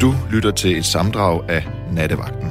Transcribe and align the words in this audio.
Du 0.00 0.14
lytter 0.30 0.50
til 0.50 0.78
et 0.78 0.84
samdrag 0.84 1.50
af 1.50 1.68
Nattevagten. 1.92 2.50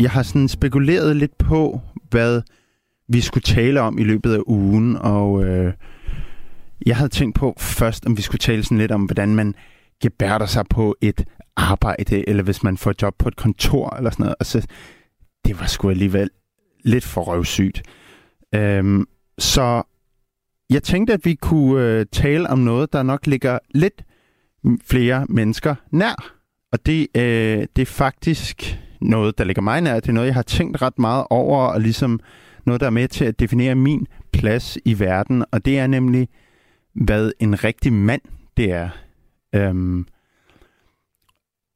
Jeg 0.00 0.10
har 0.10 0.22
sådan 0.22 0.48
spekuleret 0.48 1.16
lidt 1.16 1.38
på, 1.38 1.80
hvad 2.10 2.42
vi 3.08 3.20
skulle 3.20 3.42
tale 3.42 3.80
om 3.80 3.98
i 3.98 4.04
løbet 4.04 4.34
af 4.34 4.40
ugen, 4.46 4.96
og 4.96 5.44
øh, 5.44 5.72
jeg 6.86 6.96
havde 6.96 7.08
tænkt 7.08 7.38
på 7.38 7.54
først, 7.58 8.06
om 8.06 8.16
vi 8.16 8.22
skulle 8.22 8.38
tale 8.38 8.64
sådan 8.64 8.78
lidt 8.78 8.92
om, 8.92 9.04
hvordan 9.04 9.34
man 9.34 9.54
gebærder 10.02 10.46
sig 10.46 10.64
på 10.70 10.96
et 11.00 11.24
arbejde, 11.56 12.28
eller 12.28 12.42
hvis 12.42 12.62
man 12.62 12.76
får 12.76 12.94
job 13.02 13.14
på 13.18 13.28
et 13.28 13.36
kontor, 13.36 13.96
eller 13.96 14.10
sådan 14.10 14.24
noget. 14.24 14.36
Og 14.40 14.46
så, 14.46 14.66
det 15.44 15.60
var 15.60 15.66
sgu 15.66 15.90
alligevel 15.90 16.30
lidt 16.84 17.04
for 17.04 17.20
røvsygt. 17.20 17.82
Øhm, 18.54 19.06
så 19.38 19.82
jeg 20.72 20.82
tænkte, 20.82 21.12
at 21.12 21.24
vi 21.24 21.34
kunne 21.34 21.84
øh, 21.84 22.06
tale 22.12 22.50
om 22.50 22.58
noget, 22.58 22.92
der 22.92 23.02
nok 23.02 23.26
ligger 23.26 23.58
lidt 23.74 24.04
flere 24.84 25.26
mennesker 25.28 25.74
nær. 25.90 26.34
Og 26.72 26.86
det, 26.86 27.06
øh, 27.16 27.66
det 27.76 27.82
er 27.82 27.86
faktisk 27.86 28.78
noget, 29.00 29.38
der 29.38 29.44
ligger 29.44 29.62
mig 29.62 29.80
nær. 29.80 29.94
Det 30.00 30.08
er 30.08 30.12
noget, 30.12 30.26
jeg 30.26 30.34
har 30.34 30.42
tænkt 30.42 30.82
ret 30.82 30.98
meget 30.98 31.24
over, 31.30 31.66
og 31.66 31.80
ligesom 31.80 32.20
noget, 32.66 32.80
der 32.80 32.86
er 32.86 32.90
med 32.90 33.08
til 33.08 33.24
at 33.24 33.40
definere 33.40 33.74
min 33.74 34.06
plads 34.32 34.78
i 34.84 35.00
verden. 35.00 35.44
Og 35.50 35.64
det 35.64 35.78
er 35.78 35.86
nemlig, 35.86 36.28
hvad 36.94 37.32
en 37.40 37.64
rigtig 37.64 37.92
mand 37.92 38.22
det 38.56 38.72
er. 38.72 38.88
Øhm, 39.54 40.06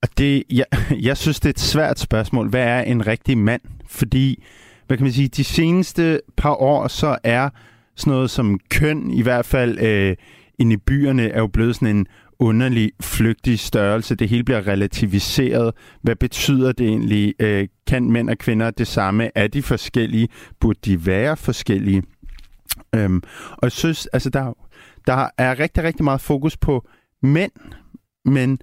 og 0.02 0.09
det, 0.18 0.42
jeg, 0.51 0.65
jeg 1.09 1.16
synes, 1.16 1.40
det 1.40 1.46
er 1.48 1.51
et 1.51 1.60
svært 1.60 1.98
spørgsmål. 1.98 2.48
Hvad 2.48 2.65
er 2.65 2.80
en 2.80 3.06
rigtig 3.06 3.38
mand? 3.38 3.62
Fordi, 3.87 4.45
hvad 4.87 4.96
kan 4.96 5.04
man 5.04 5.12
sige, 5.12 5.28
de 5.28 5.45
seneste 5.45 6.20
par 6.37 6.54
år, 6.54 6.88
så 6.88 7.18
er 7.24 7.48
sådan 7.96 8.10
noget 8.10 8.30
som 8.30 8.59
køn, 8.70 9.10
i 9.10 9.23
hvert 9.23 9.46
fald 9.46 9.78
øh, 9.78 10.16
inde 10.59 10.73
i 10.73 10.77
byerne, 10.77 11.28
er 11.28 11.41
jo 11.41 11.46
blevet 11.46 11.74
sådan 11.74 11.96
en 11.96 12.06
underlig, 12.38 12.93
flygtig 13.01 13.59
størrelse. 13.59 14.15
Det 14.15 14.29
hele 14.29 14.45
bliver 14.45 14.66
relativiseret. 14.66 15.74
Hvad 16.02 16.16
betyder 16.16 16.73
det 16.73 16.87
egentlig? 16.87 17.35
Øh, 17.40 17.68
kan 17.87 18.10
mænd 18.10 18.30
og 18.30 18.38
kvinder 18.38 18.70
det 18.70 18.87
samme? 18.87 19.30
Er 19.35 19.46
de 19.46 19.62
forskellige? 19.62 20.29
Burde 20.60 20.79
de 20.85 21.07
være 21.07 21.37
forskellige? 21.37 22.02
Øhm, 22.95 23.23
og 23.51 23.62
jeg 23.62 23.73
synes, 23.73 24.07
altså 24.07 24.30
der, 24.30 24.52
der 25.07 25.29
er 25.38 25.59
rigtig, 25.59 25.85
rigtig 25.85 26.04
meget 26.04 26.20
fokus 26.20 26.57
på 26.57 26.88
mænd, 27.23 27.52
men 28.24 28.59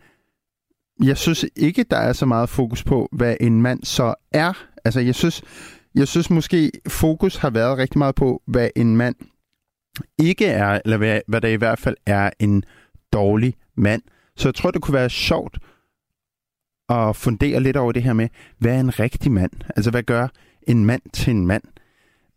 jeg 1.04 1.18
synes 1.18 1.46
ikke, 1.56 1.84
der 1.84 1.98
er 1.98 2.14
så 2.14 2.26
meget 2.26 2.50
fokus 2.50 2.84
på, 2.84 3.10
hvad 3.12 3.36
en 3.42 3.62
mand 3.62 3.84
så 3.84 4.14
er. 4.32 4.54
Altså, 4.86 5.00
jeg 5.00 5.16
synes, 5.16 5.42
jeg 5.96 6.08
synes 6.08 6.30
måske, 6.30 6.72
fokus 6.88 7.36
har 7.36 7.50
været 7.50 7.78
rigtig 7.78 7.98
meget 7.98 8.16
på, 8.16 8.42
hvad 8.48 8.70
en 8.76 8.98
mand 8.98 9.16
ikke 10.20 10.46
er, 10.46 10.80
eller 10.86 10.98
hvad, 10.98 11.22
hvad 11.28 11.42
der 11.42 11.48
i 11.48 11.56
hvert 11.56 11.80
fald 11.80 11.96
er 12.06 12.30
en 12.40 12.64
dårlig 13.14 13.54
mand. 13.76 14.02
Så 14.36 14.48
jeg 14.48 14.56
tror, 14.56 14.72
det 14.72 14.82
kunne 14.82 14.94
være 14.94 15.10
sjovt 15.10 15.58
at 16.90 17.16
fundere 17.16 17.60
lidt 17.60 17.78
over 17.78 17.92
det 17.92 18.04
her 18.04 18.14
med, 18.14 18.28
hvad 18.58 18.76
er 18.76 18.80
en 18.80 19.00
rigtig 19.00 19.32
mand? 19.32 19.52
Altså, 19.76 19.92
hvad 19.92 20.04
gør 20.04 20.28
en 20.68 20.86
mand 20.86 21.02
til 21.14 21.32
en 21.32 21.48
mand? 21.48 21.64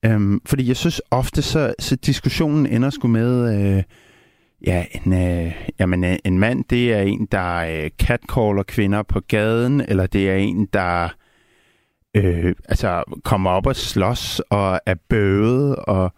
Øhm, 0.04 0.40
fordi 0.46 0.68
jeg 0.68 0.76
synes 0.76 1.02
ofte, 1.10 1.42
så, 1.42 1.74
så 1.78 1.96
diskussionen 1.96 2.66
ender 2.66 2.90
sgu 2.90 3.08
med, 3.08 3.54
øh, 3.56 3.82
ja, 4.66 4.84
en, 4.92 5.12
øh, 5.12 5.52
jamen, 5.78 6.04
øh, 6.04 6.16
en 6.24 6.38
mand, 6.38 6.64
det 6.70 6.92
er 6.92 7.00
en, 7.00 7.28
der 7.32 7.56
øh, 7.56 7.90
catcaller 7.98 8.62
kvinder 8.62 9.02
på 9.02 9.20
gaden, 9.20 9.80
eller 9.80 10.06
det 10.06 10.30
er 10.30 10.36
en, 10.36 10.68
der 10.72 11.08
øh, 12.16 12.54
altså, 12.68 13.20
kommer 13.24 13.50
op 13.50 13.66
og 13.66 13.76
slås 13.76 14.40
og 14.50 14.80
er 14.86 14.94
bøvet 15.08 15.76
og, 15.76 16.12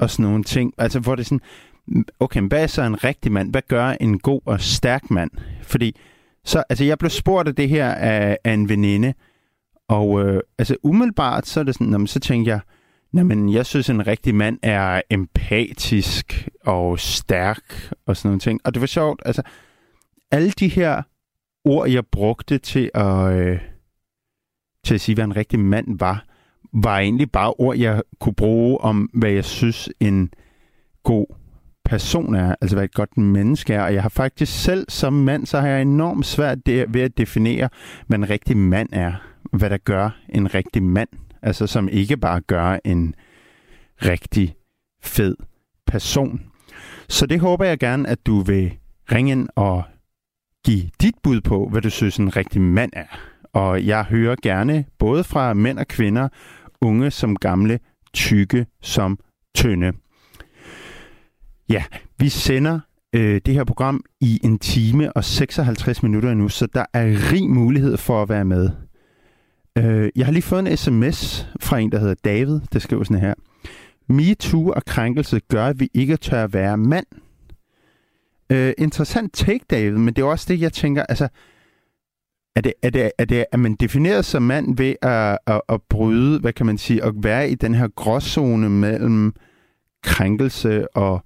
og 0.00 0.10
sådan 0.10 0.22
nogle 0.22 0.44
ting. 0.44 0.74
Altså, 0.78 1.00
hvor 1.00 1.14
det 1.14 1.22
er 1.22 1.24
sådan, 1.24 2.04
okay, 2.20 2.40
hvad 2.40 2.62
er 2.62 2.66
så 2.66 2.82
en 2.82 3.04
rigtig 3.04 3.32
mand? 3.32 3.50
Hvad 3.50 3.62
gør 3.68 3.86
en 4.00 4.18
god 4.18 4.40
og 4.44 4.60
stærk 4.60 5.10
mand? 5.10 5.30
Fordi 5.62 5.96
så, 6.44 6.62
altså, 6.68 6.84
jeg 6.84 6.98
blev 6.98 7.10
spurgt 7.10 7.48
af 7.48 7.54
det 7.54 7.68
her 7.68 7.90
af, 7.90 8.38
af 8.44 8.52
en 8.52 8.68
veninde, 8.68 9.14
og 9.88 10.24
øh, 10.24 10.40
altså 10.58 10.76
umiddelbart, 10.82 11.46
så 11.46 11.60
er 11.60 11.64
det 11.64 11.74
sådan, 11.74 11.92
jamen, 11.92 12.06
så 12.06 12.20
tænker 12.20 12.52
jeg, 12.52 12.60
jamen, 13.14 13.52
jeg 13.52 13.66
synes, 13.66 13.90
en 13.90 14.06
rigtig 14.06 14.34
mand 14.34 14.58
er 14.62 15.02
empatisk 15.10 16.48
og 16.64 16.98
stærk 16.98 17.92
og 18.06 18.16
sådan 18.16 18.28
nogle 18.28 18.40
ting. 18.40 18.60
Og 18.64 18.74
det 18.74 18.80
var 18.80 18.86
sjovt, 18.86 19.22
altså, 19.24 19.42
alle 20.30 20.50
de 20.50 20.68
her 20.68 21.02
ord, 21.64 21.88
jeg 21.88 22.06
brugte 22.06 22.58
til 22.58 22.90
at, 22.94 23.32
øh, 23.32 23.60
til 24.84 24.94
at 24.94 25.00
sige, 25.00 25.14
hvad 25.14 25.24
en 25.24 25.36
rigtig 25.36 25.58
mand 25.58 25.98
var, 25.98 26.24
var 26.72 26.98
egentlig 26.98 27.30
bare 27.30 27.54
ord, 27.58 27.76
jeg 27.76 28.02
kunne 28.20 28.34
bruge 28.34 28.80
om, 28.80 29.10
hvad 29.14 29.30
jeg 29.30 29.44
synes, 29.44 29.88
en 30.00 30.30
god 31.02 31.26
person 31.84 32.34
er, 32.34 32.54
altså 32.60 32.76
hvad 32.76 32.84
et 32.84 32.94
godt 32.94 33.18
menneske 33.18 33.74
er. 33.74 33.82
Og 33.82 33.94
jeg 33.94 34.02
har 34.02 34.08
faktisk 34.08 34.62
selv 34.62 34.86
som 34.88 35.12
mand, 35.12 35.46
så 35.46 35.60
har 35.60 35.68
jeg 35.68 35.82
enormt 35.82 36.26
svært 36.26 36.66
det, 36.66 36.94
ved 36.94 37.00
at 37.00 37.18
definere, 37.18 37.68
hvad 38.06 38.18
en 38.18 38.30
rigtig 38.30 38.56
mand 38.56 38.88
er. 38.92 39.12
Hvad 39.52 39.70
der 39.70 39.76
gør 39.76 40.10
en 40.28 40.54
rigtig 40.54 40.82
mand. 40.82 41.08
Altså 41.42 41.66
som 41.66 41.88
ikke 41.88 42.16
bare 42.16 42.40
gør 42.40 42.78
en 42.84 43.14
rigtig 43.96 44.54
fed 45.02 45.36
person. 45.86 46.40
Så 47.08 47.26
det 47.26 47.40
håber 47.40 47.64
jeg 47.64 47.78
gerne, 47.78 48.08
at 48.08 48.26
du 48.26 48.40
vil 48.40 48.72
ringe 49.12 49.32
ind 49.32 49.48
og 49.56 49.82
give 50.64 50.90
dit 51.00 51.14
bud 51.22 51.40
på, 51.40 51.68
hvad 51.68 51.82
du 51.82 51.90
synes 51.90 52.16
en 52.16 52.36
rigtig 52.36 52.60
mand 52.60 52.90
er. 52.92 53.18
Og 53.52 53.86
jeg 53.86 54.04
hører 54.04 54.36
gerne 54.42 54.84
både 54.98 55.24
fra 55.24 55.54
mænd 55.54 55.78
og 55.78 55.88
kvinder, 55.88 56.28
unge 56.80 57.10
som 57.10 57.36
gamle, 57.36 57.78
tykke 58.14 58.66
som 58.82 59.18
tynde. 59.54 59.92
Ja, 61.68 61.84
vi 62.18 62.28
sender 62.28 62.80
øh, 63.12 63.40
det 63.46 63.54
her 63.54 63.64
program 63.64 64.04
i 64.20 64.40
en 64.44 64.58
time 64.58 65.12
og 65.12 65.24
56 65.24 66.02
minutter 66.02 66.34
nu, 66.34 66.48
så 66.48 66.66
der 66.66 66.84
er 66.92 67.32
rig 67.32 67.50
mulighed 67.50 67.96
for 67.96 68.22
at 68.22 68.28
være 68.28 68.44
med. 68.44 68.70
Øh, 69.78 70.10
jeg 70.16 70.26
har 70.26 70.32
lige 70.32 70.42
fået 70.42 70.68
en 70.68 70.76
sms 70.76 71.46
fra 71.60 71.78
en, 71.78 71.92
der 71.92 71.98
hedder 71.98 72.14
David, 72.24 72.60
der 72.72 72.78
skriver 72.78 73.04
sådan 73.04 73.20
her. 73.20 73.34
MeToo 74.08 74.70
og 74.70 74.84
krænkelse 74.84 75.40
gør, 75.48 75.66
at 75.66 75.80
vi 75.80 75.88
ikke 75.94 76.16
tør 76.16 76.44
at 76.44 76.52
være 76.52 76.76
mand. 76.76 77.06
Øh, 78.52 78.72
interessant 78.78 79.34
take, 79.34 79.64
David, 79.70 79.98
men 79.98 80.14
det 80.14 80.22
er 80.22 80.26
også 80.26 80.46
det, 80.48 80.60
jeg 80.60 80.72
tænker, 80.72 81.02
altså, 81.02 81.28
er 82.60 82.62
det, 82.62 82.72
er 82.82 82.90
det, 82.90 83.12
er 83.18 83.24
det, 83.24 83.44
er 83.52 83.56
man 83.56 83.74
defineret 83.74 84.24
som 84.24 84.42
mand 84.42 84.76
ved 84.76 84.94
at, 85.02 85.38
at, 85.46 85.60
at 85.68 85.82
bryde, 85.90 86.40
hvad 86.40 86.52
kan 86.52 86.66
man 86.66 86.78
sige, 86.78 87.04
at 87.04 87.14
være 87.16 87.50
i 87.50 87.54
den 87.54 87.74
her 87.74 87.88
gråzone 87.88 88.70
mellem 88.70 89.34
krænkelse 90.02 90.96
og 90.96 91.24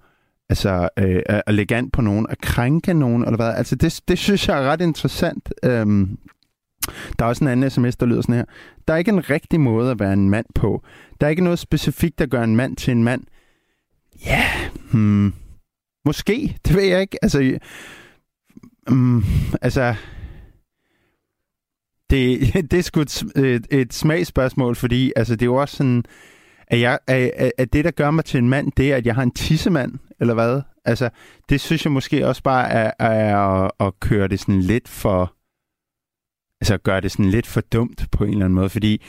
altså 0.48 0.88
øh, 0.98 1.22
at 1.26 1.54
lægge 1.54 1.76
an 1.76 1.90
på 1.90 2.02
nogen, 2.02 2.26
at 2.30 2.40
krænke 2.40 2.94
nogen, 2.94 3.24
eller 3.24 3.36
hvad? 3.36 3.54
Altså 3.54 3.76
det, 3.76 4.00
det 4.08 4.18
synes 4.18 4.48
jeg 4.48 4.58
er 4.62 4.70
ret 4.70 4.80
interessant. 4.80 5.52
Øhm, 5.62 6.18
der 7.18 7.24
er 7.24 7.28
også 7.28 7.44
en 7.44 7.50
anden 7.50 7.70
sms, 7.70 7.96
der 7.96 8.06
lyder 8.06 8.20
sådan 8.20 8.34
her. 8.34 8.44
Der 8.88 8.94
er 8.94 8.98
ikke 8.98 9.10
en 9.10 9.30
rigtig 9.30 9.60
måde 9.60 9.90
at 9.90 10.00
være 10.00 10.12
en 10.12 10.30
mand 10.30 10.46
på. 10.54 10.82
Der 11.20 11.26
er 11.26 11.30
ikke 11.30 11.44
noget 11.44 11.58
specifikt, 11.58 12.18
der 12.18 12.26
gør 12.26 12.42
en 12.42 12.56
mand 12.56 12.76
til 12.76 12.92
en 12.92 13.04
mand. 13.04 13.22
Ja, 14.26 14.30
yeah, 14.30 14.70
hmm, 14.92 15.32
måske. 16.04 16.58
Det 16.66 16.76
ved 16.76 16.82
jeg 16.82 17.00
ikke. 17.00 17.18
Altså, 17.22 17.58
um, 18.90 19.24
altså 19.62 19.94
det, 22.10 22.52
det 22.70 22.78
er 22.78 22.82
sgu 22.82 23.00
et, 23.00 23.22
et, 23.36 23.66
et 23.70 23.94
smagsspørgsmål, 23.94 24.76
fordi 24.76 25.12
altså, 25.16 25.34
det 25.36 25.42
er 25.42 25.46
jo 25.46 25.54
også 25.54 25.76
sådan, 25.76 26.04
at, 26.66 26.80
jeg, 26.80 26.98
at, 27.06 27.52
at 27.58 27.72
det, 27.72 27.84
der 27.84 27.90
gør 27.90 28.10
mig 28.10 28.24
til 28.24 28.38
en 28.38 28.48
mand, 28.48 28.72
det 28.76 28.92
er, 28.92 28.96
at 28.96 29.06
jeg 29.06 29.14
har 29.14 29.22
en 29.22 29.30
tissemand, 29.30 29.92
eller 30.20 30.34
hvad? 30.34 30.62
Altså, 30.84 31.10
det 31.48 31.60
synes 31.60 31.84
jeg 31.84 31.92
måske 31.92 32.26
også 32.26 32.42
bare 32.42 32.70
er, 32.70 32.90
er 32.98 33.36
at, 33.36 33.70
at 33.80 34.00
køre 34.00 34.28
det 34.28 34.40
sådan 34.40 34.60
lidt 34.60 34.88
for... 34.88 35.34
Altså, 36.60 36.78
gøre 36.78 37.00
det 37.00 37.12
sådan 37.12 37.30
lidt 37.30 37.46
for 37.46 37.60
dumt 37.60 38.06
på 38.12 38.24
en 38.24 38.30
eller 38.30 38.44
anden 38.44 38.54
måde, 38.54 38.68
fordi 38.68 39.02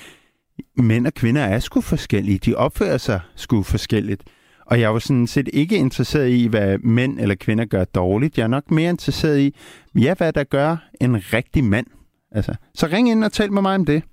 mænd 0.78 1.08
og 1.08 1.14
kvinder 1.14 1.42
er 1.42 1.60
sgu 1.60 1.82
forskellige. 1.82 2.38
De 2.38 2.56
opfører 2.56 2.98
sig 2.98 3.20
sgu 3.36 3.64
forskelligt. 3.64 4.24
Og 4.66 4.80
jeg 4.80 4.94
var 4.94 5.00
sådan 5.00 5.28
set 5.28 5.50
ikke 5.54 5.78
interesseret 5.78 6.30
i, 6.30 6.48
hvad 6.48 6.78
mænd 6.78 7.20
eller 7.20 7.36
kvinder 7.36 7.66
gør 7.66 7.84
dårligt. 7.84 8.38
Jeg 8.38 8.44
er 8.44 8.48
nok 8.48 8.72
mere 8.72 8.90
interesseret 8.90 9.40
i, 9.40 9.56
ja, 9.96 10.14
hvad 10.14 10.34
der 10.34 10.44
gør 10.44 10.78
en 11.02 11.16
rigtig 11.34 11.64
mand. 11.64 11.88
Altså, 12.36 12.56
så 12.74 12.88
ring 12.88 13.10
ind 13.10 13.24
og 13.24 13.32
tal 13.32 13.52
med 13.52 13.62
mig 13.62 13.76
om 13.76 13.86
det. 13.86 14.04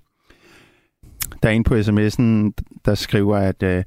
Der 1.43 1.49
er 1.49 1.53
en 1.53 1.63
på 1.63 1.75
sms'en, 1.75 2.51
der 2.85 2.95
skriver, 2.95 3.37
at 3.37 3.63
øh, 3.63 3.83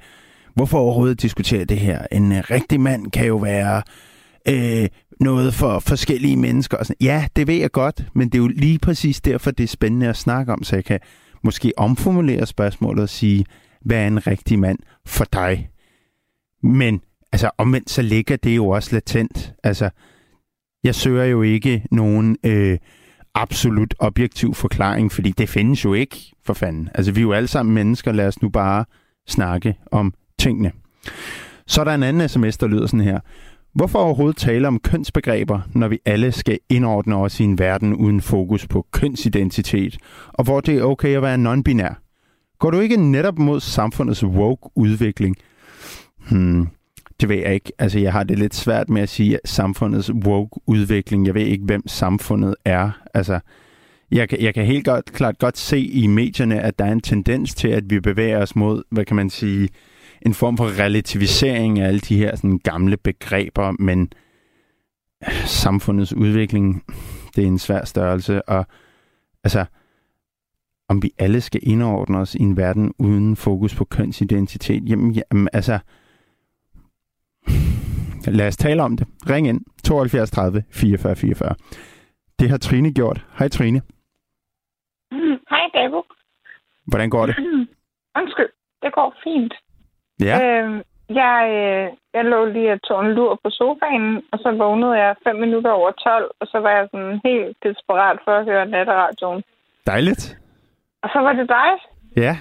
hvorfor 0.54 0.78
overhovedet 0.78 1.22
diskutere 1.22 1.64
det 1.64 1.78
her? 1.78 2.06
En 2.12 2.32
øh, 2.32 2.42
rigtig 2.50 2.80
mand 2.80 3.10
kan 3.10 3.26
jo 3.26 3.36
være 3.36 3.82
øh, 4.48 4.88
noget 5.20 5.54
for 5.54 5.78
forskellige 5.78 6.36
mennesker. 6.36 6.76
Og 6.76 6.86
sådan. 6.86 6.96
Ja, 7.06 7.26
det 7.36 7.46
ved 7.46 7.54
jeg 7.54 7.70
godt, 7.70 8.04
men 8.14 8.28
det 8.28 8.38
er 8.38 8.42
jo 8.42 8.48
lige 8.48 8.78
præcis 8.78 9.20
derfor, 9.20 9.50
det 9.50 9.64
er 9.64 9.68
spændende 9.68 10.08
at 10.08 10.16
snakke 10.16 10.52
om, 10.52 10.62
så 10.62 10.76
jeg 10.76 10.84
kan 10.84 11.00
måske 11.44 11.72
omformulere 11.76 12.46
spørgsmålet 12.46 13.02
og 13.02 13.08
sige, 13.08 13.44
hvad 13.84 13.96
er 13.96 14.06
en 14.06 14.26
rigtig 14.26 14.58
mand 14.58 14.78
for 15.06 15.24
dig? 15.24 15.68
Men 16.62 17.00
altså 17.32 17.50
omvendt 17.58 17.90
så 17.90 18.02
ligger 18.02 18.36
det 18.36 18.56
jo 18.56 18.68
også 18.68 18.90
latent. 18.92 19.52
Altså, 19.64 19.90
jeg 20.84 20.94
søger 20.94 21.24
jo 21.24 21.42
ikke 21.42 21.82
nogen 21.90 22.36
øh, 22.44 22.78
absolut 23.36 23.94
objektiv 23.98 24.54
forklaring, 24.54 25.12
fordi 25.12 25.30
det 25.30 25.48
findes 25.48 25.84
jo 25.84 25.94
ikke, 25.94 26.16
for 26.44 26.54
fanden. 26.54 26.88
Altså, 26.94 27.12
vi 27.12 27.20
er 27.20 27.22
jo 27.22 27.32
alle 27.32 27.48
sammen 27.48 27.74
mennesker, 27.74 28.12
lad 28.12 28.26
os 28.26 28.42
nu 28.42 28.48
bare 28.48 28.84
snakke 29.28 29.76
om 29.92 30.14
tingene. 30.38 30.72
Så 31.66 31.80
er 31.80 31.84
der 31.84 31.94
en 31.94 32.02
anden 32.02 32.28
sms, 32.28 32.56
der 32.56 32.66
lyder 32.66 32.86
sådan 32.86 33.00
her. 33.00 33.20
Hvorfor 33.74 33.98
overhovedet 33.98 34.36
tale 34.36 34.68
om 34.68 34.78
kønsbegreber, 34.78 35.60
når 35.74 35.88
vi 35.88 35.98
alle 36.04 36.32
skal 36.32 36.58
indordne 36.68 37.16
os 37.16 37.40
i 37.40 37.44
en 37.44 37.58
verden 37.58 37.94
uden 37.94 38.20
fokus 38.20 38.66
på 38.66 38.86
kønsidentitet, 38.92 39.98
og 40.28 40.44
hvor 40.44 40.60
det 40.60 40.78
er 40.78 40.82
okay 40.82 41.16
at 41.16 41.22
være 41.22 41.36
non-binær? 41.36 42.02
Går 42.58 42.70
du 42.70 42.80
ikke 42.80 42.96
netop 42.96 43.38
mod 43.38 43.60
samfundets 43.60 44.24
woke-udvikling? 44.24 45.36
Hmm, 46.30 46.68
det 47.20 47.28
ved 47.28 47.36
jeg 47.36 47.54
ikke. 47.54 47.72
Altså, 47.78 47.98
jeg 47.98 48.12
har 48.12 48.24
det 48.24 48.38
lidt 48.38 48.54
svært 48.54 48.88
med 48.88 49.02
at 49.02 49.08
sige 49.08 49.38
samfundets 49.44 50.12
woke-udvikling. 50.12 51.26
Jeg 51.26 51.34
ved 51.34 51.42
ikke, 51.42 51.64
hvem 51.64 51.88
samfundet 51.88 52.54
er. 52.64 52.90
Altså, 53.14 53.40
jeg 54.10 54.28
kan, 54.28 54.42
jeg 54.42 54.54
kan 54.54 54.66
helt 54.66 54.84
godt, 54.84 55.12
klart 55.12 55.38
godt 55.38 55.58
se 55.58 55.78
i 55.78 56.06
medierne, 56.06 56.60
at 56.60 56.78
der 56.78 56.84
er 56.84 56.92
en 56.92 57.00
tendens 57.00 57.54
til, 57.54 57.68
at 57.68 57.90
vi 57.90 58.00
bevæger 58.00 58.42
os 58.42 58.56
mod, 58.56 58.82
hvad 58.90 59.04
kan 59.04 59.16
man 59.16 59.30
sige, 59.30 59.68
en 60.22 60.34
form 60.34 60.56
for 60.56 60.78
relativisering 60.80 61.78
af 61.78 61.88
alle 61.88 62.00
de 62.00 62.16
her 62.16 62.36
sådan, 62.36 62.58
gamle 62.58 62.96
begreber, 62.96 63.72
men 63.78 64.12
samfundets 65.44 66.12
udvikling, 66.12 66.82
det 67.36 67.44
er 67.44 67.48
en 67.48 67.58
svær 67.58 67.84
størrelse, 67.84 68.48
og 68.48 68.66
altså, 69.44 69.64
om 70.88 71.02
vi 71.02 71.10
alle 71.18 71.40
skal 71.40 71.60
indordne 71.62 72.18
os 72.18 72.34
i 72.34 72.42
en 72.42 72.56
verden 72.56 72.92
uden 72.98 73.36
fokus 73.36 73.74
på 73.74 73.84
kønsidentitet, 73.84 74.88
jamen, 74.88 75.12
jamen 75.12 75.48
altså, 75.52 75.78
lad 78.32 78.46
os 78.48 78.56
tale 78.56 78.82
om 78.82 78.96
det. 78.96 79.06
Ring 79.30 79.48
ind 79.48 79.60
72 79.84 80.30
30 80.30 80.64
44 80.72 81.16
44. 81.16 81.54
Det 82.38 82.50
har 82.50 82.58
Trine 82.58 82.92
gjort. 82.94 83.24
Hej 83.38 83.48
Trine. 83.48 83.82
Hej 85.50 85.64
Gabo. 85.74 86.02
Hvordan 86.86 87.10
går 87.10 87.26
det? 87.26 87.36
Undskyld, 88.18 88.52
det 88.82 88.92
går 88.92 89.14
fint. 89.24 89.54
Ja. 90.20 90.36
Øh, 90.44 90.82
jeg, 91.08 91.40
jeg 92.14 92.24
lå 92.24 92.44
lige 92.44 92.72
og 92.72 92.82
tog 92.82 93.04
en 93.06 93.12
lur 93.12 93.40
på 93.44 93.50
sofaen, 93.50 94.22
og 94.32 94.38
så 94.38 94.50
vågnede 94.58 94.92
jeg 95.02 95.16
fem 95.26 95.36
minutter 95.36 95.70
over 95.70 95.90
12, 95.90 96.30
og 96.40 96.46
så 96.46 96.58
var 96.58 96.70
jeg 96.70 96.88
sådan 96.92 97.20
helt 97.24 97.56
desperat 97.62 98.18
for 98.24 98.32
at 98.38 98.44
høre 98.44 98.66
natteradioen. 98.66 99.42
Dejligt. 99.86 100.38
Og 101.02 101.08
så 101.12 101.18
var 101.18 101.32
det 101.32 101.48
dig, 101.48 101.70
Ja. 102.16 102.38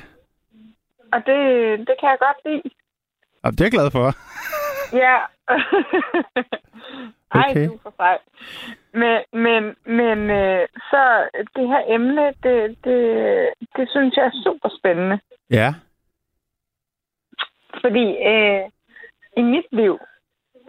og 1.14 1.20
det, 1.26 1.40
det 1.88 1.96
kan 2.00 2.10
jeg 2.10 2.18
godt 2.20 2.40
lide. 2.46 2.76
Og 3.44 3.52
det 3.52 3.62
er 3.62 3.66
jeg 3.66 3.72
glad 3.72 3.92
for. 3.92 4.06
Ja. 4.94 5.18
Ej, 7.32 7.50
Okay. 7.52 7.68
du 7.68 7.74
er 7.74 7.78
for 7.84 7.94
sej. 7.98 8.18
Men, 8.94 9.22
men, 9.44 9.76
men 9.86 10.30
øh, 10.30 10.68
så 10.92 11.30
det 11.56 11.68
her 11.68 11.82
emne, 11.88 12.26
det, 12.44 12.78
det, 12.84 13.00
det 13.76 13.90
synes 13.90 14.16
jeg 14.18 14.26
er 14.26 14.42
super 14.44 14.70
spændende. 14.80 15.20
Ja. 15.50 15.74
Fordi 17.82 18.06
øh, 18.32 18.62
i 19.38 19.42
mit 19.42 19.66
liv, 19.72 20.00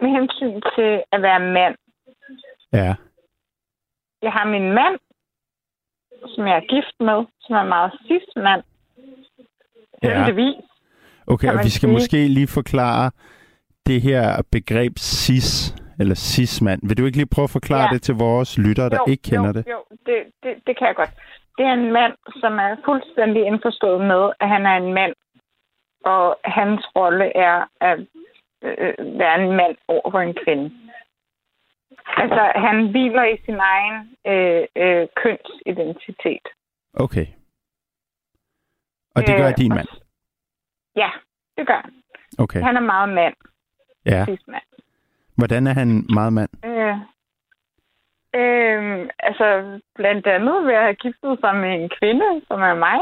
med 0.01 0.09
hensyn 0.09 0.61
til 0.75 1.03
at 1.11 1.21
være 1.21 1.39
mand, 1.39 1.75
Ja. 2.73 2.95
jeg 4.21 4.31
har 4.31 4.45
min 4.47 4.71
mand, 4.73 4.99
som 6.35 6.47
jeg 6.47 6.55
er 6.55 6.67
gift 6.75 6.95
med, 6.99 7.25
som 7.39 7.55
er 7.55 7.63
meget 7.63 7.91
cis-mand. 8.07 8.63
Ja. 10.03 10.25
Heldigvis. 10.25 10.63
Okay, 11.27 11.47
og 11.47 11.53
vi 11.63 11.69
skal 11.69 11.87
sige. 11.89 11.93
måske 11.93 12.27
lige 12.27 12.47
forklare 12.47 13.11
det 13.87 14.01
her 14.01 14.41
begreb 14.51 14.93
cis, 14.97 15.49
eller 15.99 16.15
cis-mand. 16.15 16.79
Vil 16.87 16.97
du 16.97 17.05
ikke 17.05 17.17
lige 17.17 17.33
prøve 17.35 17.43
at 17.43 17.49
forklare 17.59 17.87
Ja. 17.87 17.93
det 17.93 18.01
til 18.01 18.15
vores 18.15 18.57
lyttere, 18.57 18.89
der 18.89 18.99
jo, 19.07 19.11
ikke 19.11 19.23
kender 19.23 19.47
jo, 19.47 19.53
det? 19.53 19.63
Jo, 19.75 19.79
det, 20.05 20.17
det, 20.43 20.53
det 20.67 20.77
kan 20.77 20.87
jeg 20.87 20.95
godt. 20.95 21.13
Det 21.57 21.65
er 21.65 21.73
en 21.73 21.91
mand, 21.93 22.13
som 22.41 22.53
er 22.65 22.75
fuldstændig 22.85 23.41
indforstået 23.45 24.01
med, 24.11 24.23
at 24.39 24.49
han 24.49 24.65
er 24.65 24.77
en 24.83 24.93
mand, 24.93 25.13
og 26.05 26.25
hans 26.45 26.81
rolle 26.95 27.37
er 27.37 27.57
at 27.81 27.99
øh, 28.63 29.19
være 29.19 29.35
en 29.43 29.51
mand 29.59 29.75
over 29.87 30.11
for 30.11 30.19
en 30.19 30.35
kvinde. 30.43 30.67
Altså, 32.17 32.51
han 32.55 32.89
hviler 32.91 33.23
i 33.23 33.37
sin 33.45 33.59
egen 33.73 33.97
øh, 34.31 34.63
øh, 34.83 35.07
kønsidentitet. 35.21 36.45
Okay. 36.93 37.27
Og 39.15 39.21
det 39.27 39.37
gør 39.37 39.47
Øh, 39.47 39.57
din 39.57 39.69
mand? 39.69 39.87
Ja, 40.95 41.09
det 41.57 41.67
gør 41.67 41.81
han. 41.85 41.93
Okay. 42.39 42.61
Han 42.61 42.75
er 42.75 42.81
meget 42.93 43.09
mand, 43.09 43.33
Ja. 44.07 44.25
cis-mand. 44.25 44.63
Hvordan 45.35 45.67
er 45.67 45.73
han 45.73 46.05
meget 46.13 46.33
mand? 46.33 46.49
Øh, 46.65 46.97
øh, 48.41 49.09
altså, 49.19 49.79
blandt 49.95 50.27
andet 50.27 50.65
ved 50.65 50.73
at 50.73 50.83
have 50.83 50.95
giftet 50.95 51.39
sig 51.39 51.55
med 51.55 51.73
en 51.73 51.89
kvinde, 51.99 52.41
som 52.47 52.61
er 52.61 52.75
mig, 52.75 52.99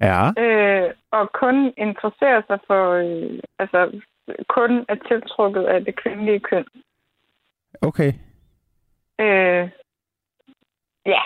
Ja. 0.00 0.42
øh, 0.42 0.90
og 1.10 1.32
kun 1.32 1.72
interesserer 1.76 2.42
sig 2.46 2.58
for, 2.66 2.92
øh, 2.92 3.38
altså, 3.58 4.00
kun 4.48 4.84
er 4.88 4.94
tiltrukket 5.08 5.64
af 5.64 5.84
det 5.84 5.96
kvindelige 6.02 6.40
køn. 6.40 6.64
Okay. 7.82 8.12
Øh, 9.20 9.70
ja. 11.06 11.22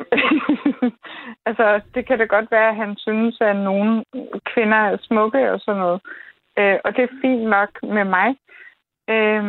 altså, 1.46 1.80
det 1.94 2.06
kan 2.06 2.18
da 2.18 2.24
godt 2.24 2.50
være, 2.50 2.68
at 2.68 2.76
han 2.76 2.96
synes, 2.96 3.40
at 3.40 3.56
nogle 3.56 4.04
kvinder 4.54 4.76
er 4.76 4.96
smukke 5.02 5.52
og 5.52 5.60
sådan 5.60 5.80
noget. 5.80 6.00
Øh, 6.58 6.78
og 6.84 6.90
det 6.96 7.02
er 7.04 7.18
fint 7.22 7.44
nok 7.56 7.70
med 7.96 8.04
mig. 8.16 8.28
Øh, 9.12 9.44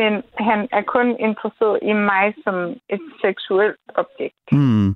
men 0.00 0.12
han 0.48 0.68
er 0.78 0.82
kun 0.94 1.08
interesseret 1.28 1.78
i 1.82 1.92
mig 1.92 2.34
som 2.44 2.54
et 2.94 3.00
seksuelt 3.24 3.80
objekt. 3.94 4.44
Hmm. 4.52 4.88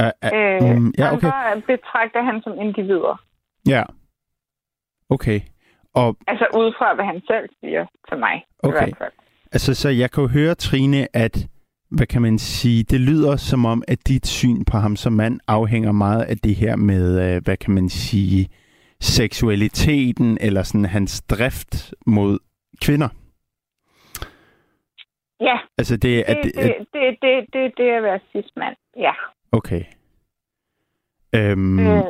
Uh, 0.00 0.10
uh, 0.26 0.30
Øh, 0.34 0.76
mm, 0.76 0.92
ja, 0.98 1.12
okay. 1.14 1.26
Andre 1.26 1.60
betragter 1.66 2.22
han 2.22 2.42
som 2.42 2.52
individer. 2.60 3.22
Ja. 3.68 3.82
Okay. 5.10 5.40
Og 5.94 6.16
Altså 6.26 6.46
ud 6.56 6.72
fra, 6.78 6.94
hvad 6.94 7.04
han 7.04 7.20
selv 7.26 7.48
siger 7.60 7.86
til 8.08 8.18
mig. 8.18 8.36
i 8.36 8.66
Okay. 8.66 8.78
hvert 8.78 8.98
fald. 8.98 9.12
altså, 9.52 9.74
så 9.74 9.88
jeg 9.88 10.10
kan 10.10 10.22
jo 10.22 10.28
høre, 10.28 10.54
Trine, 10.54 11.16
at 11.16 11.46
hvad 11.90 12.06
kan 12.06 12.22
man 12.22 12.38
sige, 12.38 12.84
det 12.84 13.00
lyder 13.00 13.36
som 13.36 13.64
om, 13.64 13.82
at 13.88 14.08
dit 14.08 14.26
syn 14.26 14.64
på 14.64 14.76
ham 14.78 14.96
som 14.96 15.12
mand 15.12 15.40
afhænger 15.48 15.92
meget 15.92 16.22
af 16.22 16.36
det 16.36 16.54
her 16.54 16.76
med, 16.76 17.34
øh, 17.36 17.42
hvad 17.44 17.56
kan 17.56 17.74
man 17.74 17.88
sige, 17.88 18.48
seksualiteten, 19.04 20.38
eller 20.40 20.62
sådan 20.62 20.84
hans 20.84 21.22
drift 21.22 21.94
mod 22.06 22.38
kvinder. 22.84 23.08
Ja, 25.40 25.58
Altså 25.78 25.96
det, 25.96 26.02
det, 26.02 26.22
at, 26.22 26.36
det, 26.44 26.56
at, 26.56 26.64
det, 26.64 26.86
det, 26.92 27.18
det, 27.22 27.46
det, 27.52 27.72
det 27.76 27.90
er 27.90 27.96
at 27.96 28.02
være 28.02 28.20
cis-mand. 28.32 28.76
Ja. 28.96 29.12
okay. 29.52 29.84
Øhm, 31.34 31.78
Øh, 31.78 32.04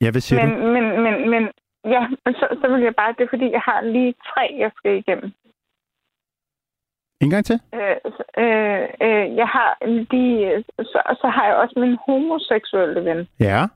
ja, 0.00 0.10
hvad 0.10 0.20
siger 0.20 0.42
du? 0.42 0.46
men, 0.48 0.72
men, 0.72 0.84
men, 1.04 1.30
men, 1.30 1.42
ja, 1.84 2.08
men 2.24 2.34
så, 2.34 2.46
så 2.62 2.68
vil 2.72 2.82
jeg 2.82 2.94
bare, 2.96 3.14
det 3.18 3.24
er 3.24 3.28
fordi, 3.30 3.50
jeg 3.50 3.62
har 3.64 3.80
lige 3.80 4.14
tre, 4.30 4.54
jeg 4.58 4.70
skal 4.76 4.98
igennem. 4.98 5.32
En 7.20 7.30
gang 7.30 7.44
til? 7.44 7.60
Øh, 7.74 7.96
øh, 8.38 8.82
øh, 9.06 9.36
jeg 9.36 9.48
har 9.56 9.70
lige, 9.86 10.64
så, 10.78 11.16
så 11.20 11.28
har 11.34 11.46
jeg 11.46 11.56
også 11.56 11.74
min 11.78 11.96
homoseksuelle 12.06 13.04
ven. 13.04 13.28
Ja. 13.40 13.66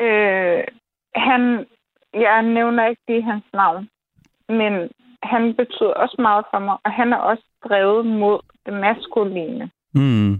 Øh, 0.00 0.64
han, 1.14 1.66
jeg 2.14 2.42
nævner 2.42 2.86
ikke 2.86 3.02
lige 3.08 3.22
hans 3.22 3.44
navn, 3.52 3.88
men 4.48 4.90
han 5.22 5.54
betyder 5.54 5.92
også 5.92 6.16
meget 6.18 6.44
for 6.50 6.58
mig, 6.58 6.76
og 6.84 6.92
han 6.92 7.12
er 7.12 7.16
også 7.16 7.44
drevet 7.68 8.06
mod 8.06 8.38
det 8.66 8.74
maskuline. 8.74 9.70
Mm. 9.94 10.32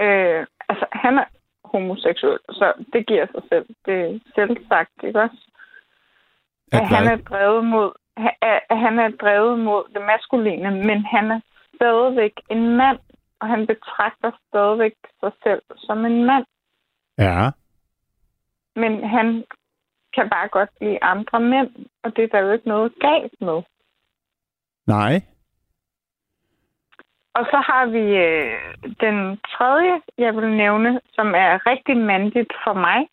Øh, 0.00 0.46
altså, 0.68 0.86
han 0.92 1.18
er 1.18 1.24
homoseksuel, 1.64 2.38
så 2.50 2.72
det 2.92 3.06
giver 3.06 3.26
sig 3.26 3.42
selv. 3.48 3.66
Det 3.86 3.94
er 4.00 4.18
selv 4.34 4.66
sagt, 4.68 4.90
ikke 5.04 5.20
også? 5.20 5.50
At 6.72 6.80
At 6.80 6.88
han 6.88 7.06
er 7.06 7.16
drevet 7.16 7.64
mod, 7.64 7.90
at 8.16 8.60
at 8.70 8.78
han 8.78 8.98
er 8.98 9.10
drevet 9.10 9.58
mod 9.58 9.82
det 9.94 10.02
maskuline, 10.02 10.70
men 10.70 11.04
han 11.04 11.30
er 11.30 11.40
stadigvæk 11.74 12.32
en 12.50 12.76
mand, 12.76 12.98
og 13.40 13.48
han 13.48 13.66
betragter 13.66 14.30
stadigvæk 14.48 14.94
sig 15.20 15.32
selv 15.42 15.62
som 15.76 16.04
en 16.04 16.24
mand. 16.24 16.44
Ja. 17.18 17.50
Men 18.76 19.04
han 19.08 19.44
kan 20.14 20.30
bare 20.30 20.48
godt 20.48 20.70
lide 20.80 20.98
andre 21.02 21.40
mænd, 21.40 21.86
og 22.02 22.16
det 22.16 22.24
er 22.24 22.28
der 22.28 22.38
jo 22.38 22.52
ikke 22.52 22.68
noget 22.68 22.92
galt 23.00 23.40
med. 23.40 23.62
Nej. 24.86 25.22
Og 27.34 27.44
så 27.50 27.56
har 27.66 27.86
vi 27.86 28.04
øh, 28.16 28.74
den 29.00 29.36
tredje, 29.38 30.00
jeg 30.18 30.36
vil 30.36 30.56
nævne, 30.56 31.00
som 31.12 31.34
er 31.34 31.66
rigtig 31.66 31.96
mandigt 31.96 32.52
for 32.64 32.72
mig. 32.72 33.08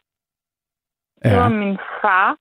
Det 1.24 1.38
var 1.38 1.50
Ja. 1.50 1.58
min 1.60 1.78
far, 2.02 2.38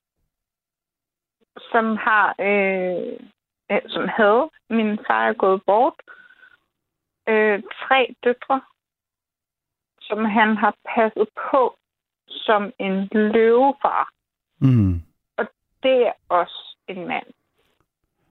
som 1.73 1.97
har, 1.97 2.35
øh, 2.41 3.19
øh, 3.71 3.81
som 3.89 4.09
havde, 4.09 4.51
min 4.71 4.99
far 5.07 5.29
er 5.29 5.33
gået 5.33 5.63
bort, 5.67 5.95
øh, 7.29 7.63
tre 7.83 8.15
døtre, 8.25 8.61
som 10.09 10.25
han 10.25 10.57
har 10.57 10.75
passet 10.95 11.29
på 11.51 11.75
som 12.29 12.63
en 12.79 13.09
løvefar. 13.13 14.13
Mm. 14.61 15.03
Det 15.83 15.97
er 16.07 16.13
også 16.29 16.77
en 16.89 17.09
mand. 17.09 17.27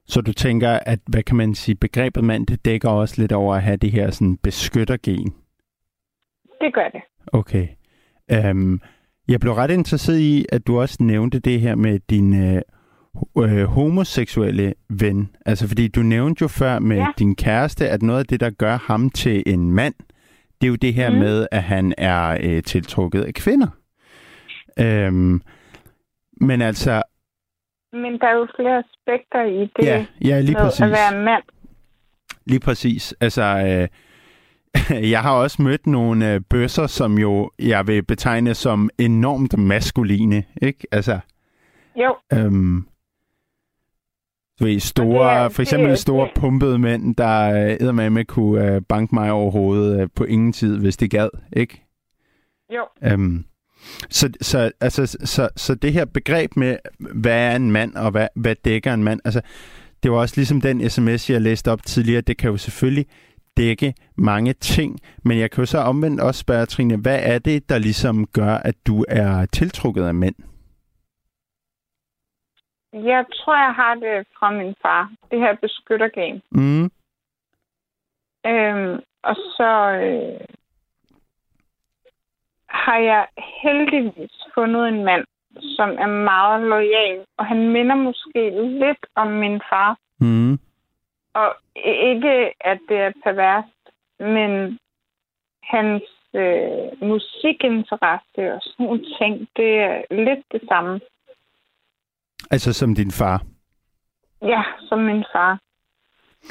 Så 0.06 0.20
du 0.20 0.32
tænker, 0.32 0.70
at 0.86 0.98
hvad 1.06 1.22
kan 1.22 1.36
man 1.36 1.54
sige, 1.54 1.74
begrebet 1.74 2.24
mand, 2.24 2.46
det 2.46 2.64
dækker 2.64 2.88
også 2.90 3.20
lidt 3.20 3.32
over 3.32 3.54
at 3.54 3.62
have 3.62 3.76
det 3.76 3.92
her 3.92 4.10
sådan 4.10 4.36
beskyttergen. 4.36 5.34
Det 6.60 6.74
gør 6.74 6.88
det. 6.88 7.02
Okay. 7.32 7.68
Øhm, 8.32 8.80
Jeg 9.28 9.40
blev 9.40 9.52
ret 9.52 9.70
interesseret 9.70 10.18
i, 10.18 10.46
at 10.52 10.66
du 10.66 10.80
også 10.80 10.96
nævnte 11.00 11.38
det 11.40 11.60
her 11.60 11.74
med 11.74 11.98
din 11.98 12.42
øh, 12.42 12.62
øh, 13.38 13.64
homoseksuelle 13.64 14.74
ven. 14.88 15.36
Altså, 15.46 15.68
fordi 15.68 15.88
du 15.88 16.00
nævnte 16.00 16.42
jo 16.42 16.48
før 16.48 16.78
med 16.78 16.96
ja. 16.96 17.06
din 17.18 17.36
kæreste, 17.36 17.88
at 17.88 18.02
noget 18.02 18.18
af 18.18 18.26
det, 18.26 18.40
der 18.40 18.50
gør 18.50 18.76
ham 18.76 19.10
til 19.10 19.42
en 19.46 19.72
mand, 19.72 19.94
det 20.62 20.66
er 20.66 20.70
jo 20.70 20.76
det 20.76 20.94
her 20.94 21.10
mm. 21.10 21.16
med, 21.16 21.46
at 21.50 21.62
han 21.62 21.94
er 21.98 22.38
øh, 22.42 22.62
tiltrukket 22.62 23.22
af 23.22 23.34
kvinder. 23.34 23.68
Øhm, 24.78 25.42
men 26.40 26.62
altså... 26.62 27.02
Men 27.92 28.18
der 28.20 28.26
er 28.26 28.36
jo 28.36 28.46
flere 28.56 28.78
aspekter 28.78 29.42
i 29.42 29.70
det 29.76 29.86
ja, 29.86 30.06
ja, 30.24 30.40
lige 30.40 30.56
præcis. 30.56 30.80
at 30.80 30.90
være 30.90 31.24
mand. 31.24 31.42
Lige 32.46 32.60
præcis. 32.60 33.14
Altså, 33.20 33.42
øh, 33.42 33.88
jeg 35.10 35.20
har 35.20 35.32
også 35.32 35.62
mødt 35.62 35.86
nogle 35.86 36.32
øh, 36.32 36.40
bøsser, 36.50 36.86
som 36.86 37.18
jo 37.18 37.50
jeg 37.58 37.86
vil 37.86 38.04
betegne 38.04 38.54
som 38.54 38.90
enormt 38.98 39.58
maskuline, 39.58 40.44
ikke? 40.62 40.86
Altså, 40.92 41.18
Jo, 41.96 42.16
øhm, 42.32 42.86
du 44.60 44.64
ved, 44.64 44.80
store, 44.80 45.32
er- 45.44 45.48
for 45.48 45.62
eksempel 45.62 45.90
det- 45.90 45.98
store 45.98 46.24
det- 46.26 46.34
pumpede 46.40 46.78
mænd, 46.78 47.16
der 47.16 47.76
øh, 47.82 47.94
med 47.94 48.24
kunne 48.24 48.74
øh, 48.74 48.82
banke 48.88 49.14
mig 49.14 49.32
over 49.32 49.50
hovedet 49.50 50.00
øh, 50.00 50.08
på 50.16 50.24
ingen 50.24 50.52
tid, 50.52 50.78
hvis 50.78 50.96
de 50.96 51.08
gad, 51.08 51.28
ikke? 51.52 51.84
jo. 52.74 53.10
Øhm, 53.12 53.44
så, 54.10 54.30
så, 54.40 54.70
altså, 54.80 55.16
så, 55.24 55.48
så 55.56 55.74
det 55.74 55.92
her 55.92 56.04
begreb 56.04 56.56
med, 56.56 56.76
hvad 57.14 57.32
er 57.52 57.56
en 57.56 57.70
mand, 57.70 57.94
og 57.94 58.10
hvad, 58.10 58.28
hvad 58.36 58.54
dækker 58.64 58.94
en 58.94 59.04
mand, 59.04 59.20
altså, 59.24 59.40
det 60.02 60.10
var 60.10 60.16
også 60.18 60.34
ligesom 60.36 60.60
den 60.60 60.90
sms, 60.90 61.30
jeg 61.30 61.40
læste 61.40 61.70
op 61.70 61.82
tidligere, 61.86 62.20
det 62.20 62.36
kan 62.36 62.50
jo 62.50 62.56
selvfølgelig 62.56 63.06
dække 63.56 63.94
mange 64.16 64.52
ting, 64.52 64.98
men 65.24 65.38
jeg 65.38 65.50
kan 65.50 65.62
jo 65.62 65.66
så 65.66 65.78
omvendt 65.78 66.20
også 66.20 66.38
spørge, 66.38 66.66
Trine, 66.66 66.96
hvad 66.96 67.18
er 67.22 67.38
det, 67.38 67.68
der 67.68 67.78
ligesom 67.78 68.26
gør, 68.26 68.54
at 68.54 68.74
du 68.86 69.04
er 69.08 69.46
tiltrukket 69.46 70.02
af 70.04 70.14
mænd? 70.14 70.34
Jeg 72.92 73.24
tror, 73.34 73.56
jeg 73.56 73.74
har 73.74 73.94
det 73.94 74.26
fra 74.38 74.50
min 74.50 74.74
far. 74.82 75.10
Det 75.30 75.38
her 75.38 75.54
beskyttergame. 75.54 76.40
Mm, 76.50 76.90
Øhm, 78.46 79.00
og 79.22 79.36
så 79.36 79.70
øh, 80.04 80.40
har 82.68 82.98
jeg 82.98 83.26
heldigvis 83.62 84.32
fundet 84.54 84.88
en 84.88 85.04
mand, 85.04 85.24
som 85.76 85.90
er 85.90 86.06
meget 86.06 86.68
lojal. 86.68 87.24
Og 87.36 87.46
han 87.46 87.68
minder 87.68 87.94
måske 87.94 88.50
lidt 88.80 89.06
om 89.14 89.26
min 89.26 89.60
far. 89.70 89.96
mm, 90.20 90.58
Og 91.34 91.54
ikke, 91.84 92.52
at 92.60 92.78
det 92.88 92.96
er 92.96 93.12
perverst, 93.24 93.82
men 94.18 94.78
hans 95.62 96.02
øh, 96.34 97.08
musikinteresse 97.08 98.52
og 98.54 98.60
sådan 98.62 98.86
nogle 98.86 99.04
ting, 99.18 99.48
det 99.56 99.78
er 99.78 100.02
lidt 100.10 100.44
det 100.52 100.62
samme. 100.68 101.00
Altså 102.52 102.72
som 102.72 102.94
din 102.94 103.10
far. 103.10 103.42
Ja, 104.42 104.62
som 104.88 104.98
min 104.98 105.24
far. 105.32 105.52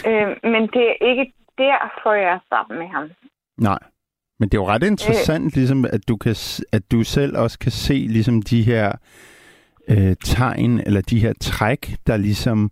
Øh, 0.07 0.51
men 0.51 0.61
det 0.61 0.83
er 0.89 0.97
ikke 1.09 1.33
derfor, 1.57 2.13
jeg 2.13 2.31
er 2.33 2.39
sammen 2.49 2.79
med 2.79 2.87
ham. 2.87 3.09
Nej. 3.57 3.79
Men 4.39 4.49
det 4.49 4.57
er 4.57 4.61
jo 4.61 4.67
ret 4.67 4.83
interessant, 4.83 5.45
øh. 5.45 5.55
ligesom, 5.55 5.85
at 5.85 6.07
du, 6.07 6.17
kan, 6.17 6.35
at 6.71 6.91
du 6.91 7.03
selv 7.03 7.37
også 7.37 7.59
kan 7.59 7.71
se 7.71 7.93
ligesom, 7.93 8.41
de 8.41 8.63
her 8.63 8.91
øh, 9.89 10.15
tegn, 10.23 10.79
eller 10.79 11.01
de 11.01 11.19
her 11.19 11.33
træk, 11.41 11.95
der 12.07 12.17
ligesom 12.17 12.71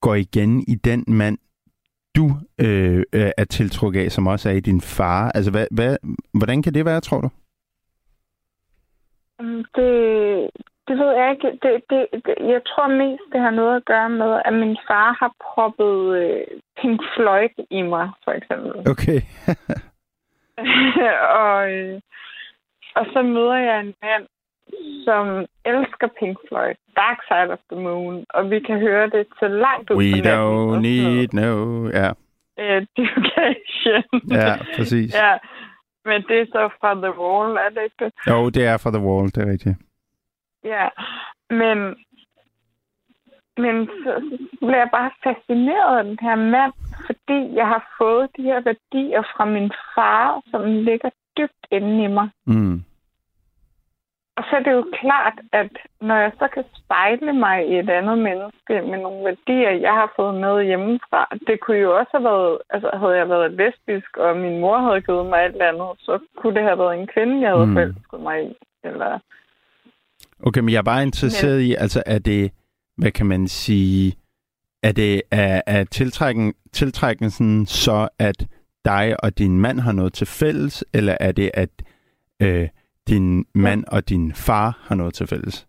går 0.00 0.14
igen 0.14 0.64
i 0.68 0.74
den 0.74 1.04
mand, 1.06 1.38
du 2.16 2.30
øh, 2.60 3.04
øh, 3.12 3.30
er 3.36 3.44
tiltrukket 3.44 4.00
af, 4.00 4.12
som 4.12 4.26
også 4.26 4.48
er 4.48 4.52
i 4.52 4.60
din 4.60 4.80
far. 4.80 5.30
Altså, 5.30 5.50
hvad, 5.50 5.66
hvad, 5.70 5.96
hvordan 6.34 6.62
kan 6.62 6.74
det 6.74 6.84
være, 6.84 7.00
tror 7.00 7.20
du? 7.20 7.30
Det, 9.76 10.50
det 10.88 10.98
ved 10.98 11.10
jeg 11.20 11.30
ikke. 11.30 11.50
Det, 11.62 11.72
det, 11.90 12.06
det, 12.26 12.34
jeg 12.54 12.60
tror 12.66 12.86
mest, 13.02 13.22
det 13.32 13.40
har 13.40 13.50
noget 13.50 13.76
at 13.76 13.84
gøre 13.84 14.10
med, 14.10 14.32
at 14.44 14.52
min 14.52 14.76
far 14.88 15.16
har 15.20 15.32
proppet 15.44 15.96
øh, 16.22 16.44
Pink 16.80 17.00
Floyd 17.14 17.54
i 17.70 17.82
mig, 17.82 18.10
for 18.24 18.32
eksempel. 18.38 18.72
Okay. 18.92 19.20
og, 21.44 21.72
øh, 21.72 22.00
og 22.96 23.06
så 23.12 23.22
møder 23.22 23.56
jeg 23.56 23.80
en 23.80 23.94
mand, 24.02 24.24
som 25.04 25.24
elsker 25.64 26.08
Pink 26.18 26.38
Floyd, 26.48 26.74
Dark 26.96 27.18
Side 27.28 27.52
of 27.52 27.58
the 27.72 27.80
Moon, 27.82 28.24
og 28.28 28.50
vi 28.50 28.60
kan 28.60 28.78
høre 28.80 29.10
det 29.10 29.26
til 29.38 29.50
langt 29.50 29.90
ud 29.90 29.96
We 29.96 30.10
natten 30.10 30.34
don't 30.34 30.80
need 30.80 31.28
no... 31.32 31.88
Ja, 31.88 32.10
Øh, 32.60 32.66
Education. 32.98 34.04
ja 34.30 34.56
præcis. 34.76 35.14
ja. 35.14 35.32
Men 36.04 36.22
det 36.28 36.40
er 36.40 36.46
så 36.46 36.68
fra 36.80 36.94
The 36.94 37.12
Wall, 37.20 37.56
er 37.56 37.68
det 37.74 37.82
ikke 37.84 38.04
det? 38.04 38.12
Jo, 38.30 38.48
det 38.48 38.66
er 38.66 38.76
for 38.76 38.90
The 38.90 39.02
Wall, 39.06 39.26
det 39.26 39.38
er 39.42 39.50
rigtigt. 39.52 39.76
Ja, 40.64 40.88
men, 41.50 41.78
men 43.56 43.86
så, 43.86 44.38
så 44.50 44.66
bliver 44.66 44.76
jeg 44.76 44.90
bare 44.92 45.10
fascineret 45.24 45.98
af 45.98 46.04
den 46.04 46.18
her 46.20 46.34
mand, 46.34 46.72
fordi 47.06 47.54
jeg 47.54 47.66
har 47.66 47.94
fået 47.98 48.28
de 48.36 48.42
her 48.42 48.60
værdier 48.60 49.22
fra 49.36 49.44
min 49.44 49.72
far, 49.94 50.42
som 50.50 50.62
ligger 50.64 51.10
dybt 51.36 51.66
inde 51.70 52.04
i 52.04 52.06
mig. 52.06 52.28
Mm. 52.46 52.84
Og 54.38 54.44
så 54.50 54.56
er 54.56 54.60
det 54.60 54.72
jo 54.72 54.84
klart, 55.00 55.38
at 55.52 55.72
når 56.00 56.16
jeg 56.16 56.32
så 56.38 56.48
kan 56.48 56.64
spejle 56.76 57.32
mig 57.32 57.68
i 57.68 57.78
et 57.78 57.90
andet 57.90 58.18
menneske 58.18 58.74
med 58.90 58.98
nogle 58.98 59.24
værdier, 59.24 59.70
jeg 59.70 59.92
har 59.92 60.12
fået 60.16 60.34
med 60.34 60.64
hjemmefra, 60.64 61.28
det 61.46 61.60
kunne 61.60 61.76
jo 61.76 61.98
også 61.98 62.10
have 62.12 62.24
været, 62.24 62.58
altså 62.70 62.90
havde 63.00 63.16
jeg 63.16 63.28
været 63.28 63.52
lesbisk, 63.52 64.16
og 64.16 64.36
min 64.36 64.60
mor 64.60 64.78
havde 64.78 65.00
givet 65.00 65.26
mig 65.26 65.40
et 65.40 65.52
eller 65.52 65.68
andet, 65.68 65.90
så 65.98 66.18
kunne 66.36 66.54
det 66.54 66.62
have 66.62 66.78
været 66.78 67.00
en 67.00 67.06
kvinde, 67.06 67.40
jeg 67.40 67.50
havde 67.50 67.66
mm. 67.66 67.74
forelsket 67.74 68.20
mig 68.20 68.44
i. 68.44 68.54
Eller, 68.84 69.18
Okay, 70.46 70.60
men 70.60 70.68
jeg 70.72 70.78
er 70.78 70.82
bare 70.82 71.02
interesseret 71.02 71.60
i, 71.60 71.74
altså 71.74 72.02
er 72.06 72.18
det, 72.18 72.52
hvad 72.96 73.10
kan 73.10 73.26
man 73.26 73.48
sige, 73.48 74.14
er 74.82 74.92
det 74.92 75.22
er, 75.30 75.62
er 75.66 75.84
tiltrækken, 75.84 76.54
tiltrækkelsen 76.72 77.66
så, 77.66 78.08
at 78.18 78.46
dig 78.84 79.24
og 79.24 79.38
din 79.38 79.58
mand 79.60 79.80
har 79.80 79.92
noget 79.92 80.12
til 80.12 80.26
fælles, 80.26 80.84
eller 80.94 81.16
er 81.20 81.32
det, 81.32 81.50
at 81.54 81.70
øh, 82.42 82.68
din 83.08 83.46
mand 83.54 83.84
og 83.92 84.08
din 84.08 84.32
far 84.34 84.78
har 84.82 84.94
noget 84.94 85.14
til 85.14 85.26
fælles? 85.26 85.66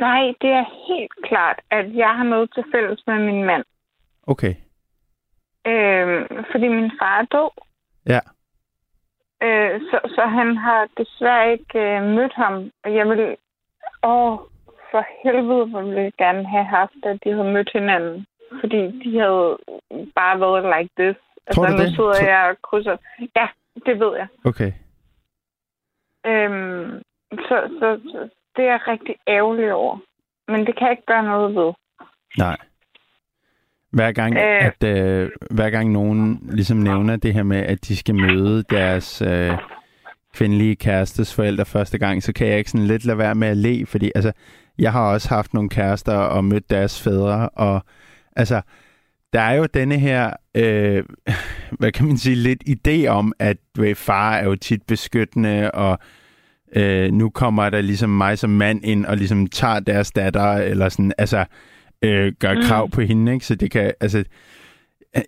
Nej, 0.00 0.22
det 0.40 0.50
er 0.50 0.64
helt 0.88 1.12
klart, 1.28 1.60
at 1.70 1.96
jeg 1.96 2.08
har 2.16 2.24
noget 2.24 2.50
til 2.54 2.64
fælles 2.74 3.02
med 3.06 3.18
min 3.26 3.44
mand. 3.44 3.64
Okay, 4.22 4.54
Øh, 5.66 6.26
fordi 6.52 6.68
min 6.68 6.90
far 7.00 7.20
er 7.20 7.24
død. 7.24 7.50
ja. 8.06 8.20
Øh, 9.46 9.80
så, 9.80 10.00
så 10.14 10.22
han 10.26 10.56
har 10.56 10.88
desværre 10.98 11.52
ikke 11.52 11.78
øh, 11.78 12.02
mødt 12.02 12.34
ham. 12.34 12.70
Og 12.84 12.94
jeg 12.94 13.08
vil... 13.08 13.36
Åh, 14.02 14.38
for 14.90 15.04
helvede, 15.22 15.64
hvor 15.66 15.82
ville 15.82 16.00
jeg 16.02 16.12
gerne 16.18 16.46
have 16.46 16.64
haft, 16.64 17.00
at 17.04 17.18
de 17.24 17.30
havde 17.32 17.52
mødt 17.52 17.70
hinanden. 17.72 18.26
Fordi 18.60 18.80
de 19.04 19.18
havde 19.18 19.58
bare 20.14 20.40
været 20.40 20.64
like 20.78 20.90
this. 20.98 21.16
Tror 21.52 21.62
du 21.66 21.72
altså, 21.72 21.78
nu 21.78 21.84
det? 21.84 21.94
sidder 21.96 22.12
Tror- 22.12 22.28
jeg 22.28 22.50
og 22.50 22.56
krydser... 22.62 22.96
Ja, 23.36 23.46
det 23.86 24.00
ved 24.00 24.16
jeg. 24.16 24.28
Okay. 24.44 24.72
Øhm, 26.26 27.02
så, 27.32 27.56
så, 27.80 28.00
så 28.12 28.28
det 28.56 28.64
er 28.64 28.70
jeg 28.70 28.80
rigtig 28.88 29.14
ærgerlig 29.28 29.72
over. 29.72 29.98
Men 30.48 30.66
det 30.66 30.76
kan 30.76 30.84
jeg 30.86 30.90
ikke 30.90 31.06
gøre 31.06 31.22
noget 31.22 31.54
ved. 31.54 31.72
Nej. 32.38 32.56
Hver 33.92 34.12
gang, 34.12 34.34
Øh. 34.36 34.64
at, 34.66 34.84
øh, 34.84 35.30
hver 35.50 35.70
gang 35.70 35.92
nogen 35.92 36.40
ligesom 36.52 36.76
nævner 36.76 37.16
det 37.16 37.34
her 37.34 37.42
med, 37.42 37.56
at 37.58 37.84
de 37.88 37.96
skal 37.96 38.14
møde 38.14 38.62
deres 38.62 39.22
øh, 39.22 39.52
kvindelige 40.34 40.76
kærestes 40.76 41.34
forældre 41.34 41.64
første 41.64 41.98
gang, 41.98 42.22
så 42.22 42.32
kan 42.32 42.46
jeg 42.46 42.58
ikke 42.58 42.70
sådan 42.70 42.86
lidt 42.86 43.04
lade 43.04 43.18
være 43.18 43.34
med 43.34 43.48
at 43.48 43.56
le, 43.56 43.86
fordi 43.86 44.12
altså, 44.14 44.32
jeg 44.78 44.92
har 44.92 45.12
også 45.12 45.28
haft 45.28 45.54
nogle 45.54 45.68
kærester 45.68 46.14
og 46.14 46.44
mødt 46.44 46.70
deres 46.70 47.02
fædre, 47.02 47.48
og 47.48 47.84
altså, 48.36 48.60
der 49.32 49.40
er 49.40 49.54
jo 49.54 49.66
denne 49.74 49.98
her, 49.98 50.30
øh, 50.54 51.04
hvad 51.78 51.92
kan 51.92 52.06
man 52.06 52.18
sige, 52.18 52.36
lidt 52.36 52.62
idé 52.68 53.06
om, 53.06 53.32
at 53.38 53.56
ved, 53.78 53.94
far 53.94 54.34
er 54.34 54.44
jo 54.44 54.56
tit 54.56 54.82
beskyttende, 54.82 55.70
og 55.70 55.98
øh, 56.76 57.12
nu 57.12 57.30
kommer 57.30 57.70
der 57.70 57.80
ligesom 57.80 58.10
mig 58.10 58.38
som 58.38 58.50
mand 58.50 58.84
ind 58.84 59.06
og 59.06 59.16
ligesom 59.16 59.46
tager 59.46 59.80
deres 59.80 60.10
datter, 60.10 60.52
eller 60.52 60.88
sådan, 60.88 61.12
altså, 61.18 61.44
øh, 62.02 62.32
gør 62.38 62.54
Mm. 62.54 62.62
krav 62.62 62.90
på 62.90 63.00
hende, 63.00 63.32
ikke? 63.32 63.46
Så 63.46 63.54
det 63.54 63.70
kan, 63.70 63.92
altså, 64.00 64.24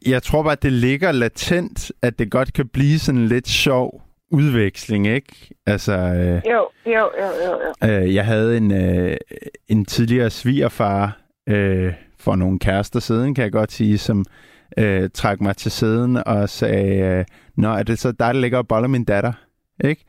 jeg 0.07 0.23
tror 0.23 0.42
bare, 0.42 0.52
at 0.52 0.62
det 0.62 0.73
ligger 0.73 1.12
latent, 1.12 1.92
at 2.02 2.19
det 2.19 2.30
godt 2.30 2.52
kan 2.52 2.69
blive 2.69 2.99
sådan 2.99 3.26
lidt 3.26 3.49
sjov 3.49 4.10
udveksling, 4.30 5.06
ikke? 5.06 5.50
Altså, 5.66 5.92
øh, 5.92 6.42
Jo, 6.52 6.68
jo, 6.87 6.92
jo, 6.92 7.26
jo, 7.44 7.60
jo. 7.82 7.88
Øh, 7.88 8.14
jeg 8.14 8.25
havde 8.26 8.56
en, 8.56 8.72
øh, 8.72 9.16
en 9.68 9.84
tidligere 9.84 10.30
svigerfar 10.30 11.20
øh, 11.49 11.94
for 12.18 12.37
nogle 12.37 12.58
kærester 12.58 13.00
siden, 13.00 13.34
kan 13.34 13.44
jeg 13.44 13.52
godt 13.52 13.72
sige, 13.72 13.99
som 13.99 14.25
øh, 14.78 15.10
trak 15.14 15.40
mig 15.40 15.56
til 15.56 15.70
siden 15.70 16.16
og 16.26 16.49
sagde, 16.49 16.96
øh, 17.18 17.25
Nå, 17.56 17.68
er 17.68 17.82
det 17.82 17.99
så 17.99 18.08
dig, 18.12 18.18
der 18.18 18.40
ligger 18.40 18.58
og 18.58 18.68
boller 18.68 18.88
min 18.88 19.04
datter? 19.04 19.32
Ikke? 19.84 20.04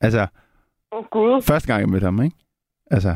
Altså, 0.00 0.26
oh, 0.92 1.04
Gud. 1.10 1.42
første 1.42 1.66
gang 1.66 1.80
jeg 1.80 1.88
mødte 1.88 2.04
ham, 2.04 2.22
ikke? 2.22 2.36
Altså, 2.90 3.14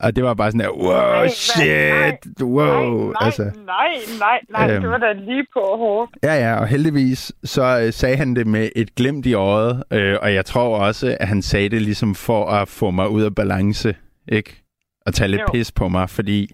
Og 0.00 0.16
det 0.16 0.24
var 0.24 0.34
bare 0.34 0.50
sådan 0.50 0.60
der, 0.60 0.70
wow, 0.70 0.92
Nej, 0.92 1.28
shit, 1.28 1.66
nej, 1.66 2.18
wow. 2.42 3.06
nej, 3.06 3.12
altså, 3.20 3.42
nej, 3.42 3.88
nej, 4.20 4.40
nej, 4.50 4.70
Øhm. 4.72 4.80
det 4.82 4.90
var 4.90 4.98
da 4.98 5.12
lige 5.12 5.46
på 5.52 5.60
hårdt. 5.60 6.10
ja, 6.22 6.34
ja, 6.34 6.54
og 6.60 6.66
heldigvis 6.66 7.32
så 7.44 7.80
øh, 7.86 7.92
sagde 7.92 8.16
han 8.16 8.36
det 8.36 8.46
med 8.46 8.68
et 8.76 8.94
glimt 8.94 9.26
i 9.26 9.34
øjet, 9.34 9.82
øh, 9.90 10.16
og 10.22 10.34
jeg 10.34 10.44
tror 10.44 10.78
også, 10.78 11.16
at 11.20 11.28
han 11.28 11.42
sagde 11.42 11.68
det 11.68 11.82
ligesom 11.82 12.14
for 12.14 12.46
at 12.46 12.68
få 12.68 12.90
mig 12.90 13.08
ud 13.08 13.22
af 13.22 13.34
balance, 13.34 13.94
ikke? 14.28 14.62
Og 15.06 15.14
tage 15.14 15.28
lidt 15.28 15.40
Jo. 15.40 15.46
pis 15.52 15.72
på 15.72 15.88
mig, 15.88 16.10
fordi 16.10 16.50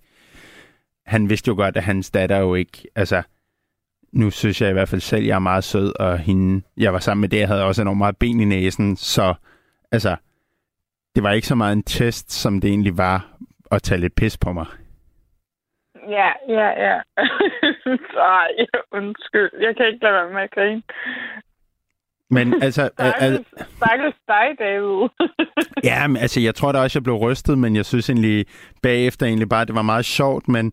han 1.06 1.28
vidste 1.28 1.48
jo 1.48 1.54
godt, 1.54 1.76
at 1.76 1.82
hans 1.82 2.10
datter 2.10 2.38
jo 2.38 2.54
ikke, 2.54 2.82
altså, 2.96 3.22
nu 4.12 4.30
synes 4.30 4.60
jeg 4.60 4.70
i 4.70 4.72
hvert 4.72 4.88
fald 4.88 5.00
selv, 5.00 5.22
at 5.22 5.28
jeg 5.28 5.34
er 5.34 5.38
meget 5.38 5.64
sød, 5.64 5.92
og 6.00 6.18
hende, 6.18 6.62
jeg 6.76 6.92
var 6.92 6.98
sammen 6.98 7.20
med 7.20 7.28
det, 7.28 7.38
jeg 7.38 7.48
havde 7.48 7.64
også 7.64 7.82
enormt 7.82 7.98
meget 7.98 8.16
ben 8.16 8.40
i 8.40 8.44
næsen, 8.44 8.96
så 8.96 9.34
altså, 9.92 10.16
det 11.16 11.24
var 11.24 11.32
ikke 11.32 11.46
så 11.46 11.54
meget 11.54 11.72
en 11.72 11.82
test, 11.82 12.32
som 12.32 12.60
det 12.60 12.70
egentlig 12.70 12.98
var 12.98 13.36
at 13.70 13.82
tage 13.82 14.00
lidt 14.00 14.14
pis 14.14 14.38
på 14.38 14.52
mig. 14.52 14.66
Ja, 16.08 16.30
ja, 16.48 16.68
ja. 16.86 17.00
Ej, 18.38 18.50
undskyld. 18.92 19.50
Jeg 19.60 19.76
kan 19.76 19.86
ikke 19.86 20.04
lade 20.04 20.14
være 20.14 20.32
med 20.32 20.42
at 20.42 20.50
grine. 20.50 20.82
Men 22.30 22.62
altså, 22.62 22.82
al- 22.98 23.14
al- 23.18 23.44
Stakkels, 23.76 24.16
dig, 24.28 24.46
David. 24.58 25.08
ja, 25.90 26.06
men, 26.06 26.16
altså, 26.16 26.40
jeg 26.40 26.54
tror 26.54 26.72
da 26.72 26.78
også, 26.78 26.98
jeg 26.98 27.04
blev 27.04 27.16
rystet, 27.16 27.58
men 27.58 27.76
jeg 27.76 27.86
synes 27.86 28.10
egentlig 28.10 28.46
bagefter 28.82 29.26
egentlig 29.26 29.48
bare, 29.48 29.64
det 29.64 29.74
var 29.74 29.82
meget 29.82 30.04
sjovt, 30.04 30.48
men 30.48 30.72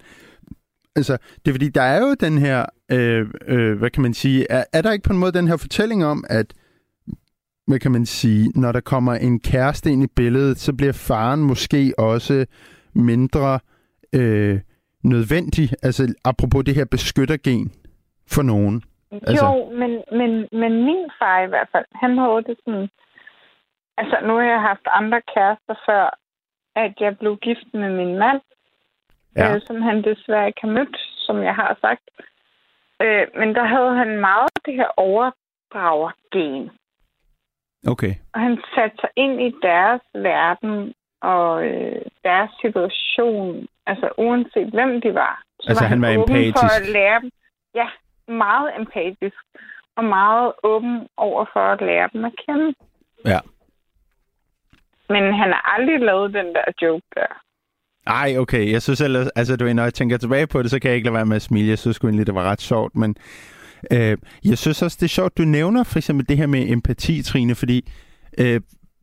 altså, 0.95 1.17
det 1.45 1.51
er 1.51 1.53
fordi, 1.53 1.69
der 1.69 1.81
er 1.81 1.99
jo 1.99 2.13
den 2.13 2.37
her, 2.37 2.65
øh, 2.91 3.27
øh, 3.47 3.77
hvad 3.77 3.89
kan 3.89 4.03
man 4.03 4.13
sige, 4.13 4.47
er, 4.49 4.63
er 4.73 4.81
der 4.81 4.91
ikke 4.91 5.07
på 5.07 5.13
en 5.13 5.19
måde 5.19 5.31
den 5.31 5.47
her 5.47 5.57
fortælling 5.57 6.05
om, 6.05 6.23
at 6.29 6.53
hvad 7.67 7.79
kan 7.79 7.91
man 7.91 8.05
sige, 8.05 8.51
når 8.61 8.71
der 8.71 8.81
kommer 8.81 9.13
en 9.13 9.39
kæreste 9.39 9.91
ind 9.91 10.03
i 10.03 10.13
billedet, 10.15 10.57
så 10.57 10.73
bliver 10.77 10.93
faren 10.93 11.41
måske 11.41 11.93
også 11.97 12.45
mindre 12.93 13.59
øh, 14.15 14.59
nødvendig, 15.03 15.69
altså 15.83 16.15
apropos 16.25 16.65
det 16.65 16.75
her 16.75 16.85
beskyttergen 16.85 17.71
for 18.33 18.41
nogen. 18.41 18.83
Altså-. 19.11 19.45
Jo, 19.45 19.69
men, 19.79 19.91
men, 20.19 20.31
men 20.61 20.71
min 20.85 21.03
far 21.19 21.41
i 21.41 21.47
hvert 21.47 21.69
fald, 21.71 21.85
han 21.91 22.17
havde 22.17 22.43
det 22.47 22.57
sådan... 22.65 22.89
Altså, 23.97 24.17
nu 24.27 24.33
har 24.33 24.47
jeg 24.55 24.61
haft 24.61 24.87
andre 24.99 25.21
kærester 25.33 25.75
før, 25.87 26.17
at 26.75 26.93
jeg 26.99 27.17
blev 27.17 27.37
gift 27.37 27.69
med 27.73 27.89
min 27.99 28.17
mand, 28.17 28.41
ja. 29.37 29.55
øh, 29.55 29.61
som 29.67 29.81
han 29.81 30.03
desværre 30.03 30.47
ikke 30.47 30.61
har 30.61 30.73
mødt, 30.77 30.97
som 31.17 31.43
jeg 31.43 31.55
har 31.55 31.77
sagt. 31.81 32.05
Øh, 33.01 33.25
men 33.39 33.55
der 33.55 33.65
havde 33.65 33.93
han 34.01 34.19
meget 34.19 34.49
det 34.65 34.73
her 34.73 34.89
overdragergen. 34.97 36.69
Okay. 37.87 38.13
Og 38.33 38.39
han 38.41 38.57
satte 38.75 38.97
sig 39.01 39.09
ind 39.15 39.41
i 39.41 39.51
deres 39.61 40.01
verden 40.13 40.93
og 41.21 41.65
øh, 41.65 42.01
deres 42.23 42.49
situation, 42.61 43.67
altså 43.87 44.09
uanset 44.17 44.69
hvem 44.73 45.01
de 45.01 45.13
var. 45.13 45.41
Så 45.61 45.65
Altså, 45.69 45.83
var 45.83 45.89
han 45.89 46.01
var 46.01 46.17
åben 46.17 46.35
for 46.35 46.41
empatisk. 46.41 46.81
at 46.81 46.87
lære 46.93 47.19
dem. 47.21 47.31
Ja, 47.75 47.87
meget 48.33 48.69
empatisk. 48.79 49.35
Og 49.97 50.03
meget 50.05 50.53
åben 50.63 51.07
over 51.17 51.45
for 51.53 51.59
at 51.59 51.81
lære 51.81 52.09
dem 52.13 52.25
at 52.25 52.31
kende. 52.47 52.73
Ja. 53.25 53.39
Men 55.09 55.23
han 55.23 55.49
har 55.55 55.71
aldrig 55.79 55.99
lavet 55.99 56.33
den 56.33 56.45
der 56.45 56.65
joke 56.81 57.05
der. 57.15 57.31
Ej, 58.07 58.37
okay. 58.37 58.71
Jeg 58.71 58.81
synes 58.81 59.01
ellers, 59.01 59.27
altså 59.27 59.57
du 59.57 59.65
ved, 59.65 59.73
når 59.73 59.83
jeg 59.83 59.93
tænker 59.93 60.17
tilbage 60.17 60.47
på 60.47 60.63
det, 60.63 60.71
så 60.71 60.79
kan 60.79 60.89
jeg 60.89 60.95
ikke 60.95 61.05
lade 61.05 61.15
være 61.15 61.25
med 61.25 61.35
at 61.35 61.41
smile. 61.41 61.69
Jeg 61.69 61.79
synes 61.79 61.95
sgu 61.95 62.07
egentlig, 62.07 62.27
det 62.27 62.35
var 62.35 62.43
ret 62.43 62.61
sjovt, 62.61 62.95
men 62.95 63.15
øh, 63.91 64.17
jeg 64.45 64.57
synes 64.57 64.81
også, 64.81 64.97
det 64.99 65.05
er 65.05 65.09
sjovt, 65.09 65.37
du 65.37 65.43
nævner 65.43 65.83
for 65.83 65.99
eksempel 65.99 66.29
det 66.29 66.37
her 66.37 66.47
med 66.47 66.69
empati, 66.69 67.21
Trine, 67.21 67.55
fordi 67.55 67.91
øh, 68.37 68.61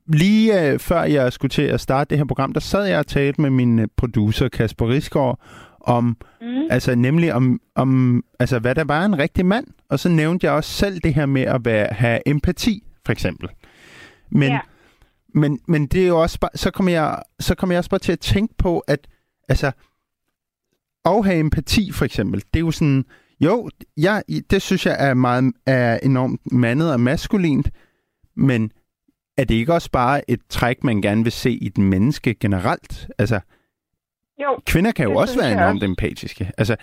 lige 0.08 0.70
øh, 0.70 0.78
før 0.78 1.02
jeg 1.02 1.32
skulle 1.32 1.50
til 1.50 1.62
at 1.62 1.80
starte 1.80 2.10
det 2.10 2.18
her 2.18 2.24
program, 2.24 2.52
der 2.52 2.60
sad 2.60 2.84
jeg 2.84 2.98
og 2.98 3.06
talte 3.06 3.40
med 3.40 3.50
min 3.50 3.78
øh, 3.78 3.88
producer, 3.96 4.48
Kasper 4.48 4.88
Risgaard, 4.88 5.40
om, 5.80 6.16
Mm. 6.40 6.66
altså 6.70 6.94
nemlig 6.94 7.34
om, 7.34 7.60
om 7.74 8.22
altså, 8.38 8.58
hvad 8.58 8.74
der 8.74 8.84
var 8.84 9.04
en 9.04 9.18
rigtig 9.18 9.46
mand. 9.46 9.66
Og 9.88 9.98
så 9.98 10.08
nævnte 10.08 10.46
jeg 10.46 10.52
også 10.54 10.70
selv 10.70 11.00
det 11.00 11.14
her 11.14 11.26
med 11.26 11.42
at 11.42 11.64
være, 11.64 11.86
have 11.90 12.28
empati, 12.28 12.82
for 13.04 13.12
eksempel. 13.12 13.48
Men, 14.30 14.48
Ja. 14.48 14.60
men, 15.34 15.60
men 15.68 15.86
det 15.86 16.02
er 16.02 16.06
jo 16.08 16.22
også 16.22 16.38
bare, 16.40 16.50
så 16.54 16.70
kommer 16.70 16.92
jeg, 16.92 17.22
så 17.40 17.54
kommer 17.54 17.74
jeg 17.74 17.78
også 17.78 17.90
bare 17.90 17.98
til 18.00 18.12
at 18.12 18.20
tænke 18.20 18.54
på, 18.58 18.78
at 18.78 19.06
altså, 19.48 19.72
at 21.04 21.24
have 21.24 21.38
empati 21.38 21.92
for 21.92 22.04
eksempel, 22.04 22.40
det 22.54 22.60
er 22.60 22.64
jo 22.64 22.70
sådan, 22.70 23.04
jo, 23.40 23.70
jeg, 23.96 24.22
det 24.50 24.62
synes 24.62 24.86
jeg 24.86 24.96
er, 25.10 25.14
meget, 25.14 25.54
er 25.66 25.98
enormt 26.02 26.40
mandet 26.52 26.92
og 26.92 27.00
maskulint, 27.00 27.70
men 28.36 28.72
er 29.38 29.44
det 29.44 29.54
ikke 29.54 29.72
også 29.74 29.90
bare 29.92 30.30
et 30.30 30.40
træk, 30.48 30.84
man 30.84 31.02
gerne 31.02 31.22
vil 31.22 31.32
se 31.32 31.50
i 31.50 31.66
et 31.66 31.78
menneske 31.78 32.34
generelt? 32.34 33.08
Altså, 33.18 33.40
Jo, 34.38 34.58
kvinder 34.66 34.92
kan 34.92 35.08
jo 35.08 35.14
også 35.16 35.38
være 35.40 35.52
enormt 35.52 35.82
også. 35.82 35.86
empatiske. 35.86 36.52
Altså, 36.58 36.76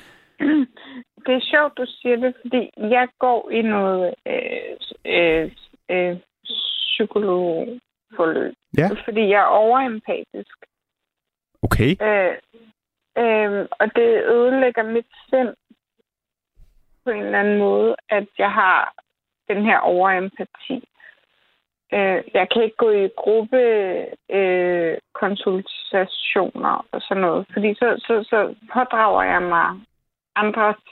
det 1.25 1.33
er 1.35 1.41
sjovt, 1.53 1.77
du 1.77 1.85
siger 1.87 2.15
det, 2.15 2.33
fordi 2.41 2.69
jeg 2.77 3.07
går 3.19 3.49
i 3.51 3.61
noget 3.61 4.13
øh, 4.27 4.77
øh, 5.05 5.51
øh, 5.91 6.17
psykologforløb. 6.43 8.53
Ja. 8.77 8.89
Fordi 9.05 9.21
jeg 9.21 9.39
er 9.41 9.45
overempatisk. 9.65 10.55
okay, 11.63 11.91
Øh, 12.07 12.33
øh, 13.23 13.65
og 13.79 13.87
det 13.95 14.09
ødelægger 14.35 14.83
mit 14.95 15.09
sind 15.29 15.49
på 17.07 17.11
en 17.11 17.25
eller 17.25 17.39
anden 17.39 17.59
måde, 17.67 17.95
at 18.09 18.27
jeg 18.37 18.51
har 18.51 18.93
den 19.49 19.65
her 19.65 19.79
overempati. 19.79 20.77
Øh, 21.93 22.19
jeg 22.37 22.45
kan 22.51 22.63
ikke 22.63 22.81
gå 22.85 22.89
i 22.89 23.09
gruppe 23.23 23.61
øh, 24.37 24.97
konsultationer 25.21 26.75
og 26.91 26.99
sådan 27.01 27.21
noget, 27.21 27.47
fordi 27.53 27.69
så, 27.81 27.87
så, 28.07 28.13
så 28.31 28.39
pådrager 28.73 29.23
jeg 29.33 29.41
mig 29.41 29.67
andres 30.35 30.83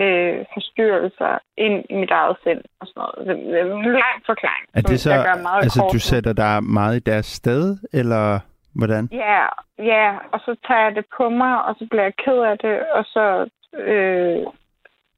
øh, 0.00 0.38
forstyrrelser 0.54 1.32
ind 1.56 1.84
i 1.90 1.94
mit 1.94 2.10
eget 2.10 2.36
sind 2.42 2.62
og 2.80 2.86
sådan 2.86 3.00
noget. 3.02 3.44
Det 3.46 3.60
er 3.60 3.64
en 3.64 3.92
lang 4.04 4.18
forklaring, 4.26 4.64
er 4.74 4.80
det 4.80 5.00
så, 5.00 5.10
jeg 5.10 5.24
gør 5.24 5.42
meget 5.42 5.62
altså 5.62 5.80
kort 5.80 5.92
du 5.92 5.98
sætter 5.98 6.32
dig 6.32 6.64
meget 6.78 6.96
i 6.96 7.04
deres 7.10 7.26
sted, 7.26 7.76
eller 7.92 8.40
hvordan? 8.78 9.08
Ja, 9.12 9.44
ja, 9.78 10.08
og 10.32 10.40
så 10.44 10.56
tager 10.66 10.80
jeg 10.86 10.94
det 10.94 11.06
på 11.16 11.28
mig, 11.28 11.64
og 11.64 11.74
så 11.78 11.86
bliver 11.90 12.02
jeg 12.02 12.16
ked 12.24 12.38
af 12.50 12.58
det, 12.58 12.76
og 12.98 13.04
så, 13.04 13.48
øh, 13.74 14.46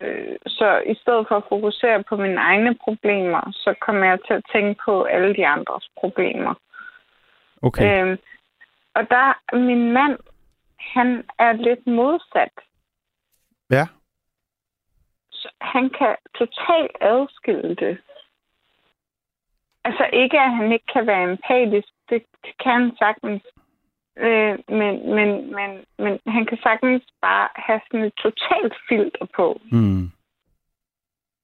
øh, 0.01 0.37
så 0.47 0.83
i 0.87 0.95
stedet 0.95 1.27
for 1.29 1.37
at 1.37 1.49
fokusere 1.49 2.03
på 2.03 2.17
mine 2.17 2.41
egne 2.41 2.75
problemer, 2.85 3.51
så 3.53 3.75
kommer 3.81 4.05
jeg 4.07 4.19
til 4.27 4.35
at 4.35 4.45
tænke 4.53 4.81
på 4.85 5.03
alle 5.03 5.35
de 5.37 5.47
andres 5.47 5.89
problemer. 6.01 6.55
Okay, 7.63 8.05
Øh, 8.05 8.19
og 8.95 9.11
der, 9.11 9.57
min 9.57 9.93
mand, 9.93 10.19
han 10.79 11.25
er 11.39 11.53
lidt 11.53 11.87
modsat. 11.87 12.53
ja, 13.71 13.87
Så 15.33 15.49
han 15.61 15.91
kan 15.91 16.17
totalt 16.39 16.97
adskille 17.01 17.75
det. 17.75 17.99
Altså 19.85 20.05
ikke, 20.13 20.41
at 20.41 20.57
han 20.57 20.73
ikke 20.73 20.87
kan 20.93 21.07
være 21.07 21.25
empatisk. 21.25 21.89
Det 22.11 22.23
kan 22.63 22.73
han 22.73 22.97
sagtens. 22.99 23.43
Øh, 24.17 24.59
men, 24.69 25.15
men, 25.15 25.55
men, 25.55 25.85
men 25.99 26.21
han 26.27 26.47
kan 26.47 26.59
sagtens 26.63 27.03
bare 27.21 27.49
have 27.57 27.81
sådan 27.87 28.05
et 28.07 28.15
totalt 28.15 28.75
filter 28.89 29.27
på. 29.37 29.61
mm. 29.73 30.11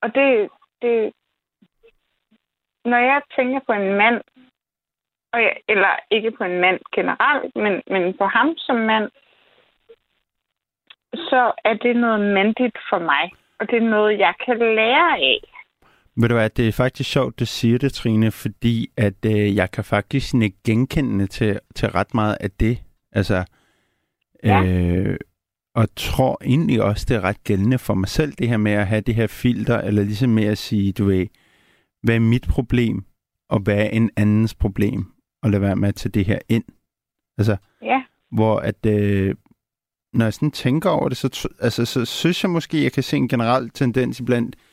Og 0.03 0.15
det, 0.15 0.49
det... 0.83 1.13
Når 2.85 2.99
jeg 2.99 3.23
tænker 3.37 3.61
på 3.67 3.73
en 3.73 3.95
mand, 3.95 4.21
og 5.33 5.43
jeg, 5.43 5.57
eller 5.69 5.97
ikke 6.11 6.31
på 6.31 6.45
en 6.45 6.61
mand 6.61 6.81
generelt, 6.93 7.57
men, 7.57 7.83
men 7.87 8.17
på 8.19 8.25
ham 8.25 8.57
som 8.57 8.77
mand, 8.77 9.11
så 11.13 11.53
er 11.65 11.75
det 11.75 11.97
noget 11.97 12.21
mandigt 12.35 12.79
for 12.91 12.99
mig. 12.99 13.33
Og 13.59 13.71
det 13.71 13.77
er 13.77 13.91
noget, 13.97 14.19
jeg 14.19 14.35
kan 14.45 14.59
lære 14.59 15.19
af. 15.19 15.41
Ved 16.21 16.29
du 16.29 16.35
hvad, 16.35 16.51
det 16.51 16.69
er 16.69 16.73
faktisk 16.73 17.11
sjovt, 17.11 17.41
du 17.41 17.47
siger 17.47 17.79
det, 17.79 17.93
Trine, 17.93 18.31
fordi 18.31 18.91
at 18.97 19.25
øh, 19.27 19.57
jeg 19.57 19.71
kan 19.71 19.85
faktisk 19.85 20.35
ikke 20.35 20.57
genkende 20.65 21.27
til, 21.27 21.59
til 21.75 21.89
ret 21.89 22.15
meget 22.15 22.37
af 22.41 22.51
det. 22.51 22.83
Altså, 23.13 23.45
Ja. 24.45 24.65
øh, 24.65 25.17
og 25.75 25.89
tror 25.97 26.39
egentlig 26.45 26.83
også, 26.83 27.07
det 27.09 27.17
er 27.17 27.21
ret 27.21 27.45
gældende 27.45 27.79
for 27.79 27.95
mig 27.95 28.09
selv, 28.09 28.33
det 28.33 28.49
her 28.49 28.57
med 28.57 28.73
at 28.73 28.87
have 28.87 29.01
det 29.01 29.15
her 29.15 29.27
filter, 29.27 29.79
eller 29.81 30.03
ligesom 30.03 30.31
med 30.31 30.45
at 30.45 30.59
sige, 30.59 30.93
du 30.93 31.05
ved, 31.05 31.27
hvad 32.03 32.15
er 32.15 32.21
mit 32.21 32.47
problem, 32.49 33.05
og 33.51 33.61
hvad 33.61 33.77
er 33.77 33.89
en 33.89 34.11
andens 34.17 34.55
problem, 34.55 35.07
og 35.43 35.51
lade 35.51 35.63
være 35.63 35.77
med 35.77 35.89
at 35.89 35.95
tage 35.95 36.13
det 36.13 36.25
her 36.25 36.39
ind. 36.49 36.65
Altså, 37.39 37.57
Ja. 37.83 38.03
hvor 38.33 38.57
at, 38.59 38.87
øh, 38.87 39.35
når 40.13 40.25
jeg 40.25 40.35
sådan 40.35 40.51
tænker 40.51 40.91
over 40.91 41.09
det, 41.09 41.17
så, 41.19 41.49
altså, 41.61 41.85
så 41.85 42.05
synes 42.05 42.43
jeg 42.45 42.51
måske, 42.51 42.83
jeg 42.83 42.93
kan 42.93 43.03
se 43.03 43.17
en 43.17 43.29
generel 43.29 43.71
tendens 43.71 44.23
blandt 44.27 44.57
øh, 44.57 44.70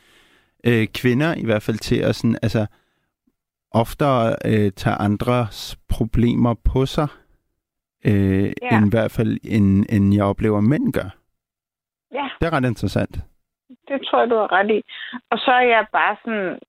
kvinder 0.93 1.35
i 1.37 1.45
hvert 1.45 1.61
fald 1.63 1.77
til 1.77 1.95
at 1.99 2.15
sådan, 2.15 2.37
altså, 2.41 2.65
oftere 3.71 4.35
øh, 4.45 4.71
tage 4.71 4.95
andres 4.95 5.77
problemer 5.89 6.53
på 6.53 6.85
sig, 6.85 7.07
øh, 8.05 8.43
Ja. 8.61 8.77
end 8.77 8.87
i 8.87 8.89
hvert 8.89 9.11
fald, 9.11 9.37
end, 9.43 9.85
end 9.89 10.13
jeg 10.15 10.23
oplever 10.23 10.61
mænd 10.61 10.93
gør. 10.93 11.09
Ja. 12.13 12.29
Det 12.39 12.47
er 12.47 12.53
ret 12.53 12.65
interessant. 12.65 13.15
Det 13.87 14.01
tror 14.05 14.19
jeg, 14.19 14.29
du 14.29 14.35
har 14.35 14.51
ret 14.51 14.71
i. 14.71 14.81
Og 15.31 15.37
så 15.37 15.51
er 15.51 15.61
jeg 15.75 15.85
bare 15.91 16.15
sådan 16.25 16.59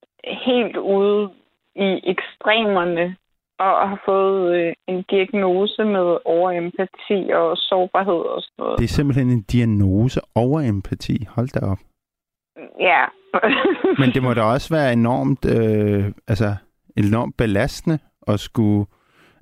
helt 0.47 0.77
ude 0.77 1.31
i 1.77 2.01
ekstremerne 2.05 3.17
og 3.59 3.89
har 3.89 4.03
fået 4.05 4.57
øh, 4.57 4.73
en 4.87 5.03
diagnose 5.11 5.85
med 5.85 6.19
overempati 6.25 7.31
og 7.35 7.57
sårbarhed 7.57 8.23
og 8.35 8.43
sådan 8.43 8.55
noget. 8.59 8.79
Det 8.79 8.85
er 8.85 8.89
simpelthen 8.89 9.31
en 9.31 9.43
diagnose 9.43 10.21
over 10.35 10.61
empati. 10.61 11.27
Hold 11.31 11.49
da 11.49 11.67
op. 11.67 11.79
Ja. 12.81 13.05
Men 14.01 14.11
det 14.15 14.23
må 14.23 14.35
da 14.35 14.43
også 14.43 14.75
være 14.75 14.93
enormt, 14.93 15.45
øh, 15.45 16.13
altså, 16.29 16.57
enormt 16.97 17.37
belastende 17.37 17.99
at 18.29 18.41
skulle, 18.41 18.87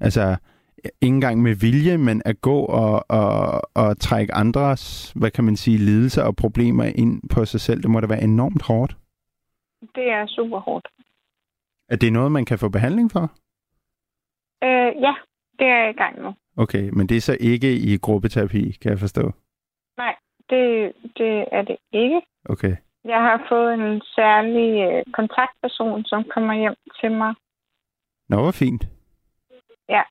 altså, 0.00 0.36
ikke 0.84 1.14
engang 1.14 1.42
med 1.42 1.54
vilje, 1.54 1.98
men 1.98 2.22
at 2.24 2.40
gå 2.40 2.58
og, 2.60 3.04
og, 3.08 3.62
og 3.74 3.98
trække 3.98 4.34
andres, 4.34 5.12
hvad 5.16 5.30
kan 5.30 5.44
man 5.44 5.56
sige, 5.56 5.78
lidelser 5.78 6.22
og 6.22 6.36
problemer 6.36 6.84
ind 6.84 7.28
på 7.34 7.44
sig 7.44 7.60
selv. 7.60 7.82
Det 7.82 7.90
må 7.90 8.00
da 8.00 8.06
være 8.06 8.22
enormt 8.22 8.62
hårdt. 8.62 8.96
Det 9.94 10.10
er 10.10 10.26
super 10.26 10.58
hårdt. 10.58 10.88
Er 11.88 11.96
det 11.96 12.12
noget, 12.12 12.32
man 12.32 12.44
kan 12.44 12.58
få 12.58 12.68
behandling 12.68 13.10
for? 13.12 13.22
Øh, 14.64 15.02
ja, 15.02 15.14
det 15.58 15.66
er 15.66 15.78
jeg 15.82 15.90
i 15.90 15.98
gang 16.02 16.22
nu. 16.22 16.34
Okay, 16.56 16.90
men 16.92 17.06
det 17.06 17.16
er 17.16 17.20
så 17.20 17.36
ikke 17.40 17.72
i 17.72 17.96
gruppeterapi, 17.96 18.70
kan 18.82 18.90
jeg 18.90 18.98
forstå? 18.98 19.32
Nej, 19.96 20.14
det, 20.50 20.92
det 21.16 21.44
er 21.52 21.62
det 21.62 21.76
ikke. 21.92 22.20
Okay. 22.48 22.76
Jeg 23.06 23.20
har 23.28 23.46
fået 23.48 23.74
en 23.74 24.02
særlig 24.18 24.68
øh, 24.88 25.02
kontaktperson, 25.12 26.04
som 26.04 26.24
kommer 26.34 26.54
hjem 26.54 26.74
til 27.00 27.10
mig. 27.12 27.34
Nå, 28.28 28.36
hvor 28.42 28.50
fint. 28.50 28.88
Ja. 29.88 30.02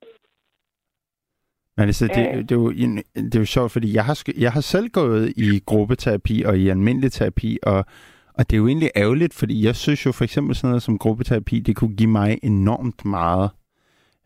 Men 1.78 1.86
altså, 1.86 2.08
det, 2.08 2.28
Øh. 2.28 2.38
det, 2.38 2.52
er 2.52 2.56
jo, 2.56 2.72
det 3.16 3.36
er 3.36 3.40
jo 3.40 3.46
sjovt, 3.46 3.72
fordi 3.72 3.94
jeg 3.94 4.06
har, 4.06 4.24
jeg 4.38 4.52
har 4.52 4.62
selv 4.62 4.90
gået 4.90 5.34
i 5.38 5.60
gruppeterapi 5.66 6.44
og 6.44 6.58
i 6.58 6.70
almindelig 6.70 7.12
terapi, 7.12 7.58
og, 7.64 7.86
og 8.34 8.50
det 8.50 8.54
er 8.54 8.58
jo 8.58 8.68
egentlig 8.68 8.92
ærgerligt, 8.96 9.34
fordi 9.34 9.66
jeg 9.66 9.76
synes 9.76 10.06
jo 10.06 10.12
for 10.12 10.24
eksempel 10.24 10.56
sådan 10.56 10.70
noget 10.70 10.84
som 10.84 10.98
gruppeterapi, 10.98 11.60
det 11.60 11.76
kunne 11.76 11.96
give 11.96 12.10
mig 12.10 12.40
enormt 12.44 13.06
meget. 13.06 13.50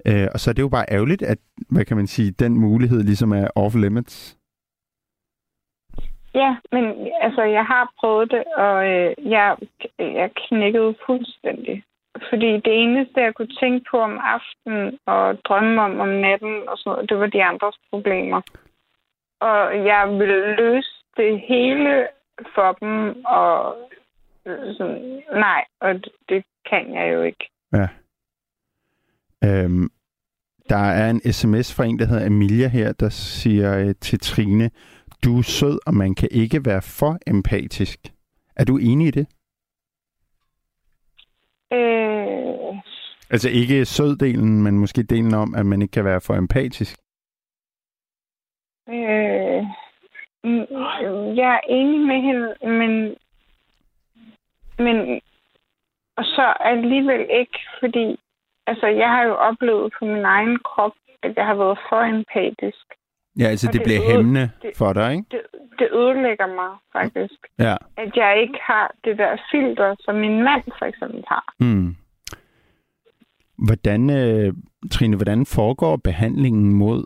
Øh, 0.05 0.27
og 0.33 0.39
så 0.39 0.49
er 0.49 0.53
det 0.53 0.61
jo 0.61 0.69
bare 0.69 0.85
ærgerligt, 0.91 1.21
at, 1.21 1.37
hvad 1.69 1.85
kan 1.85 1.97
man 1.97 2.07
sige, 2.07 2.31
den 2.31 2.59
mulighed 2.59 3.03
ligesom 3.03 3.31
er 3.31 3.47
off 3.55 3.75
limits. 3.75 4.38
Ja, 6.35 6.55
men 6.71 7.07
altså, 7.21 7.41
jeg 7.41 7.65
har 7.65 7.93
prøvet 7.99 8.31
det, 8.31 8.43
og 8.57 8.87
øh, 8.87 9.15
jeg, 9.25 9.57
jeg 9.99 10.29
knækkede 10.35 10.95
fuldstændig. 11.05 11.83
Fordi 12.29 12.51
det 12.51 12.83
eneste, 12.83 13.21
jeg 13.21 13.33
kunne 13.35 13.55
tænke 13.59 13.85
på 13.91 13.97
om 13.97 14.19
aftenen 14.23 14.99
og 15.05 15.37
drømme 15.43 15.81
om 15.81 15.99
om 15.99 16.07
natten 16.07 16.55
og 16.67 16.77
sådan 16.77 16.91
noget, 16.91 17.09
det 17.09 17.19
var 17.19 17.27
de 17.27 17.43
andres 17.43 17.75
problemer. 17.89 18.41
Og 19.39 19.85
jeg 19.85 20.09
ville 20.19 20.55
løse 20.55 20.93
det 21.17 21.39
hele 21.39 22.07
for 22.55 22.71
dem, 22.71 23.25
og 23.25 23.77
øh, 24.45 24.75
sådan, 24.77 25.21
nej, 25.33 25.65
og 25.79 25.93
det, 25.93 26.11
det 26.29 26.43
kan 26.69 26.93
jeg 26.93 27.13
jo 27.13 27.21
ikke. 27.21 27.49
Ja. 27.73 27.87
Øhm, 29.45 29.89
der 30.69 30.77
er 31.01 31.09
en 31.09 31.33
sms 31.33 31.75
fra 31.75 31.83
en, 31.85 31.99
der 31.99 32.05
hedder 32.05 32.25
Emilia 32.25 32.67
her, 32.67 32.91
der 32.91 33.09
siger 33.09 33.79
øh, 33.79 33.95
til 34.01 34.19
Trine, 34.19 34.69
du 35.23 35.37
er 35.37 35.41
sød, 35.41 35.79
og 35.87 35.93
man 35.93 36.15
kan 36.15 36.29
ikke 36.31 36.65
være 36.65 36.81
for 36.81 37.17
empatisk. 37.27 37.99
Er 38.55 38.63
du 38.65 38.77
enig 38.77 39.07
i 39.07 39.11
det? 39.11 39.27
Øh, 41.73 42.29
Altså 43.31 43.49
ikke 43.49 43.85
søddelen, 43.85 44.63
men 44.63 44.79
måske 44.79 45.03
delen 45.03 45.33
om, 45.33 45.55
at 45.55 45.65
man 45.65 45.81
ikke 45.81 45.91
kan 45.91 46.05
være 46.05 46.21
for 46.21 46.33
empatisk. 46.33 46.97
Øh, 48.89 49.61
mm, 50.43 50.65
jeg 51.39 51.49
er 51.55 51.59
enig 51.69 51.99
med 51.99 52.21
hende, 52.21 52.55
men, 52.79 53.15
men 54.85 55.21
og 56.17 56.25
så 56.25 56.53
alligevel 56.59 57.27
ikke, 57.29 57.59
fordi 57.79 58.19
altså, 58.67 58.87
jeg 58.87 59.09
har 59.09 59.23
jo 59.23 59.35
oplevet 59.35 59.93
på 59.99 60.05
min 60.05 60.25
egen 60.25 60.59
krop, 60.59 60.91
at 61.23 61.35
jeg 61.35 61.45
har 61.45 61.55
været 61.55 61.79
for 61.89 62.01
empatisk. 62.01 62.85
Ja, 63.39 63.43
altså 63.45 63.67
Og 63.67 63.73
det 63.73 63.79
det 63.79 63.85
bliver 63.87 64.01
hæmmende 64.11 64.49
det- 64.61 64.71
for 64.77 64.93
dig, 64.93 65.11
ikke? 65.11 65.25
Det, 65.31 65.41
det 65.79 65.87
ødelægger 65.93 66.47
mig 66.47 66.71
faktisk, 66.93 67.39
Ja. 67.59 67.75
at 67.97 68.11
jeg 68.15 68.41
ikke 68.41 68.59
har 68.61 68.91
det 69.05 69.17
der 69.17 69.37
filter, 69.51 69.95
som 69.99 70.15
min 70.15 70.43
mand 70.43 70.63
for 70.79 70.85
eksempel 70.85 71.23
har. 71.27 71.53
Mm. 71.59 71.95
Hvordan, 73.65 74.09
øh, 74.09 74.53
Trine, 74.91 75.15
hvordan 75.15 75.45
foregår 75.45 75.95
behandlingen 75.97 76.73
mod 76.73 77.03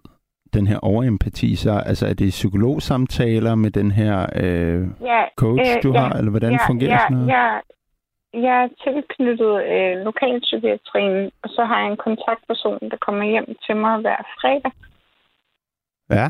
den 0.53 0.67
her 0.67 0.79
overempati? 0.79 1.55
Så, 1.55 1.71
altså 1.86 2.07
er 2.07 2.13
det 2.13 2.29
psykologsamtaler 2.29 3.55
med 3.55 3.71
den 3.71 3.91
her 3.91 4.15
øh, 4.36 4.88
Ja, 5.01 5.23
coach, 5.38 5.69
Øh, 5.77 5.83
du 5.83 5.91
ja, 5.93 5.99
har, 5.99 6.09
eller 6.17 6.29
hvordan 6.31 6.51
ja, 6.51 6.67
fungerer 6.69 6.91
ja, 6.91 6.99
sådan 6.99 7.17
noget? 7.17 7.29
Jeg, 7.29 7.62
jeg 8.33 8.63
er 8.63 8.69
tilknyttet 8.83 9.53
øh, 9.73 10.03
lokalpsykiatrien, 10.05 11.31
og 11.43 11.49
så 11.49 11.65
har 11.65 11.79
jeg 11.81 11.91
en 11.91 11.97
kontaktperson, 11.97 12.79
der 12.91 12.97
kommer 13.05 13.23
hjem 13.25 13.55
til 13.65 13.75
mig 13.75 13.97
hver 14.01 14.17
fredag. 14.41 14.71
Ja. 16.09 16.27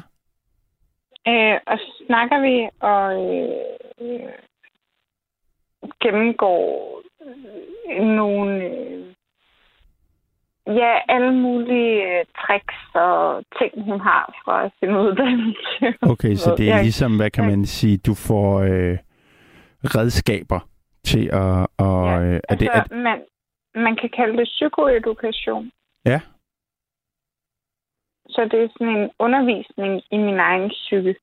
Øh, 1.28 1.60
og 1.68 1.78
så 1.78 2.04
snakker 2.08 2.40
vi 2.42 2.70
og 2.80 3.08
øh, 3.36 4.30
gennemgår 6.02 7.02
øh, 7.92 8.06
nogle 8.06 8.64
øh, 8.66 9.14
ja, 10.68 10.94
alle 11.10 11.34
mulige 11.34 12.20
øh, 12.20 12.26
tricks 12.38 12.76
og 12.94 13.44
ting, 13.60 13.84
hun 13.84 14.00
har 14.00 14.42
fra 14.46 14.70
sin 14.80 14.90
uddannelse. 14.96 15.98
Okay, 16.02 16.36
så 16.36 16.56
det 16.58 16.72
er 16.72 16.82
ligesom, 16.82 17.18
hvad 17.18 17.30
kan 17.32 17.46
man 17.46 17.66
sige, 17.66 17.98
du 17.98 18.14
får 18.14 18.60
øh, 18.60 18.98
redskaber 19.84 20.60
til 21.04 21.30
at... 21.34 21.68
Og, 21.78 22.08
Ja, 22.08 22.20
øh, 22.22 22.40
er 22.50 22.56
det, 22.56 22.68
er, 22.68 22.72
Altså, 22.72 22.96
man, 22.96 23.22
man 23.76 23.96
kan 23.96 24.10
kalde 24.16 24.38
det 24.38 24.48
psykoedukation. 24.48 25.72
Ja. 26.06 26.20
Så 28.34 28.42
det 28.52 28.64
er 28.64 28.70
sådan 28.78 28.96
en 28.98 29.10
undervisning 29.20 30.02
i 30.12 30.18
min 30.18 30.40
egen 30.40 30.70
psyke. 30.70 31.16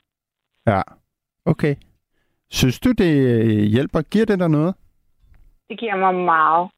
ja, 0.67 0.83
okay. 1.45 1.75
Synes 2.51 2.81
du, 2.81 2.93
det 2.93 3.13
øh, 3.31 3.65
hjælper? 3.75 4.03
Giver 4.03 4.27
det 4.27 4.39
dig 4.39 4.49
noget? 4.49 4.75
Det 5.69 5.79
giver 5.79 5.97
mig 5.97 6.15
meget. 6.15 6.71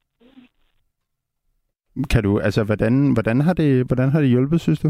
Kan 2.11 2.23
du, 2.23 2.41
altså, 2.41 2.65
hvordan, 2.65 3.13
hvordan, 3.13 3.41
har 3.41 3.55
det, 3.55 3.87
hvordan 3.87 4.09
har 4.11 4.21
det 4.21 4.29
hjulpet, 4.29 4.61
synes 4.61 4.81
du? 4.81 4.89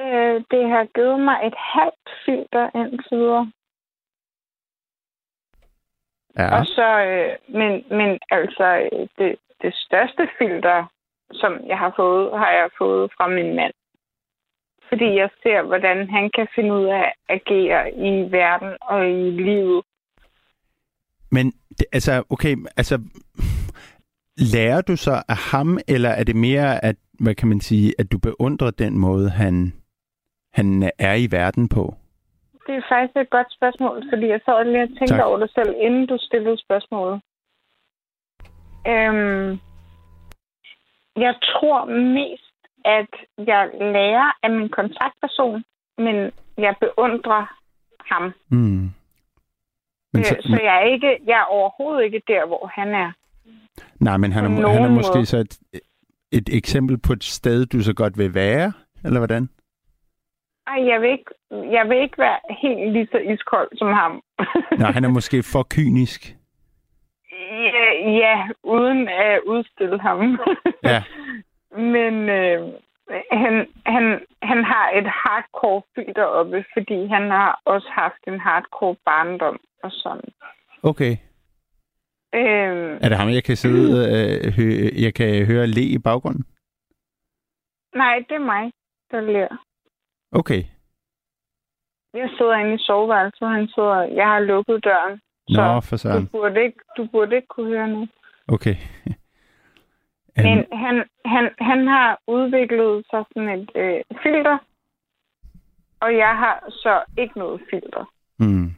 Øh, 0.00 0.36
det 0.50 0.68
har 0.68 0.84
givet 0.94 1.20
mig 1.20 1.38
et 1.46 1.54
halvt 1.56 2.08
filter 2.24 2.70
indtil 2.74 3.18
videre. 3.18 3.52
Ja. 6.38 6.58
Og 6.58 6.66
så, 6.66 6.88
øh, 7.08 7.54
men, 7.58 7.84
men 7.98 8.18
altså, 8.30 8.88
øh, 8.92 9.08
det, 9.18 9.36
det 9.62 9.74
største 9.74 10.28
filter, 10.38 10.86
som 11.34 11.52
jeg 11.66 11.78
har 11.78 11.92
fået, 11.96 12.38
har 12.38 12.50
jeg 12.50 12.68
fået 12.78 13.10
fra 13.16 13.28
min 13.28 13.56
mand. 13.56 13.72
Fordi 14.88 15.08
jeg 15.20 15.30
ser, 15.42 15.62
hvordan 15.62 16.10
han 16.10 16.30
kan 16.34 16.46
finde 16.54 16.72
ud 16.74 16.84
af 16.84 17.04
at 17.04 17.14
agere 17.28 17.94
i 17.94 18.32
verden 18.32 18.72
og 18.80 19.10
i 19.10 19.30
livet. 19.30 19.82
Men 21.30 21.52
altså, 21.92 22.24
okay, 22.30 22.56
altså, 22.76 22.96
lærer 24.54 24.80
du 24.80 24.96
så 24.96 25.14
af 25.28 25.36
ham, 25.52 25.78
eller 25.88 26.10
er 26.10 26.24
det 26.24 26.36
mere, 26.36 26.84
at, 26.84 26.96
hvad 27.20 27.34
kan 27.34 27.48
man 27.48 27.60
sige, 27.60 27.94
at 27.98 28.12
du 28.12 28.18
beundrer 28.18 28.70
den 28.70 28.98
måde, 28.98 29.30
han, 29.30 29.72
han 30.52 30.90
er 30.98 31.14
i 31.14 31.28
verden 31.30 31.68
på? 31.68 31.94
Det 32.66 32.74
er 32.74 32.82
faktisk 32.88 33.16
et 33.16 33.30
godt 33.30 33.52
spørgsmål, 33.52 34.02
fordi 34.12 34.26
jeg 34.26 34.40
sad 34.44 34.64
lige 34.64 34.82
og 34.82 34.88
tænkte 34.88 35.16
Tak. 35.16 35.26
over 35.26 35.38
det 35.38 35.50
selv, 35.54 35.74
inden 35.78 36.06
du 36.06 36.16
stillede 36.20 36.58
spørgsmålet. 36.58 37.20
Øhm, 38.86 39.58
jeg 41.16 41.34
tror 41.42 41.84
mest, 41.84 42.54
at 42.84 43.12
jeg 43.46 43.70
lærer 43.80 44.38
af 44.42 44.50
min 44.50 44.68
kontaktperson, 44.68 45.64
men 45.98 46.30
jeg 46.58 46.74
beundrer 46.80 47.44
ham. 48.12 48.32
Mm. 48.48 48.58
Men 48.58 48.92
Men 50.12 50.24
så, 50.24 50.36
så 50.40 50.60
jeg, 50.62 50.76
er 50.76 50.92
ikke, 50.92 51.20
jeg 51.26 51.38
er 51.40 51.44
overhovedet 51.44 52.04
ikke 52.04 52.22
der, 52.28 52.46
hvor 52.46 52.66
han 52.74 52.94
er. 52.94 53.12
nej, 54.00 54.16
men 54.16 54.32
han 54.32 54.44
er, 54.44 54.68
han 54.68 54.82
er 54.82 54.88
måske 54.88 55.16
måde. 55.18 55.26
så 55.26 55.36
et, 55.36 55.58
et 56.32 56.48
eksempel 56.52 56.98
på 56.98 57.12
et 57.12 57.24
sted, 57.24 57.66
du 57.66 57.80
så 57.80 57.94
godt 57.94 58.18
vil 58.18 58.34
være, 58.34 58.72
eller 59.04 59.20
hvordan? 59.20 59.48
Ej, 60.66 60.86
jeg 60.86 61.00
vil 61.00 61.10
ikke, 61.10 61.30
jeg 61.50 61.88
vil 61.88 61.98
ikke 61.98 62.18
være 62.18 62.38
helt 62.62 62.92
lige 62.92 63.08
så 63.12 63.18
iskold 63.18 63.68
som 63.78 63.88
ham. 63.88 64.22
Nej, 64.78 64.90
han 64.90 65.04
er 65.04 65.08
måske 65.08 65.42
for 65.42 65.66
kynisk. 65.70 66.36
Ja, 67.54 68.10
ja, 68.22 68.48
uden 68.62 69.08
at 69.08 69.40
udstille 69.46 70.00
ham. 70.00 70.38
Ja. 70.82 71.02
Men 71.94 72.28
øh, 72.28 72.72
han, 73.32 73.66
han, 73.86 74.20
han 74.42 74.64
har 74.64 74.90
et 74.90 75.06
hardcore 75.06 75.82
filter 75.94 76.24
oppe, 76.24 76.64
fordi 76.72 77.06
han 77.06 77.30
har 77.30 77.60
også 77.64 77.88
haft 77.92 78.22
en 78.26 78.40
hardcore 78.40 78.96
barndom 79.04 79.60
og 79.82 79.90
sådan. 79.92 80.28
Okay. 80.82 81.16
Øh, 82.34 82.98
Er 83.02 83.08
det 83.08 83.16
ham, 83.18 83.28
jeg 83.28 83.44
kan 83.44 83.56
sidde, 83.56 83.90
øh, 84.14 84.52
hø, 84.56 84.64
jeg 85.04 85.14
kan 85.14 85.46
høre 85.46 85.66
le 85.66 85.80
i 85.82 85.98
baggrunden? 85.98 86.44
nej, 87.94 88.24
det 88.28 88.34
er 88.34 88.38
mig, 88.54 88.72
der 89.10 89.20
lærer. 89.20 89.56
Okay. 90.32 90.62
Jeg 92.14 92.30
sidder 92.38 92.54
inde 92.56 92.74
i 92.74 92.78
soveværelset, 92.78 93.48
han 93.48 93.68
sidder, 93.68 94.00
jeg 94.02 94.26
har 94.26 94.40
lukket 94.40 94.84
døren. 94.84 95.20
Nå, 95.48 95.80
Så 95.80 95.86
for 95.88 95.96
du 95.96 96.00
søren. 96.00 96.26
burde, 96.26 96.62
ikke, 96.64 96.78
du 96.96 97.08
burde 97.12 97.36
ikke 97.36 97.48
kunne 97.48 97.66
høre 97.68 97.88
noget. 97.88 98.10
Okay. 98.48 98.76
Men 100.36 100.66
han, 100.72 101.04
han, 101.24 101.50
han 101.58 101.86
har 101.86 102.18
udviklet 102.26 103.04
sig 103.10 103.24
sådan 103.32 103.48
et 103.48 103.70
øh, 103.74 104.00
filter, 104.22 104.58
og 106.00 106.16
jeg 106.16 106.36
har 106.38 106.64
så 106.70 107.02
ikke 107.18 107.38
noget 107.38 107.60
filter. 107.70 108.04
Mm. 108.38 108.70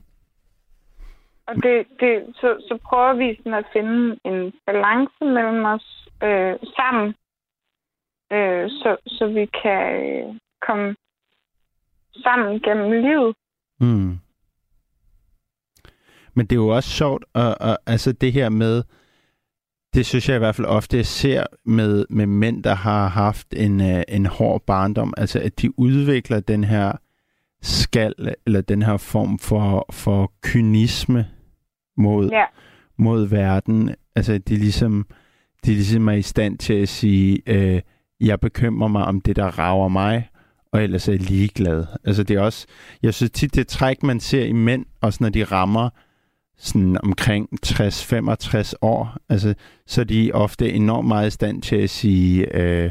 Og 1.47 1.55
det, 1.63 1.87
det, 2.01 2.35
så, 2.41 2.65
så 2.69 2.79
prøver 2.85 3.15
vi 3.15 3.37
sådan 3.37 3.55
at 3.55 3.67
finde 3.73 4.19
en 4.25 4.53
balance 4.67 5.25
mellem 5.25 5.65
os 5.65 6.09
øh, 6.23 6.55
sammen, 6.77 7.15
øh, 8.33 8.71
så, 8.71 8.97
så 9.07 9.27
vi 9.27 9.47
kan 9.63 10.05
øh, 10.07 10.35
komme 10.67 10.97
sammen 12.23 12.61
gennem 12.61 12.91
livet. 12.91 13.37
Mm. 13.81 14.19
Men 16.37 16.47
det 16.47 16.53
er 16.57 16.61
jo 16.61 16.69
også 16.69 16.91
sjovt, 16.91 17.25
at, 17.35 17.55
at, 17.61 17.77
altså 17.87 18.13
det 18.13 18.33
her 18.33 18.49
med, 18.49 18.83
det 19.95 20.07
synes 20.07 20.29
jeg 20.29 20.37
i 20.37 20.39
hvert 20.39 20.55
fald 20.55 20.67
ofte, 20.67 20.97
jeg 20.97 21.07
ser 21.07 21.45
med, 21.65 22.05
med 22.11 22.27
mænd, 22.27 22.63
der 22.65 22.75
har 22.75 23.09
haft 23.09 23.47
en, 23.57 23.81
uh, 23.81 24.03
en 24.09 24.27
hård 24.27 24.63
barndom, 24.67 25.15
altså 25.17 25.41
at 25.41 25.61
de 25.63 25.79
udvikler 25.79 26.41
den 26.41 26.65
her 26.65 26.93
skal, 27.63 28.15
eller 28.47 28.61
den 28.61 28.83
her 28.83 28.97
form 28.97 29.39
for, 29.39 29.87
for 29.93 30.33
kynisme 30.43 31.27
mod, 31.97 32.31
Ja. 32.31 32.45
mod 32.99 33.27
verden. 33.27 33.95
Altså 34.17 34.39
de 34.39 34.57
ligesom, 34.57 35.07
de 35.65 35.73
ligesom 35.75 36.09
er 36.09 36.13
i 36.13 36.23
stand 36.23 36.59
til 36.59 36.75
at 36.75 36.89
sige, 36.89 37.43
øh, 37.47 37.81
jeg 38.21 38.41
bekymrer 38.41 38.89
mig 38.89 39.05
om 39.05 39.21
det, 39.21 39.37
der 39.37 39.59
rager 39.59 39.89
mig, 39.89 40.29
og 40.73 40.83
ellers 40.83 41.09
er 41.09 41.13
jeg 41.13 41.21
ligeglad. 41.21 41.85
Altså 42.05 42.23
det 42.23 42.37
er 42.37 42.41
også, 42.41 42.67
jeg 43.03 43.15
synes 43.15 43.31
tit, 43.31 43.55
det 43.55 43.69
træk, 43.69 44.03
man 44.03 44.21
ser 44.21 44.45
i 44.45 44.53
mænd, 44.53 44.87
også 45.01 45.19
når 45.21 45.29
de 45.29 45.45
rammer 45.45 45.91
sådan 46.59 46.97
omkring 47.05 47.49
60-65 47.67 48.73
år, 48.83 49.17
altså, 49.29 49.55
så 49.87 50.01
er 50.01 50.05
de 50.05 50.31
ofte 50.35 50.73
enormt 50.73 51.09
meget 51.09 51.27
i 51.27 51.31
stand 51.31 51.63
til 51.63 51.77
at 51.77 51.91
sige, 51.91 52.57
øh, 52.57 52.91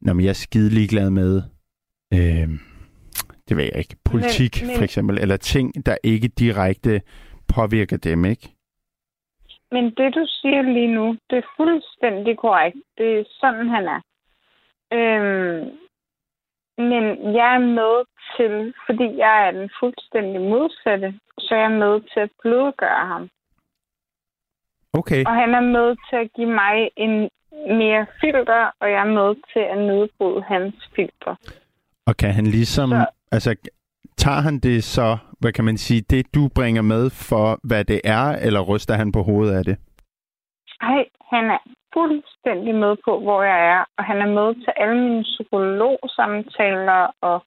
når 0.00 0.20
jeg 0.22 0.28
er 0.28 0.32
skide 0.32 0.70
ligeglad 0.70 1.10
med, 1.10 1.42
øh, 2.14 2.48
det 3.48 3.56
ved 3.56 3.64
jeg 3.64 3.76
ikke, 3.78 3.96
politik 4.04 4.60
Men- 4.60 4.66
men- 4.66 4.76
for 4.76 4.84
eksempel, 4.84 5.18
eller 5.18 5.36
ting, 5.36 5.86
der 5.86 5.96
ikke 6.02 6.28
direkte 6.28 7.00
påvirker 7.54 7.96
dem, 7.96 8.24
ikke? 8.24 8.48
Men 9.72 9.84
det, 9.84 10.14
du 10.14 10.26
siger 10.26 10.62
lige 10.62 10.94
nu, 10.94 11.16
det 11.30 11.38
er 11.38 11.48
fuldstændig 11.56 12.38
korrekt. 12.38 12.76
Det 12.98 13.18
er 13.18 13.24
sådan, 13.40 13.68
han 13.68 13.84
er. 13.96 14.00
Øhm, 14.92 15.70
men 16.78 17.04
jeg 17.38 17.54
er 17.54 17.64
med 17.80 17.96
til, 18.36 18.74
fordi 18.86 19.16
jeg 19.18 19.46
er 19.46 19.50
den 19.50 19.70
fuldstændig 19.80 20.40
modsatte, 20.40 21.14
så 21.38 21.54
jeg 21.54 21.64
er 21.64 21.78
med 21.84 22.00
til 22.12 22.20
at 22.20 22.30
blødgøre 22.42 23.06
ham. 23.06 23.28
Okay. 24.92 25.24
Og 25.24 25.34
han 25.34 25.54
er 25.54 25.60
med 25.60 25.96
til 26.10 26.16
at 26.16 26.28
give 26.36 26.50
mig 26.62 26.90
en 26.96 27.30
mere 27.80 28.06
filter, 28.20 28.70
og 28.80 28.90
jeg 28.90 29.00
er 29.06 29.12
med 29.20 29.34
til 29.52 29.60
at 29.72 29.78
nedbryde 29.78 30.42
hans 30.42 30.74
filter. 30.96 31.34
Og 32.06 32.16
kan 32.16 32.32
han 32.32 32.46
ligesom, 32.46 32.88
Så- 32.90 33.06
altså 33.32 33.70
tager 34.16 34.40
han 34.40 34.58
det 34.58 34.84
så, 34.84 35.18
hvad 35.40 35.52
kan 35.52 35.64
man 35.64 35.76
sige, 35.78 36.00
det 36.10 36.34
du 36.34 36.48
bringer 36.54 36.82
med 36.82 37.10
for, 37.10 37.58
hvad 37.68 37.84
det 37.84 38.00
er, 38.04 38.24
eller 38.46 38.60
ryster 38.60 38.94
han 38.94 39.12
på 39.12 39.22
hovedet 39.22 39.58
af 39.58 39.64
det? 39.64 39.76
Hej, 40.82 41.04
han 41.32 41.44
er 41.50 41.58
fuldstændig 41.94 42.74
med 42.74 42.96
på, 43.04 43.20
hvor 43.20 43.42
jeg 43.42 43.60
er, 43.74 43.84
og 43.96 44.04
han 44.04 44.18
er 44.20 44.30
med 44.38 44.54
til 44.54 44.72
alle 44.76 45.00
mine 45.02 45.22
psykologsamtaler, 45.22 47.02
og, 47.20 47.38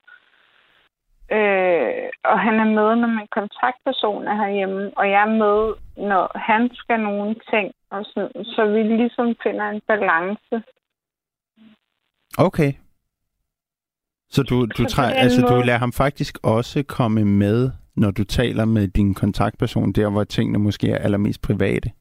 øh, 1.37 2.09
og 2.31 2.37
han 2.45 2.55
er 2.63 2.69
med, 2.77 2.89
når 3.01 3.07
min 3.17 3.31
kontaktperson 3.37 4.27
er 4.27 4.35
herhjemme, 4.35 4.91
og 4.97 5.09
jeg 5.09 5.21
er 5.21 5.33
med, 5.43 5.57
når 6.09 6.31
han 6.35 6.69
skal 6.73 6.99
nogle 6.99 7.35
ting, 7.51 7.73
og 7.89 8.05
sådan, 8.05 8.45
så 8.45 8.65
vi 8.65 8.81
ligesom 8.83 9.35
finder 9.43 9.69
en 9.69 9.81
balance. 9.87 10.55
Okay. 12.37 12.73
Så 14.29 14.43
du, 14.43 14.65
du, 14.65 14.85
træ, 14.85 15.03
altså, 15.03 15.41
du 15.41 15.61
lader 15.65 15.79
ham 15.79 15.93
faktisk 15.93 16.37
også 16.43 16.83
komme 16.83 17.25
med, 17.25 17.71
når 17.95 18.11
du 18.11 18.23
taler 18.23 18.65
med 18.65 18.87
din 18.87 19.13
kontaktperson, 19.13 19.91
der 19.91 20.09
hvor 20.09 20.23
tingene 20.23 20.59
måske 20.59 20.91
er 20.91 20.97
allermest 20.97 21.41
private? 21.41 21.91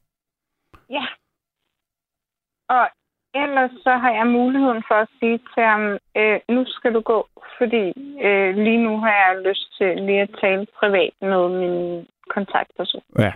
Ja. 0.89 1.05
Og 2.75 2.83
ellers 3.43 3.71
så 3.85 3.93
har 4.03 4.11
jeg 4.19 4.27
muligheden 4.27 4.83
for 4.89 4.95
at 4.95 5.09
sige 5.19 5.37
til 5.53 5.63
ham, 5.71 5.83
øh, 6.19 6.39
nu 6.55 6.61
skal 6.67 6.93
du 6.93 7.01
gå, 7.01 7.19
fordi 7.57 7.85
øh, 8.27 8.55
lige 8.65 8.83
nu 8.87 8.93
har 9.03 9.13
jeg 9.23 9.43
lyst 9.47 9.77
til 9.77 9.89
lige 10.07 10.21
at 10.21 10.35
tale 10.41 10.65
privat 10.79 11.13
med 11.21 11.43
min 11.61 12.07
kontaktperson. 12.29 13.01
Ja. 13.19 13.33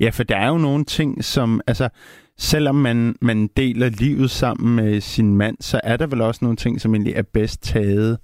Ja, 0.00 0.10
for 0.16 0.24
der 0.24 0.36
er 0.36 0.48
jo 0.48 0.58
nogle 0.58 0.84
ting, 0.84 1.24
som, 1.24 1.60
altså, 1.66 1.88
selvom 2.36 2.74
man, 2.74 3.16
man 3.20 3.46
deler 3.46 3.88
livet 4.04 4.30
sammen 4.30 4.76
med 4.76 5.00
sin 5.00 5.36
mand, 5.36 5.56
så 5.60 5.80
er 5.84 5.96
der 5.96 6.06
vel 6.06 6.20
også 6.20 6.44
nogle 6.44 6.56
ting, 6.56 6.80
som 6.80 6.94
egentlig 6.94 7.14
er 7.14 7.22
bedst 7.34 7.62
taget 7.62 8.18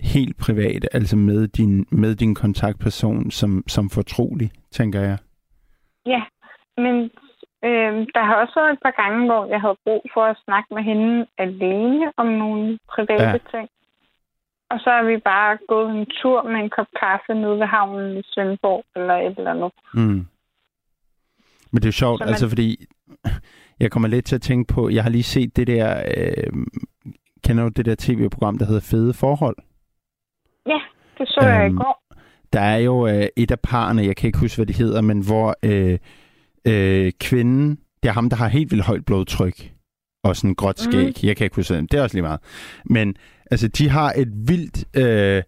helt 0.00 0.36
privat, 0.40 0.88
altså 0.92 1.16
med 1.16 1.48
din, 1.48 1.86
med 1.90 2.14
din 2.14 2.34
kontaktperson 2.34 3.30
som, 3.30 3.64
som 3.66 3.90
fortrolig, 3.90 4.50
tænker 4.70 5.00
jeg. 5.00 5.18
Ja, 6.06 6.22
men 6.76 7.10
øh, 7.64 7.92
der 8.14 8.22
har 8.28 8.34
også 8.42 8.52
været 8.60 8.72
et 8.72 8.82
par 8.86 8.94
gange, 9.02 9.26
hvor 9.26 9.46
jeg 9.46 9.60
havde 9.60 9.76
brug 9.84 10.02
for 10.14 10.24
at 10.24 10.36
snakke 10.44 10.74
med 10.74 10.82
hende 10.82 11.26
alene 11.38 12.12
om 12.16 12.26
nogle 12.26 12.78
private 12.94 13.24
Ja. 13.24 13.38
ting. 13.54 13.68
Og 14.70 14.78
så 14.80 14.90
har 14.90 15.02
vi 15.02 15.16
bare 15.16 15.58
gået 15.68 15.90
en 15.96 16.06
tur 16.22 16.42
med 16.42 16.60
en 16.60 16.70
kop 16.70 16.86
kaffe 17.00 17.34
nede 17.34 17.58
ved 17.58 17.66
havnen 17.66 18.16
i 18.18 18.22
Svendborg 18.24 18.84
eller 18.96 19.14
et 19.14 19.38
eller 19.38 19.50
andet. 19.50 19.72
Mm. 19.94 20.26
Men 21.72 21.76
det 21.76 21.84
er 21.84 21.88
jo 21.88 21.92
sjovt, 21.92 22.18
Så 22.18 22.24
man- 22.24 22.28
altså 22.28 22.48
fordi 22.48 22.86
jeg 23.80 23.90
kommer 23.90 24.08
lidt 24.08 24.24
til 24.26 24.34
at 24.34 24.42
tænke 24.42 24.74
på, 24.74 24.88
jeg 24.88 25.02
har 25.02 25.10
lige 25.10 25.22
set 25.22 25.56
det 25.56 25.66
der, 25.66 26.02
øh, 26.16 26.52
kender 27.44 27.62
du 27.64 27.68
det 27.68 27.86
der 27.86 27.94
tv-program, 27.98 28.58
der 28.58 28.66
hedder 28.66 28.80
Fede 28.90 29.14
Forhold? 29.14 29.56
Ja, 30.66 30.80
det 31.18 31.28
så 31.28 31.40
jeg 31.46 31.62
i 31.62 31.66
Øhm, 31.66 31.76
går. 31.76 32.02
Der 32.52 32.60
er 32.60 32.76
jo 32.78 33.06
øh, 33.06 33.26
et 33.36 33.50
af 33.50 33.60
parerne, 33.60 34.02
jeg 34.02 34.16
kan 34.16 34.26
ikke 34.26 34.38
huske, 34.38 34.58
hvad 34.58 34.66
det 34.66 34.76
hedder, 34.76 35.00
men 35.02 35.26
hvor 35.26 35.56
øh, 35.62 35.98
øh, 36.64 37.12
kvinden, 37.20 37.78
det 38.02 38.08
er 38.08 38.12
ham, 38.12 38.30
der 38.30 38.36
har 38.36 38.48
helt 38.48 38.70
vildt 38.70 38.84
højt 38.84 39.04
blodtryk 39.04 39.72
og 40.24 40.36
sådan 40.36 40.54
gråt 40.54 40.80
skæg. 40.80 41.06
Mm. 41.06 41.28
Jeg 41.28 41.36
kan 41.36 41.44
ikke 41.44 41.56
huske 41.56 41.74
det. 41.74 41.92
Det 41.92 41.98
er 41.98 42.02
også 42.02 42.16
lige 42.16 42.22
meget. 42.22 42.40
Men 42.84 43.16
altså, 43.50 43.68
de 43.68 43.88
har 43.88 44.12
et 44.16 44.28
vildt... 44.48 44.84
Øh, 44.96 45.42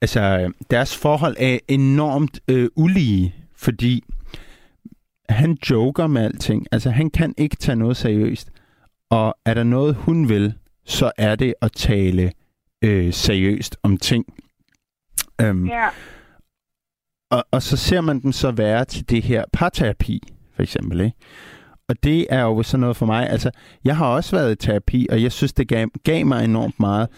altså, 0.00 0.52
deres 0.70 0.96
forhold 0.96 1.36
er 1.38 1.58
enormt 1.68 2.40
øh, 2.48 2.68
ulige, 2.76 3.34
fordi 3.56 4.04
han 5.28 5.58
joker 5.70 6.06
med 6.06 6.24
alting. 6.24 6.66
Altså, 6.72 6.90
han 6.90 7.10
kan 7.10 7.34
ikke 7.38 7.56
tage 7.56 7.76
noget 7.76 7.96
seriøst. 7.96 8.50
Og 9.10 9.34
er 9.44 9.54
der 9.54 9.64
noget, 9.64 9.94
hun 9.94 10.28
vil, 10.28 10.54
så 10.84 11.12
er 11.18 11.36
det 11.36 11.54
at 11.62 11.72
tale 11.72 12.32
øh, 12.84 13.12
seriøst 13.12 13.76
om 13.82 13.96
ting. 13.96 14.24
Øhm, 15.40 15.66
Ja, 15.66 15.88
og, 17.30 17.44
og 17.50 17.62
så 17.62 17.76
ser 17.76 18.00
man 18.00 18.20
dem 18.20 18.32
så 18.32 18.50
være 18.50 18.84
til 18.84 19.10
det 19.10 19.22
her 19.22 19.44
parterapi, 19.52 20.22
for 20.62 20.78
eksempel. 20.78 21.00
Ikke? 21.00 21.16
Og 21.88 22.02
det 22.02 22.26
er 22.30 22.42
jo 22.42 22.62
sådan 22.62 22.80
noget 22.80 22.96
for 22.96 23.06
mig. 23.06 23.30
Altså, 23.30 23.50
jeg 23.84 23.96
har 23.96 24.06
også 24.06 24.36
været 24.36 24.52
i 24.52 24.66
terapi, 24.66 25.06
og 25.10 25.22
jeg 25.22 25.32
synes, 25.32 25.52
det 25.52 25.68
gav, 25.68 25.88
gav 26.04 26.26
mig 26.26 26.44
enormt 26.44 26.80
meget. 26.80 27.08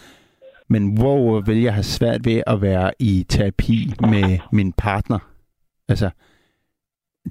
Men 0.69 0.99
wow, 1.01 1.29
hvor 1.29 1.41
vil 1.41 1.61
jeg 1.61 1.73
have 1.73 1.83
svært 1.83 2.25
ved 2.25 2.43
at 2.47 2.61
være 2.61 2.91
i 2.99 3.25
terapi 3.29 3.93
med 3.99 4.39
min 4.51 4.73
partner. 4.73 5.19
Altså, 5.89 6.09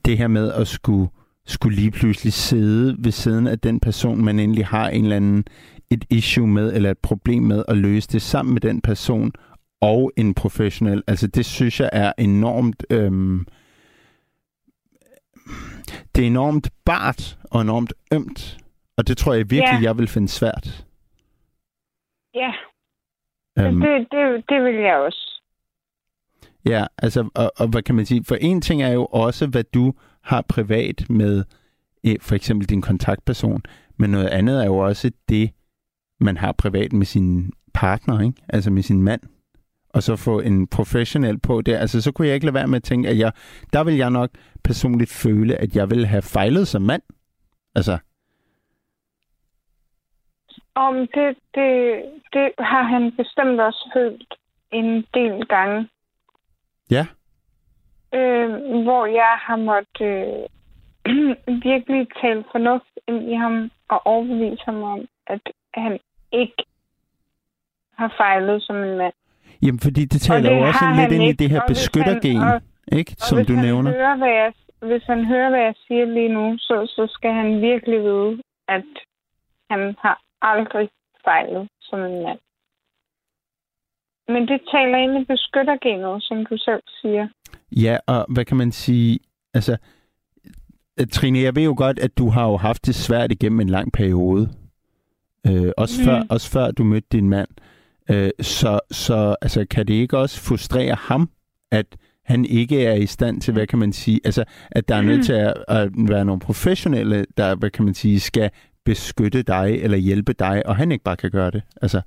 det 0.04 0.18
her 0.18 0.28
med 0.28 0.52
at 0.52 0.68
skulle, 0.68 1.08
skulle 1.46 1.76
lige 1.76 1.90
pludselig 1.90 2.32
sidde 2.32 2.96
ved 2.98 3.12
siden 3.12 3.46
af 3.46 3.58
den 3.58 3.80
person, 3.80 4.24
man 4.24 4.38
endelig 4.38 4.66
har 4.66 4.88
en 4.88 5.02
eller 5.02 5.16
anden 5.16 5.44
et 5.90 6.04
issue 6.10 6.46
med, 6.46 6.72
eller 6.72 6.90
et 6.90 6.98
problem 6.98 7.42
med, 7.42 7.64
at 7.68 7.76
løse 7.76 8.08
det 8.12 8.22
sammen 8.22 8.52
med 8.52 8.60
den 8.60 8.80
person, 8.80 9.32
og 9.80 10.12
en 10.16 10.34
professionel. 10.34 11.02
Altså 11.06 11.26
det 11.26 11.44
synes 11.44 11.80
jeg 11.80 11.90
er 11.92 12.12
enormt... 12.18 12.86
Øhm, 12.90 13.46
det 16.14 16.22
er 16.22 16.26
enormt 16.26 16.70
bart 16.84 17.38
og 17.50 17.60
enormt 17.62 17.92
ømt. 18.12 18.58
Og 18.96 19.08
det 19.08 19.16
tror 19.18 19.32
jeg 19.34 19.50
virkelig, 19.50 19.78
Ja. 19.82 19.88
jeg 19.88 19.98
vil 19.98 20.08
finde 20.08 20.28
svært. 20.28 20.84
ja. 22.34 22.52
Øhm, 23.58 23.80
Det, 23.80 24.06
det, 24.10 24.44
det 24.48 24.64
vil 24.64 24.74
jeg 24.74 24.96
også. 24.96 25.40
ja, 26.66 26.86
altså, 26.98 27.28
og, 27.34 27.52
og 27.56 27.68
hvad 27.68 27.82
kan 27.82 27.94
man 27.94 28.06
sige? 28.06 28.24
For 28.24 28.34
en 28.34 28.60
ting 28.60 28.82
er 28.82 28.88
jo 28.92 29.04
også, 29.06 29.46
hvad 29.46 29.64
du 29.64 29.92
har 30.22 30.42
privat 30.48 31.10
med 31.10 31.44
for 32.20 32.34
eksempel 32.34 32.68
din 32.68 32.82
kontaktperson. 32.82 33.62
Men 33.96 34.10
noget 34.10 34.28
andet 34.28 34.62
er 34.62 34.66
jo 34.66 34.76
også 34.78 35.10
det, 35.28 35.50
man 36.20 36.36
har 36.36 36.52
privat 36.52 36.92
med 36.92 37.06
sin 37.06 37.52
partner, 37.74 38.20
ikke? 38.20 38.42
Altså 38.48 38.70
med 38.70 38.82
sin 38.82 39.02
mand. 39.02 39.20
Og 39.94 40.02
så 40.02 40.16
få 40.16 40.40
en 40.40 40.66
professionel 40.66 41.38
på 41.40 41.60
det. 41.60 41.74
Altså, 41.74 42.02
så 42.02 42.12
kunne 42.12 42.26
jeg 42.28 42.34
ikke 42.34 42.46
lade 42.46 42.54
være 42.54 42.66
med 42.66 42.76
at 42.76 42.82
tænke, 42.82 43.08
at 43.08 43.18
jeg, 43.18 43.32
der 43.72 43.84
vil 43.84 43.96
jeg 43.96 44.10
nok 44.10 44.30
personligt 44.64 45.12
føle, 45.22 45.56
at 45.56 45.76
jeg 45.76 45.90
vil 45.90 46.06
have 46.06 46.22
fejlet 46.22 46.68
som 46.68 46.82
mand. 46.82 47.02
Altså, 47.74 47.98
Om 50.74 50.94
det, 50.94 51.36
det, 51.54 52.02
det 52.32 52.52
har 52.58 52.82
han 52.82 53.12
bestemt 53.16 53.60
også 53.60 53.90
følt 53.94 54.34
en 54.72 55.06
del 55.14 55.46
gange. 55.46 55.88
ja. 56.90 57.06
øh, 58.14 58.50
hvor 58.82 59.06
jeg 59.06 59.34
har 59.46 59.56
måttet 59.56 60.48
øh, 61.06 61.56
virkelig 61.70 62.08
tale 62.22 62.44
fornuft 62.52 62.98
ind 63.08 63.30
i 63.30 63.34
ham 63.34 63.70
og 63.88 64.06
overbevise 64.06 64.62
ham 64.64 64.82
om, 64.82 65.00
at 65.26 65.40
han 65.74 65.98
ikke 66.32 66.64
har 67.96 68.14
fejlet 68.16 68.62
som 68.62 68.76
en 68.76 68.98
mand. 68.98 69.14
Jamen, 69.64 69.80
fordi 69.80 70.04
det 70.04 70.20
taler 70.20 70.50
det 70.50 70.56
jo 70.56 70.62
også 70.66 70.84
lidt 71.00 71.12
ind 71.12 71.22
i 71.22 71.32
det 71.32 71.50
her 71.50 71.62
beskyttergen, 71.68 72.36
han- 72.40 72.54
og- 72.54 72.62
ikke? 72.98 73.12
Som 73.18 73.44
du 73.46 73.52
nævner. 73.52 73.90
Hører, 73.90 74.16
hvad 74.16 74.28
jeg, 74.42 74.52
hvis 74.88 75.02
han 75.06 75.24
hører, 75.24 75.50
hvad 75.50 75.60
jeg 75.60 75.74
siger 75.86 76.04
lige 76.04 76.28
nu, 76.28 76.56
så, 76.58 76.76
så 76.96 77.06
skal 77.14 77.32
han 77.32 77.60
virkelig 77.60 78.00
vide, 78.02 78.42
at 78.68 78.84
han 79.70 79.94
har 79.98 80.16
aldrig 80.42 80.88
fejlet 81.24 81.68
som 81.82 81.98
en 82.00 82.22
mand. 82.22 82.38
Men 84.28 84.42
det 84.48 84.60
taler 84.74 84.98
ind 84.98 85.22
i 85.22 85.24
beskyttergenet, 85.24 86.22
som 86.22 86.46
du 86.46 86.56
selv 86.58 86.82
siger. 87.00 87.28
Ja, 87.72 87.96
og 88.06 88.26
hvad 88.28 88.44
kan 88.44 88.56
man 88.56 88.72
sige? 88.72 89.18
Altså, 89.54 89.76
øh, 91.00 91.06
Trine, 91.12 91.38
jeg 91.38 91.56
ved 91.56 91.62
jo 91.64 91.74
godt, 91.76 91.98
at 91.98 92.18
du 92.18 92.28
har 92.30 92.46
jo 92.50 92.56
haft 92.56 92.86
det 92.86 92.94
svært 92.94 93.32
igennem 93.32 93.60
en 93.60 93.68
lang 93.68 93.92
periode. 93.92 94.48
Øh, 95.46 95.72
også, 95.76 96.00
Mm. 96.00 96.04
før, 96.06 96.22
også 96.30 96.50
før 96.50 96.70
du 96.70 96.84
mødte 96.84 97.08
din 97.12 97.28
mand. 97.28 97.48
Øh, 97.58 97.64
så 98.40 98.80
så 98.90 99.36
altså, 99.42 99.66
kan 99.70 99.86
det 99.86 99.94
ikke 99.94 100.18
også 100.18 100.40
frustrere 100.48 100.94
ham, 100.94 101.30
at 101.70 101.86
han 102.24 102.44
ikke 102.44 102.86
er 102.86 102.94
i 102.94 103.06
stand 103.06 103.40
til, 103.40 103.52
hvad 103.54 103.66
kan 103.66 103.78
man 103.78 103.92
sige, 103.92 104.20
altså, 104.24 104.44
at 104.70 104.88
der 104.88 104.94
er 104.94 105.02
nødt 105.02 105.24
til 105.24 105.32
at, 105.32 105.54
at 105.68 105.90
være 106.08 106.24
nogle 106.24 106.40
professionelle, 106.40 107.26
der, 107.36 107.54
hvad 107.54 107.70
kan 107.70 107.84
man 107.84 107.94
sige, 107.94 108.20
skal 108.20 108.50
beskytte 108.84 109.42
dig 109.42 109.78
eller 109.82 109.98
hjælpe 109.98 110.32
dig, 110.32 110.66
og 110.66 110.76
han 110.76 110.92
ikke 110.92 111.04
bare 111.04 111.16
kan 111.16 111.30
gøre 111.30 111.50
det. 111.50 111.62
Altså, 111.82 112.00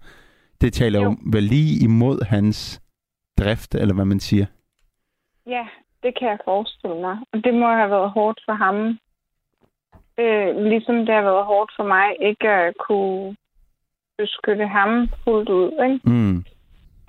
det 0.62 0.74
taler 0.74 1.00
jo, 1.00 1.06
Jo. 1.06 1.12
jo 1.12 1.18
vel 1.34 1.44
lige 1.44 1.84
imod 1.84 2.26
hans 2.26 2.82
drift, 3.38 3.76
eller 3.76 3.96
hvad 3.96 4.06
man 4.06 4.20
siger. 4.20 4.46
Ja, 5.48 5.68
det 6.04 6.20
kan 6.20 6.28
jeg 6.28 6.38
forestille 6.46 6.96
mig. 7.02 7.18
Og 7.34 7.44
det 7.44 7.54
må 7.54 7.68
have 7.68 7.90
været 7.90 8.12
hårdt 8.12 8.40
for 8.46 8.54
ham. 8.54 8.76
Øh, 10.20 10.66
ligesom 10.72 10.96
det 11.06 11.16
har 11.16 11.22
været 11.22 11.46
hårdt 11.46 11.72
for 11.76 11.84
mig 11.84 12.16
ikke 12.22 12.50
at 12.50 12.74
kunne 12.88 13.36
beskytte 14.18 14.68
ham 14.68 15.08
fuldt 15.24 15.50
ud. 15.50 15.72
Ikke? 15.86 16.00
Mm. 16.10 16.46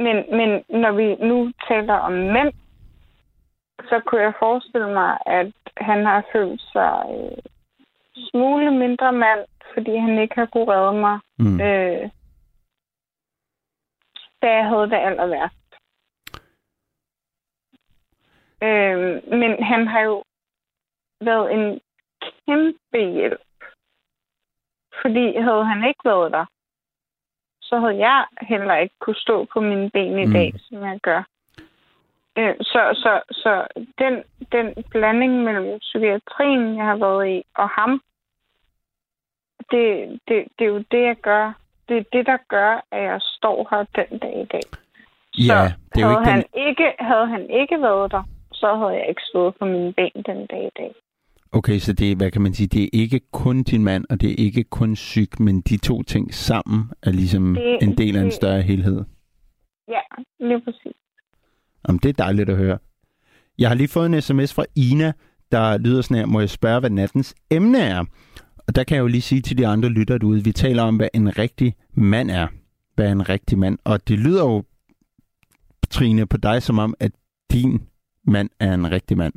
Men, 0.04 0.16
men 0.38 0.64
når 0.82 0.92
vi 0.92 1.14
nu 1.14 1.52
taler 1.68 1.94
om 1.94 2.12
mænd, 2.12 2.52
så 3.88 4.02
kunne 4.06 4.20
jeg 4.22 4.32
forestille 4.38 4.92
mig, 4.92 5.18
at 5.26 5.52
han 5.76 6.06
har 6.06 6.24
følt 6.32 6.60
sig 6.60 7.04
øh, 7.10 7.38
smule 8.30 8.70
mindre 8.70 9.12
mand, 9.12 9.44
fordi 9.74 9.96
han 9.96 10.18
ikke 10.18 10.34
har 10.34 10.46
kunne 10.46 10.72
redde 10.74 11.00
mig, 11.00 11.18
Mm. 11.40 11.60
øh, 11.60 12.10
da 14.42 14.46
jeg 14.56 14.64
havde 14.68 14.90
det 14.90 14.96
aller 15.06 15.26
værst. 15.26 15.54
Øh, 18.62 18.98
men 19.38 19.62
han 19.64 19.86
har 19.86 20.00
jo 20.00 20.22
været 21.20 21.52
en 21.52 21.80
kæmpe 22.46 23.12
hjælp. 23.12 23.40
Fordi 25.02 25.36
havde 25.36 25.64
han 25.64 25.88
ikke 25.88 26.04
været 26.04 26.32
der, 26.32 26.46
så 27.68 27.78
havde 27.80 27.98
jeg 27.98 28.26
heller 28.42 28.76
ikke 28.76 28.94
kunne 28.98 29.16
stå 29.26 29.44
på 29.52 29.60
mine 29.60 29.90
ben 29.90 30.18
i 30.18 30.26
Mm. 30.26 30.32
dag, 30.32 30.52
som 30.60 30.82
jeg 30.82 30.98
gør. 31.02 31.22
Øh, 32.38 32.54
så 32.60 32.80
så, 33.02 33.20
så 33.30 33.52
den, 33.98 34.14
den 34.52 34.84
blanding 34.90 35.44
mellem 35.44 35.78
psykiatrien, 35.78 36.76
jeg 36.76 36.84
har 36.84 36.96
været 36.96 37.28
i, 37.28 37.42
og 37.56 37.68
ham, 37.68 38.02
det, 39.70 39.84
det, 40.28 40.38
det 40.58 40.64
er 40.64 40.72
jo 40.76 40.84
det, 40.90 41.02
jeg 41.02 41.16
gør. 41.16 41.52
Det 41.88 41.96
er 41.96 42.04
det, 42.12 42.26
der 42.26 42.38
gør, 42.48 42.80
at 42.90 43.02
jeg 43.02 43.20
står 43.20 43.68
her 43.70 43.84
den 43.96 44.18
dag 44.18 44.34
i 44.42 44.46
dag. 44.54 44.66
Ja, 45.48 45.62
det 45.94 46.02
er 46.02 46.06
jo 46.06 46.08
havde, 46.08 46.20
ikke 46.20 46.30
han 46.30 46.44
den... 46.54 46.68
ikke, 46.68 46.94
havde 46.98 47.26
han 47.26 47.50
ikke 47.50 47.82
været 47.82 48.12
der, 48.12 48.22
så 48.52 48.74
havde 48.74 48.94
jeg 49.00 49.08
ikke 49.08 49.22
stået 49.22 49.54
på 49.56 49.64
mine 49.64 49.92
ben 49.92 50.22
den 50.26 50.46
dag 50.46 50.64
i 50.64 50.70
dag. 50.76 50.94
Okay, 51.52 51.78
så 51.78 51.92
det 51.92 52.16
hvad 52.16 52.30
kan 52.30 52.42
man 52.42 52.54
sige, 52.54 52.66
det 52.66 52.82
er 52.84 52.88
ikke 52.92 53.20
kun 53.32 53.62
din 53.62 53.84
mand, 53.84 54.04
og 54.10 54.20
det 54.20 54.30
er 54.30 54.34
ikke 54.38 54.64
kun 54.64 54.96
syg, 54.96 55.28
men 55.40 55.60
de 55.60 55.76
to 55.76 56.02
ting 56.02 56.34
sammen 56.34 56.84
er 57.02 57.10
ligesom 57.12 57.54
Det- 57.54 57.78
en 57.82 57.98
del 57.98 58.16
af 58.16 58.22
en 58.22 58.30
større 58.32 58.62
helhed. 58.62 59.04
Ja, 59.88 60.00
lige 60.40 60.60
præcis. 60.64 60.92
Om 61.84 61.98
det 61.98 62.08
er 62.08 62.12
dejligt 62.12 62.48
at 62.50 62.56
høre. 62.56 62.78
Jeg 63.58 63.68
har 63.68 63.74
lige 63.74 63.88
fået 63.88 64.06
en 64.14 64.20
sms 64.22 64.54
fra 64.54 64.64
Ina, 64.76 65.12
der 65.52 65.78
lyder 65.78 66.02
sådan 66.02 66.16
her, 66.16 66.26
må 66.26 66.40
jeg 66.40 66.50
spørge, 66.50 66.80
hvad 66.80 66.90
nattens 66.90 67.34
emne 67.50 67.78
er? 67.78 68.04
Og 68.66 68.74
der 68.74 68.84
kan 68.84 68.94
jeg 68.94 69.02
jo 69.02 69.06
lige 69.06 69.22
sige 69.22 69.40
til 69.40 69.58
de 69.58 69.66
andre 69.66 69.88
lyttere 69.88 70.18
derude, 70.18 70.44
vi 70.44 70.52
taler 70.52 70.82
om, 70.82 70.96
hvad 70.96 71.08
en 71.14 71.38
rigtig 71.38 71.74
mand 71.94 72.30
er. 72.30 72.46
Hvad 72.94 73.06
er 73.08 73.12
en 73.12 73.28
rigtig 73.28 73.58
mand? 73.58 73.78
Og 73.84 74.08
det 74.08 74.18
lyder 74.18 74.44
jo, 74.44 74.64
Trine, 75.90 76.26
på 76.26 76.36
dig 76.36 76.62
som 76.62 76.78
om, 76.78 76.94
at 77.00 77.12
din 77.52 77.82
mand 78.24 78.50
er 78.60 78.74
en 78.74 78.90
rigtig 78.90 79.16
mand. 79.16 79.32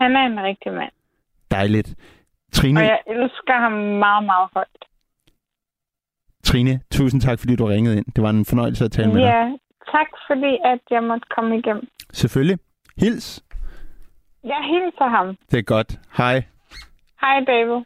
Han 0.00 0.16
er 0.16 0.26
en 0.26 0.42
rigtig 0.42 0.72
mand. 0.72 0.92
Dejligt. 1.50 1.94
Trine, 2.52 2.80
Og 2.80 2.84
jeg 2.84 3.00
elsker 3.06 3.58
ham 3.64 3.72
meget, 3.72 4.24
meget 4.24 4.48
højt. 4.54 4.84
Trine, 6.44 6.80
tusind 6.90 7.20
tak, 7.20 7.38
fordi 7.38 7.56
du 7.56 7.64
ringede 7.64 7.96
ind. 7.96 8.06
Det 8.16 8.22
var 8.22 8.30
en 8.30 8.44
fornøjelse 8.44 8.84
at 8.84 8.92
tale 8.92 9.08
med 9.12 9.22
dig. 9.22 9.26
Ja, 9.26 9.44
tak 9.92 10.06
fordi, 10.26 10.58
at 10.64 10.80
jeg 10.90 11.02
måtte 11.02 11.26
komme 11.36 11.58
igennem. 11.58 11.88
Selvfølgelig. 12.12 12.58
Hils. 12.96 13.44
Jeg 14.44 14.62
hilser 14.72 15.08
ham. 15.08 15.36
Det 15.50 15.58
er 15.58 15.62
godt. 15.62 15.98
Hej. 16.16 16.42
Hej, 17.20 17.40
David. 17.40 17.84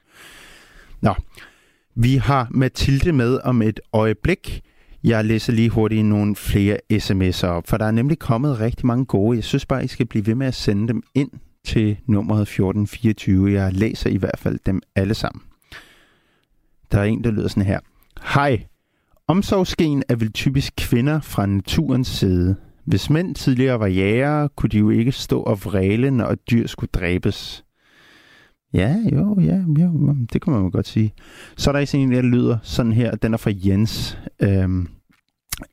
Vi 2.00 2.16
har 2.16 2.48
Mathilde 2.50 3.12
med 3.12 3.40
om 3.44 3.62
et 3.62 3.80
øjeblik. 3.92 4.60
Jeg 5.04 5.24
læser 5.24 5.52
lige 5.52 5.70
hurtigt 5.70 6.06
nogle 6.06 6.36
flere 6.36 6.76
sms'er 6.92 7.46
op, 7.46 7.66
for 7.66 7.76
der 7.76 7.84
er 7.84 7.90
nemlig 7.90 8.18
kommet 8.18 8.60
rigtig 8.60 8.86
mange 8.86 9.06
gode. 9.06 9.36
Jeg 9.36 9.44
synes 9.44 9.66
bare, 9.66 9.84
I 9.84 9.86
skal 9.86 10.06
blive 10.06 10.26
ved 10.26 10.34
med 10.34 10.46
at 10.46 10.54
sende 10.54 10.88
dem 10.88 11.02
ind 11.14 11.30
til 11.64 11.96
nummeret 12.06 12.42
1424. 12.42 13.52
Jeg 13.52 13.72
læser 13.72 14.10
i 14.10 14.16
hvert 14.16 14.38
fald 14.38 14.58
dem 14.66 14.80
alle 14.94 15.14
sammen. 15.14 15.42
Der 16.92 16.98
er 16.98 17.04
en, 17.04 17.24
der 17.24 17.30
lyder 17.30 17.48
sådan 17.48 17.62
her. 17.62 17.80
Hej. 18.34 18.66
Omsorgsgen 19.26 20.02
er 20.08 20.16
vel 20.16 20.32
typisk 20.32 20.72
kvinder 20.76 21.20
fra 21.20 21.46
naturens 21.46 22.08
side. 22.08 22.56
Hvis 22.84 23.10
mænd 23.10 23.34
tidligere 23.34 23.80
var 23.80 23.86
jægere, 23.86 24.48
kunne 24.48 24.70
de 24.70 24.78
jo 24.78 24.90
ikke 24.90 25.12
stå 25.12 25.40
og 25.40 25.64
vræle, 25.64 26.10
når 26.10 26.26
et 26.26 26.50
dyr 26.50 26.66
skulle 26.66 26.90
dræbes. 26.92 27.64
Ja, 28.72 28.96
jo, 29.12 29.40
ja, 29.40 29.64
jo, 29.78 30.16
det 30.32 30.42
kan 30.42 30.52
man 30.52 30.62
jo 30.62 30.70
godt 30.72 30.86
sige. 30.86 31.12
Så 31.56 31.70
er 31.70 31.72
der 31.72 31.94
en, 31.94 32.12
der 32.12 32.22
lyder 32.22 32.58
sådan 32.62 32.92
her, 32.92 33.14
den 33.16 33.34
er 33.34 33.38
fra 33.38 33.50
Jens. 33.54 34.18
Øhm, 34.42 34.88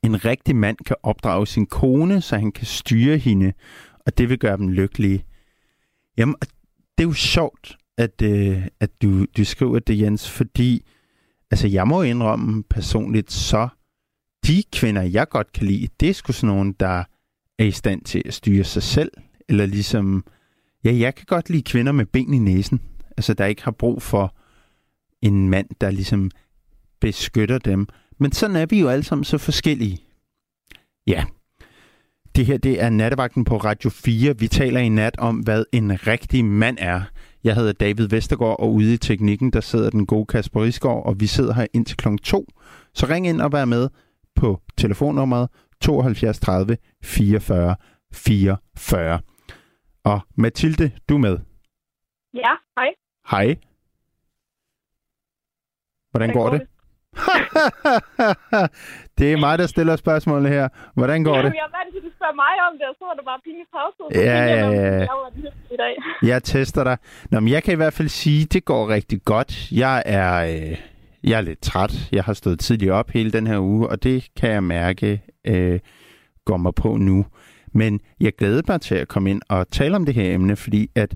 en 0.02 0.24
rigtig 0.24 0.56
mand 0.56 0.76
kan 0.86 0.96
opdrage 1.02 1.46
sin 1.46 1.66
kone, 1.66 2.20
så 2.20 2.38
han 2.38 2.52
kan 2.52 2.66
styre 2.66 3.18
hende, 3.18 3.52
og 4.06 4.18
det 4.18 4.28
vil 4.28 4.38
gøre 4.38 4.56
dem 4.56 4.68
lykkelige. 4.68 5.24
Jamen, 6.16 6.34
det 6.98 7.04
er 7.04 7.08
jo 7.08 7.12
sjovt, 7.12 7.78
at, 7.98 8.22
øh, 8.22 8.66
at 8.80 9.02
du, 9.02 9.24
du 9.36 9.44
skriver 9.44 9.78
det, 9.78 10.00
Jens, 10.00 10.30
fordi 10.30 10.86
altså, 11.50 11.68
jeg 11.68 11.88
må 11.88 12.02
indrømme 12.02 12.62
personligt, 12.62 13.32
så 13.32 13.68
de 14.46 14.62
kvinder, 14.72 15.02
jeg 15.02 15.28
godt 15.28 15.52
kan 15.52 15.66
lide, 15.66 15.88
det 16.00 16.08
er 16.08 16.14
sgu 16.14 16.32
sådan 16.32 16.54
nogen, 16.54 16.72
der 16.72 17.04
er 17.58 17.64
i 17.64 17.70
stand 17.70 18.02
til 18.02 18.22
at 18.26 18.34
styre 18.34 18.64
sig 18.64 18.82
selv, 18.82 19.12
eller 19.48 19.66
ligesom, 19.66 20.24
ja, 20.84 20.96
jeg 20.96 21.14
kan 21.14 21.26
godt 21.26 21.50
lide 21.50 21.62
kvinder 21.62 21.92
med 21.92 22.06
ben 22.06 22.34
i 22.34 22.38
næsen, 22.38 22.80
altså 23.16 23.34
der 23.34 23.46
ikke 23.46 23.64
har 23.64 23.70
brug 23.70 24.02
for 24.02 24.36
en 25.22 25.48
mand, 25.48 25.68
der 25.80 25.90
ligesom 25.90 26.30
beskytter 27.00 27.58
dem. 27.58 27.86
Men 28.18 28.32
sådan 28.32 28.56
er 28.56 28.66
vi 28.66 28.80
jo 28.80 28.88
alle 28.88 29.04
sammen 29.04 29.24
så 29.24 29.38
forskellige. 29.38 29.98
Ja. 31.06 31.24
Det 32.36 32.46
her, 32.46 32.58
det 32.58 32.82
er 32.82 32.90
nattevagten 32.90 33.44
på 33.44 33.56
Radio 33.56 33.90
4. 33.90 34.38
Vi 34.38 34.48
taler 34.48 34.80
i 34.80 34.88
nat 34.88 35.18
om, 35.18 35.36
hvad 35.38 35.64
en 35.72 36.06
rigtig 36.06 36.44
mand 36.44 36.76
er. 36.80 37.00
Jeg 37.44 37.54
hedder 37.54 37.72
David 37.72 38.08
Vestergaard, 38.08 38.56
og 38.60 38.72
ude 38.72 38.94
i 38.94 38.96
teknikken, 38.96 39.50
der 39.50 39.60
sidder 39.60 39.90
den 39.90 40.06
gode 40.06 40.26
Kasper 40.26 40.62
Risgaard, 40.62 41.06
og 41.06 41.20
vi 41.20 41.26
sidder 41.26 41.54
her 41.54 41.66
indtil 41.72 41.96
klokken 41.96 42.18
2. 42.18 42.46
Så 42.94 43.06
ring 43.06 43.26
ind 43.26 43.40
og 43.40 43.52
vær 43.52 43.64
med 43.64 43.88
på 44.34 44.60
telefonnummeret 44.76 45.48
72 45.80 46.38
30 46.38 46.76
44 47.02 47.76
44. 48.12 49.20
Og 50.04 50.20
Mathilde, 50.36 50.90
du 51.08 51.14
er 51.14 51.18
med. 51.18 51.38
Ja, 52.34 52.52
hej. 52.78 52.88
Hej. 53.30 53.56
Hvordan 56.10 56.32
går 56.32 56.50
det? 56.50 56.60
det 56.60 56.68
er 59.32 59.36
mig, 59.36 59.58
der 59.58 59.66
stiller 59.66 59.96
spørgsmålene 59.96 60.48
her. 60.48 60.68
Hvordan 60.94 61.24
går 61.24 61.36
det? 61.36 61.42
Jamen, 61.42 61.54
jeg 61.54 61.60
er 61.60 61.78
vant 61.78 61.90
til, 61.92 61.98
at 61.98 62.04
du 62.04 62.10
spørger 62.16 62.34
mig 62.34 62.54
om 62.68 62.72
det, 62.78 62.86
og 62.90 62.94
så 62.98 63.04
var 63.08 63.14
det 63.14 63.24
bare 63.24 63.40
pinligt 63.44 63.68
pause. 63.76 63.96
Ja, 64.28 64.44
ja, 64.44 64.70
ja. 64.70 64.98
Jeg 64.98 65.08
i 65.70 65.76
dag. 65.76 65.94
Jeg 66.30 66.42
tester 66.42 66.84
dig. 66.84 66.96
Nå, 67.30 67.40
men 67.40 67.52
jeg 67.52 67.62
kan 67.62 67.72
i 67.72 67.76
hvert 67.76 67.92
fald 67.92 68.08
sige, 68.08 68.42
at 68.42 68.52
det 68.52 68.64
går 68.64 68.88
rigtig 68.88 69.24
godt. 69.24 69.72
Jeg 69.72 70.02
er, 70.06 70.44
øh, 70.44 70.76
jeg 71.24 71.36
er 71.38 71.40
lidt 71.40 71.62
træt. 71.62 72.08
Jeg 72.12 72.24
har 72.24 72.32
stået 72.32 72.60
tidligt 72.60 72.90
op 72.90 73.10
hele 73.10 73.32
den 73.32 73.46
her 73.46 73.58
uge, 73.58 73.88
og 73.88 74.02
det 74.02 74.28
kan 74.36 74.50
jeg 74.50 74.62
mærke 74.62 75.22
øh, 75.46 75.80
går 76.44 76.56
mig 76.56 76.74
på 76.74 76.96
nu. 76.96 77.26
Men 77.72 78.00
jeg 78.20 78.36
glæder 78.36 78.62
mig 78.68 78.80
til 78.80 78.94
at 78.94 79.08
komme 79.08 79.30
ind 79.30 79.42
og 79.48 79.68
tale 79.68 79.96
om 79.96 80.06
det 80.06 80.14
her 80.14 80.34
emne, 80.34 80.56
fordi 80.56 80.90
at 80.94 81.14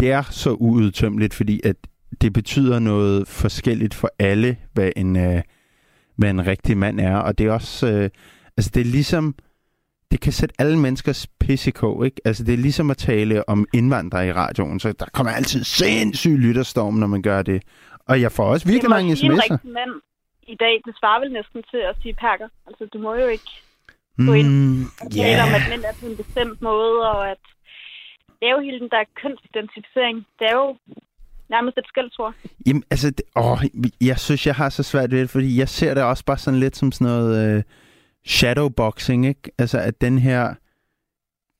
det 0.00 0.12
er 0.12 0.22
så 0.22 0.50
uudtømmeligt, 0.50 1.34
fordi 1.34 1.60
at 1.64 1.76
det 2.20 2.32
betyder 2.32 2.78
noget 2.78 3.28
forskelligt 3.28 3.94
for 3.94 4.10
alle, 4.18 4.56
hvad 4.72 4.90
en, 4.96 5.16
øh, 5.16 5.42
hvad 6.16 6.30
en 6.30 6.46
rigtig 6.46 6.76
mand 6.76 7.00
er. 7.00 7.16
Og 7.16 7.38
det 7.38 7.46
er 7.46 7.52
også, 7.52 7.86
øh, 7.86 8.10
altså 8.56 8.70
det 8.74 8.80
er 8.80 8.84
ligesom, 8.84 9.34
det 10.10 10.20
kan 10.20 10.32
sætte 10.32 10.54
alle 10.58 10.78
menneskers 10.78 11.26
pis 11.40 11.66
i 11.66 11.70
kog, 11.70 12.06
ikke? 12.06 12.20
Altså 12.24 12.44
det 12.44 12.52
er 12.54 12.58
ligesom 12.58 12.90
at 12.90 12.96
tale 12.96 13.48
om 13.48 13.66
indvandrere 13.74 14.26
i 14.28 14.32
radioen, 14.32 14.80
så 14.80 14.92
der 14.92 15.06
kommer 15.12 15.32
altid 15.32 15.64
sindssyg 15.64 16.36
lytterstorm, 16.38 16.94
når 16.94 17.06
man 17.06 17.22
gør 17.22 17.42
det. 17.42 17.62
Og 18.08 18.20
jeg 18.20 18.32
får 18.32 18.44
også 18.44 18.66
virkelig 18.66 18.82
Det 18.82 18.90
må 18.90 18.96
mange 18.96 19.16
sige 19.16 19.32
en 19.32 19.38
sms'er. 19.38 19.52
rigtig 19.52 19.70
mand 19.70 19.90
i 20.42 20.56
dag, 20.64 20.74
det 20.86 20.94
svarer 21.00 21.20
vel 21.20 21.32
næsten 21.32 21.62
til 21.70 21.80
at 21.90 21.96
sige 22.02 22.14
perker. 22.14 22.48
Altså, 22.66 22.82
du 22.92 22.98
må 22.98 23.14
jo 23.14 23.26
ikke 23.26 23.50
gå 24.26 24.32
ind 24.32 24.48
Mm, 24.48 24.84
tale 25.16 25.42
om, 25.46 25.52
at 25.58 25.64
mænd 25.70 25.82
er 25.90 25.94
på 26.00 26.06
en 26.06 26.16
bestemt 26.16 26.62
måde, 26.62 26.96
og 27.12 27.30
at 27.30 27.42
det 28.38 28.44
er 28.48 28.54
jo 28.56 28.60
hele 28.66 28.78
den 28.80 28.90
der 28.94 29.04
kønsidentificering. 29.20 30.16
Det 30.38 30.46
er 30.52 30.56
jo 30.62 30.68
nærmest 31.50 31.78
et 31.78 31.84
skældsord. 31.86 32.34
Jamen, 32.66 32.84
altså, 32.90 33.10
det, 33.10 33.22
åh, 33.36 33.58
jeg 34.00 34.18
synes, 34.18 34.46
jeg 34.46 34.54
har 34.54 34.68
så 34.68 34.82
svært 34.82 35.10
ved 35.10 35.20
det, 35.20 35.30
fordi 35.30 35.58
jeg 35.58 35.68
ser 35.68 35.94
det 35.94 36.02
også 36.02 36.24
bare 36.24 36.38
sådan 36.38 36.60
lidt 36.60 36.76
som 36.76 36.92
sådan 36.92 37.06
noget 37.06 37.56
øh, 37.56 37.62
shadowboxing, 38.26 39.26
ikke? 39.26 39.50
Altså, 39.58 39.78
at 39.78 40.00
den 40.00 40.18
her, 40.18 40.54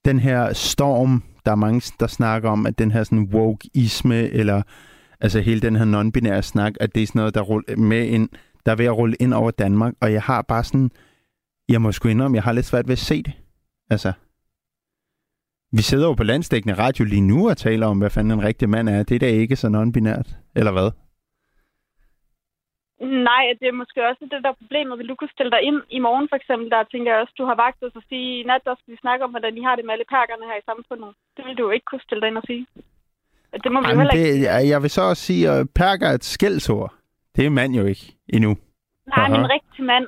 den 0.05 0.19
her 0.19 0.53
storm, 0.53 1.23
der 1.45 1.51
er 1.51 1.57
mange, 1.57 1.93
der 2.01 2.07
snakker 2.07 2.51
om, 2.51 2.67
at 2.67 2.79
den 2.79 2.91
her 2.91 3.05
sådan 3.05 3.29
wokeisme, 3.33 4.21
eller 4.21 4.63
altså 5.21 5.41
hele 5.41 5.61
den 5.61 5.77
her 5.77 5.85
non-binære 5.85 6.43
snak, 6.43 6.73
at 6.81 6.95
det 6.95 7.03
er 7.03 7.07
sådan 7.07 7.19
noget, 7.19 7.35
der, 7.35 7.41
ruller 7.41 7.77
med 7.77 8.07
ind, 8.07 8.29
der 8.67 8.73
er 8.73 8.77
ved 8.77 8.85
at 8.85 8.97
rulle 8.97 9.17
ind 9.21 9.35
over 9.35 9.51
Danmark, 9.51 9.95
og 10.01 10.13
jeg 10.13 10.23
har 10.23 10.43
bare 10.43 10.65
sådan, 10.65 10.91
jeg 11.69 11.83
må 11.83 11.93
sgu 11.93 12.09
indrømme, 12.09 12.35
jeg 12.35 12.43
har 12.43 12.53
lidt 12.53 12.67
svært 12.67 12.89
ved 12.89 12.93
at 12.93 12.99
se 12.99 13.23
det. 13.23 13.33
Altså, 13.91 14.13
vi 15.77 15.83
sidder 15.91 16.07
jo 16.11 16.15
på 16.15 16.25
landstækkende 16.33 16.75
radio 16.85 17.05
lige 17.05 17.29
nu 17.33 17.39
og 17.51 17.57
taler 17.57 17.87
om, 17.87 17.99
hvad 17.99 18.11
fanden 18.11 18.33
en 18.39 18.45
rigtig 18.49 18.69
mand 18.75 18.89
er. 18.89 19.03
Det 19.03 19.15
er 19.15 19.19
da 19.19 19.27
ikke 19.27 19.57
så 19.57 19.67
non-binært, 19.77 20.29
eller 20.59 20.73
hvad? 20.77 20.89
Nej, 23.31 23.45
det 23.61 23.67
er 23.69 23.77
måske 23.83 23.99
også 24.09 24.23
det 24.33 24.43
der 24.45 24.51
er 24.55 24.61
problemet. 24.63 24.99
Vil 24.99 25.09
du 25.11 25.15
kunne 25.19 25.35
stille 25.37 25.51
dig 25.57 25.63
ind 25.69 25.79
i 25.97 25.99
morgen 26.07 26.27
for 26.31 26.37
eksempel, 26.41 26.67
der 26.75 26.81
tænker 26.93 27.09
jeg 27.13 27.21
også, 27.23 27.35
du 27.41 27.45
har 27.51 27.57
vagt 27.65 27.81
os 27.87 27.97
at 28.01 28.05
sige, 28.11 28.29
i 28.41 28.45
nat 28.51 28.63
der 28.67 28.75
skal 28.81 28.93
vi 28.95 28.99
snakke 29.05 29.25
om, 29.25 29.31
hvordan 29.35 29.55
I 29.61 29.63
har 29.69 29.75
det 29.77 29.85
med 29.85 29.93
alle 29.95 30.09
perkerne 30.17 30.45
her 30.51 30.59
i 30.63 30.69
samfundet. 30.71 31.11
Det 31.37 31.43
vil 31.47 31.57
du 31.59 31.63
jo 31.67 31.71
ikke 31.77 31.89
kunne 31.91 32.05
stille 32.07 32.21
dig 32.23 32.29
ind 32.31 32.39
og 32.43 32.47
sige. 32.51 32.67
Og 33.53 33.59
Det 33.65 33.71
må 33.73 33.79
vi 33.81 33.87
Jamen, 33.87 34.01
heller 34.01 34.15
ikke. 34.15 34.33
det, 34.35 34.43
jeg- 34.49 34.69
jeg 34.73 34.83
vil 34.83 34.91
så 34.99 35.03
også 35.11 35.23
sige, 35.29 35.43
at 35.51 35.61
perker 35.83 36.07
er 36.11 36.15
et 36.21 36.25
skældsord. 36.35 36.91
Det 37.37 37.43
er 37.47 37.51
mand 37.61 37.73
jo 37.81 37.85
ikke 37.93 38.07
endnu. 38.37 38.53
Nej, 39.13 39.27
men 39.29 39.39
Aha. 39.39 39.45
en 39.45 39.55
rigtig 39.57 39.83
mand, 39.93 40.07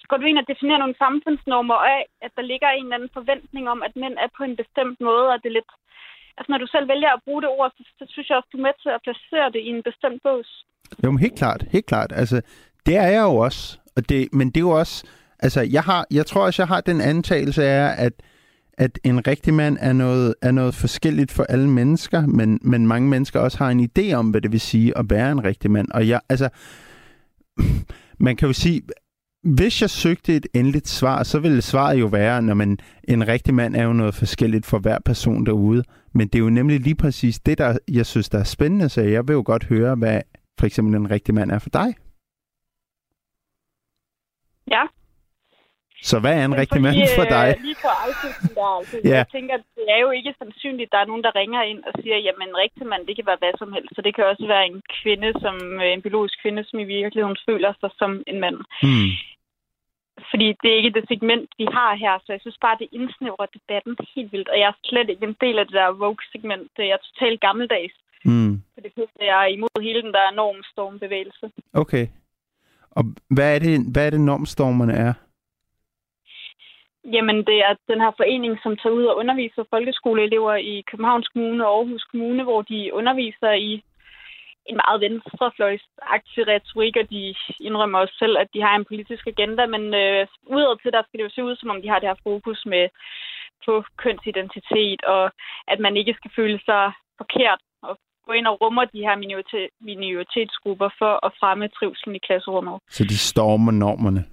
så 0.00 0.04
går 0.08 0.16
du 0.18 0.26
ind 0.26 0.38
og 0.42 0.48
definerer 0.52 0.82
nogle 0.82 1.00
samfundsnormer 1.04 1.78
af, 1.94 2.00
at 2.24 2.32
der 2.36 2.44
ligger 2.50 2.68
en 2.70 2.84
eller 2.86 2.98
anden 2.98 3.16
forventning 3.18 3.64
om, 3.74 3.78
at 3.86 3.92
mænd 4.02 4.16
er 4.24 4.30
på 4.36 4.42
en 4.48 4.56
bestemt 4.62 4.98
måde, 5.08 5.26
og 5.32 5.38
det 5.42 5.48
er 5.48 5.58
lidt... 5.58 5.72
Altså, 6.38 6.50
når 6.52 6.60
du 6.62 6.68
selv 6.74 6.86
vælger 6.92 7.10
at 7.12 7.24
bruge 7.24 7.42
det 7.42 7.50
ord, 7.58 7.70
så, 7.76 7.82
så 7.98 8.04
synes 8.12 8.28
jeg 8.28 8.36
også, 8.36 8.50
du 8.52 8.58
er 8.58 8.66
med 8.66 8.76
til 8.82 8.90
at 8.96 9.04
placere 9.06 9.48
det 9.54 9.60
i 9.66 9.70
en 9.76 9.82
bestemt 9.88 10.20
bås. 10.24 10.50
Jo, 11.02 11.10
men 11.10 11.20
helt 11.26 11.38
klart, 11.42 11.60
helt 11.74 11.86
klart. 11.92 12.10
Altså, 12.22 12.36
det 12.86 12.96
er 12.96 13.08
jeg 13.16 13.22
jo 13.30 13.36
også. 13.48 13.78
Og 13.96 14.08
det, 14.08 14.20
men 14.38 14.46
det 14.48 14.56
er 14.56 14.68
jo 14.70 14.70
også... 14.82 14.96
Altså, 15.38 15.60
jeg, 15.76 15.82
har, 15.82 16.06
jeg 16.10 16.26
tror 16.26 16.44
også, 16.46 16.62
jeg 16.62 16.68
har 16.68 16.80
den 16.80 17.00
antagelse 17.00 17.64
af, 17.64 18.04
at, 18.06 18.12
at 18.78 18.98
en 19.04 19.26
rigtig 19.26 19.54
mand 19.54 19.76
er 19.80 19.92
noget, 19.92 20.34
er 20.42 20.50
noget 20.50 20.74
forskelligt 20.74 21.32
for 21.32 21.42
alle 21.42 21.68
mennesker, 21.70 22.26
men, 22.26 22.58
men 22.62 22.86
mange 22.86 23.08
mennesker 23.08 23.40
også 23.40 23.58
har 23.58 23.70
en 23.70 23.90
idé 23.90 24.14
om, 24.14 24.30
hvad 24.30 24.40
det 24.40 24.52
vil 24.52 24.60
sige 24.60 24.98
at 24.98 25.04
være 25.10 25.32
en 25.32 25.44
rigtig 25.44 25.70
mand. 25.70 25.88
Og 25.94 26.08
jeg, 26.08 26.20
altså, 26.28 26.48
man 28.18 28.36
kan 28.36 28.46
jo 28.46 28.52
sige, 28.52 28.82
hvis 29.42 29.82
jeg 29.82 29.90
søgte 29.90 30.36
et 30.36 30.46
endeligt 30.54 30.88
svar, 30.88 31.22
så 31.22 31.38
ville 31.38 31.62
svaret 31.62 32.00
jo 32.00 32.06
være, 32.06 32.42
når 32.42 32.54
man 32.54 32.78
en 33.04 33.28
rigtig 33.28 33.54
mand 33.54 33.76
er 33.76 33.82
jo 33.82 33.92
noget 33.92 34.14
forskelligt 34.14 34.66
for 34.66 34.78
hver 34.78 34.98
person 35.04 35.46
derude. 35.46 35.84
Men 36.14 36.28
det 36.28 36.34
er 36.34 36.42
jo 36.42 36.50
nemlig 36.50 36.80
lige 36.80 36.94
præcis 36.94 37.38
det, 37.40 37.58
der 37.58 37.78
jeg 37.88 38.06
synes, 38.06 38.28
der 38.28 38.38
er 38.38 38.44
spændende. 38.44 38.88
Så 38.88 39.00
jeg 39.00 39.28
vil 39.28 39.34
jo 39.34 39.42
godt 39.46 39.64
høre, 39.64 39.94
hvad 39.94 40.22
for 40.58 40.66
eksempel 40.66 40.94
en 40.94 41.10
rigtig 41.10 41.34
mand 41.34 41.50
er 41.50 41.58
for 41.58 41.70
dig. 41.70 41.94
Ja. 44.70 44.82
Så 46.02 46.20
hvad 46.20 46.34
er 46.40 46.44
en 46.44 46.56
rigtig 46.62 46.80
mand 46.82 46.96
for 47.18 47.26
øh, 47.26 47.30
dig? 47.36 47.46
Lige 47.68 47.78
på 47.84 47.90
afslutningen 48.04 48.56
der, 48.60 48.70
altså, 48.78 48.96
Ja. 49.10 49.16
jeg 49.16 49.28
tænker, 49.36 49.56
det 49.76 49.86
er 49.94 50.00
jo 50.06 50.10
ikke 50.18 50.34
sandsynligt, 50.38 50.88
at 50.88 50.92
der 50.92 51.00
er 51.02 51.10
nogen, 51.10 51.24
der 51.26 51.38
ringer 51.40 51.62
ind 51.62 51.80
og 51.88 51.92
siger, 52.02 52.16
jamen 52.26 52.48
en 52.48 52.56
rigtig 52.64 52.86
mand, 52.86 53.06
det 53.06 53.16
kan 53.16 53.26
være 53.30 53.42
hvad 53.42 53.54
som 53.58 53.72
helst. 53.76 53.92
Så 53.96 54.00
det 54.02 54.12
kan 54.14 54.24
også 54.32 54.46
være 54.54 54.66
en 54.66 54.82
kvinde, 55.00 55.30
som 55.44 55.56
øh, 55.82 55.92
en 55.96 56.02
biologisk 56.02 56.36
kvinde, 56.42 56.62
som 56.64 56.78
i 56.78 56.84
virkeligheden 56.84 57.38
føler 57.48 57.72
sig 57.80 57.90
som 58.00 58.12
en 58.26 58.38
mand. 58.44 58.58
Hmm. 58.82 59.10
Fordi 60.30 60.46
det 60.62 60.68
er 60.70 60.76
ikke 60.80 60.96
det 60.98 61.04
segment, 61.08 61.48
vi 61.60 61.66
har 61.78 61.90
her, 62.04 62.14
så 62.24 62.28
jeg 62.32 62.40
synes 62.40 62.58
bare, 62.64 62.76
det 62.80 62.88
indsnævrer 62.98 63.46
debatten 63.56 63.94
helt 64.14 64.32
vildt. 64.32 64.48
Og 64.48 64.58
jeg 64.58 64.68
er 64.68 64.78
slet 64.84 65.08
ikke 65.10 65.26
en 65.26 65.36
del 65.44 65.58
af 65.58 65.64
det 65.66 65.74
der 65.74 65.98
Vogue-segment. 66.02 66.66
Det 66.76 66.86
er 66.92 66.96
totalt 67.06 67.40
gammeldags. 67.40 67.94
Hmm. 68.24 68.54
For 68.74 68.80
det 68.80 68.92
jeg 69.20 69.42
er 69.44 69.46
imod 69.56 69.82
hele 69.82 70.02
den 70.02 70.12
der 70.12 70.34
normstormbevægelse. 70.34 71.46
Okay. 71.74 72.06
Og 72.90 73.04
hvad 73.30 73.54
er 73.54 73.58
det, 73.58 73.92
hvad 73.92 74.06
er 74.06 74.10
det 74.10 74.20
normstormerne 74.20 74.92
er? 74.92 75.12
Jamen, 77.14 77.36
det 77.48 77.58
er 77.68 77.74
den 77.90 78.00
her 78.04 78.12
forening, 78.16 78.58
som 78.62 78.76
tager 78.76 78.96
ud 79.00 79.04
og 79.04 79.16
underviser 79.16 79.64
folkeskoleelever 79.70 80.54
i 80.54 80.84
Københavns 80.90 81.28
Kommune 81.28 81.66
og 81.66 81.72
Aarhus 81.76 82.04
Kommune, 82.10 82.42
hvor 82.44 82.62
de 82.62 82.90
underviser 82.94 83.52
i 83.52 83.82
en 84.70 84.76
meget 84.82 85.00
venstrefløjsaktiv 85.00 86.42
retorik, 86.52 86.96
og 87.00 87.10
de 87.10 87.34
indrømmer 87.60 87.98
også 87.98 88.16
selv, 88.18 88.36
at 88.42 88.48
de 88.54 88.60
har 88.66 88.74
en 88.76 88.88
politisk 88.90 89.26
agenda, 89.26 89.66
men 89.66 89.82
øh, 90.02 90.26
udad 90.54 90.72
til, 90.82 90.92
der 90.92 91.02
skal 91.02 91.18
det 91.18 91.26
jo 91.26 91.34
se 91.34 91.44
ud, 91.44 91.56
som 91.56 91.70
om 91.70 91.82
de 91.82 91.88
har 91.88 91.98
det 91.98 92.08
her 92.08 92.24
fokus 92.30 92.60
med 92.66 92.84
på 93.64 93.84
kønsidentitet, 94.02 95.00
og 95.14 95.24
at 95.72 95.78
man 95.80 95.96
ikke 95.96 96.14
skal 96.18 96.30
føle 96.36 96.58
sig 96.68 96.84
forkert 97.20 97.60
og 97.82 97.98
gå 98.26 98.32
ind 98.32 98.46
og 98.46 98.60
rummer 98.62 98.84
de 98.84 99.06
her 99.06 99.16
minoritet, 99.16 99.68
minoritetsgrupper 99.80 100.88
for 101.00 101.26
at 101.26 101.32
fremme 101.40 101.68
trivselen 101.68 102.16
i 102.16 102.24
klasserummet. 102.26 102.76
Så 102.90 103.04
de 103.04 103.18
stormer 103.18 103.72
normerne, 103.72 104.24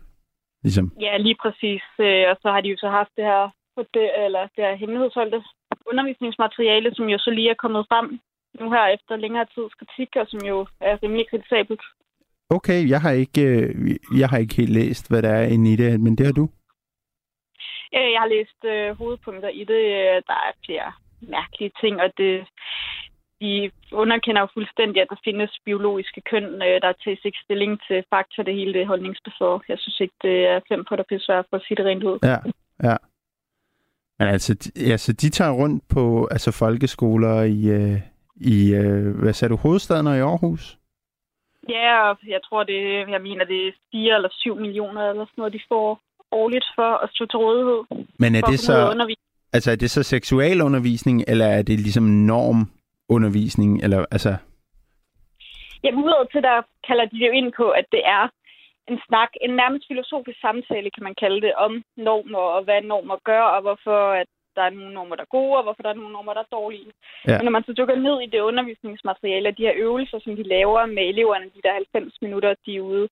ligesom. 0.63 0.91
Ja, 1.05 1.17
lige 1.17 1.37
præcis. 1.43 1.83
Øh, 1.99 2.25
Og 2.31 2.35
så 2.41 2.47
har 2.53 2.61
de 2.61 2.69
jo 2.69 2.77
så 2.79 2.89
haft 2.89 3.11
det 3.17 3.25
her, 3.31 3.43
eller 4.25 4.41
det 4.55 4.61
her 4.65 4.75
hemmelighedsholdte 4.75 5.43
undervisningsmateriale, 5.91 6.95
som 6.95 7.05
jo 7.09 7.17
så 7.17 7.29
lige 7.31 7.49
er 7.49 7.61
kommet 7.63 7.85
frem 7.89 8.19
nu 8.59 8.71
her 8.71 8.85
efter 8.87 9.15
længere 9.15 9.45
tids 9.45 9.73
kritik, 9.73 10.09
og 10.15 10.25
som 10.29 10.39
jo 10.51 10.67
er 10.81 11.03
rimelig 11.03 11.25
kritisabelt. 11.29 11.81
Okay, 12.49 12.89
jeg 12.89 13.01
har 13.01 13.11
ikke, 13.11 13.41
øh, 13.41 13.69
jeg 14.19 14.29
har 14.29 14.37
ikke 14.37 14.55
helt 14.55 14.73
læst, 14.79 15.09
hvad 15.09 15.21
der 15.21 15.29
er 15.29 15.47
inde 15.53 15.73
i 15.73 15.75
det, 15.75 16.01
men 16.01 16.15
det 16.17 16.25
har 16.25 16.33
du. 16.33 16.45
Øh, 17.97 18.09
Jeg 18.13 18.19
har 18.23 18.27
læst 18.35 18.59
øh, 18.73 18.97
hovedpunkter 18.97 19.49
i 19.49 19.63
det. 19.71 19.83
Der 20.29 20.37
er 20.47 20.51
flere 20.65 20.91
mærkelige 21.21 21.71
ting, 21.81 22.01
og 22.01 22.09
det, 22.17 22.33
de 23.43 23.71
underkender 24.01 24.41
jo 24.41 24.47
fuldstændig, 24.53 25.01
at 25.01 25.11
der 25.13 25.19
findes 25.27 25.51
biologiske 25.65 26.21
køn, 26.31 26.47
øh, 26.67 26.77
der 26.83 26.99
tages 27.03 27.21
ikke 27.25 27.43
stilling 27.45 27.73
til 27.87 27.97
fakta, 28.13 28.39
det 28.47 28.55
hele 28.59 28.73
det 28.73 28.81
er 28.81 28.91
holdningsbaseret. 28.93 29.61
Jeg 29.71 29.77
synes 29.79 29.99
ikke, 29.99 30.17
det 30.21 30.37
er 30.51 30.59
fem 30.71 30.81
på 30.89 30.95
der 30.95 31.03
pisse 31.09 31.33
for 31.49 31.57
at 31.57 31.63
sige 31.65 31.77
det 31.77 31.85
rent 31.85 32.03
ud. 32.03 32.17
Ja, 32.31 32.37
ja. 32.89 32.97
Men 34.19 34.27
altså, 34.27 34.53
de, 34.53 34.91
altså, 34.91 35.13
de 35.13 35.29
tager 35.29 35.51
rundt 35.61 35.83
på 35.93 36.27
altså, 36.31 36.51
folkeskoler 36.51 37.35
i, 37.41 37.61
øh, 37.77 37.99
i 38.53 38.73
øh, 38.75 39.19
hvad 39.21 39.33
sagde 39.33 39.51
du, 39.51 39.57
hovedstaden 39.57 40.07
og 40.07 40.17
i 40.17 40.19
Aarhus? 40.19 40.77
Ja, 41.69 42.09
og 42.09 42.17
jeg 42.27 42.39
tror, 42.43 42.63
det, 42.63 42.79
jeg 43.15 43.21
mener, 43.21 43.45
det 43.45 43.67
er 43.67 43.71
4 43.91 44.15
eller 44.15 44.29
7 44.31 44.55
millioner 44.55 45.01
eller 45.09 45.25
sådan 45.25 45.41
noget, 45.41 45.53
de 45.53 45.59
får 45.67 45.99
årligt 46.31 46.65
for 46.75 47.03
at 47.03 47.09
stå 47.13 47.25
til 47.25 47.37
rådighed. 47.37 48.07
Men 48.19 48.35
er 48.35 48.41
det 48.41 48.59
så, 48.59 49.05
altså, 49.53 49.71
er 49.71 49.75
det 49.75 49.91
så 49.91 50.03
seksualundervisning, 50.03 51.23
eller 51.27 51.45
er 51.45 51.61
det 51.61 51.79
ligesom 51.79 52.03
normundervisning? 53.09 53.83
Eller, 53.83 54.05
altså, 54.11 54.31
Jamen, 55.83 56.03
udad 56.03 56.31
til, 56.31 56.41
der 56.43 56.61
kalder 56.87 57.05
de 57.05 57.19
det 57.19 57.27
jo 57.27 57.31
ind 57.31 57.53
på, 57.57 57.69
at 57.69 57.85
det 57.91 58.01
er 58.05 58.23
en 58.91 58.99
snak, 59.07 59.31
en 59.41 59.53
nærmest 59.61 59.85
filosofisk 59.87 60.39
samtale, 60.41 60.91
kan 60.95 61.03
man 61.03 61.15
kalde 61.23 61.41
det, 61.41 61.53
om 61.65 61.83
normer 61.97 62.45
og 62.55 62.63
hvad 62.63 62.81
normer 62.81 63.17
gør, 63.23 63.43
og 63.55 63.61
hvorfor 63.61 63.99
at 64.21 64.27
der 64.55 64.61
er 64.61 64.69
nogle 64.69 64.93
normer, 64.93 65.15
der 65.15 65.23
er 65.23 65.35
gode, 65.37 65.57
og 65.57 65.63
hvorfor 65.63 65.83
der 65.83 65.89
er 65.89 65.99
nogle 65.99 66.13
normer, 66.13 66.33
der 66.33 66.41
er 66.41 66.55
dårlige. 66.59 66.91
Ja. 67.27 67.37
Men 67.37 67.45
når 67.45 67.55
man 67.57 67.63
så 67.63 67.73
dykker 67.77 67.95
ned 67.95 68.17
i 68.21 68.31
det 68.33 68.39
undervisningsmateriale, 68.49 69.49
og 69.49 69.57
de 69.57 69.67
her 69.67 69.75
øvelser, 69.75 70.19
som 70.19 70.35
de 70.35 70.43
laver 70.43 70.85
med 70.85 71.03
eleverne, 71.11 71.45
de 71.45 71.61
der 71.63 71.73
90 71.73 72.21
minutter, 72.21 72.55
de 72.65 72.75
er 72.75 72.81
ude, 72.81 73.09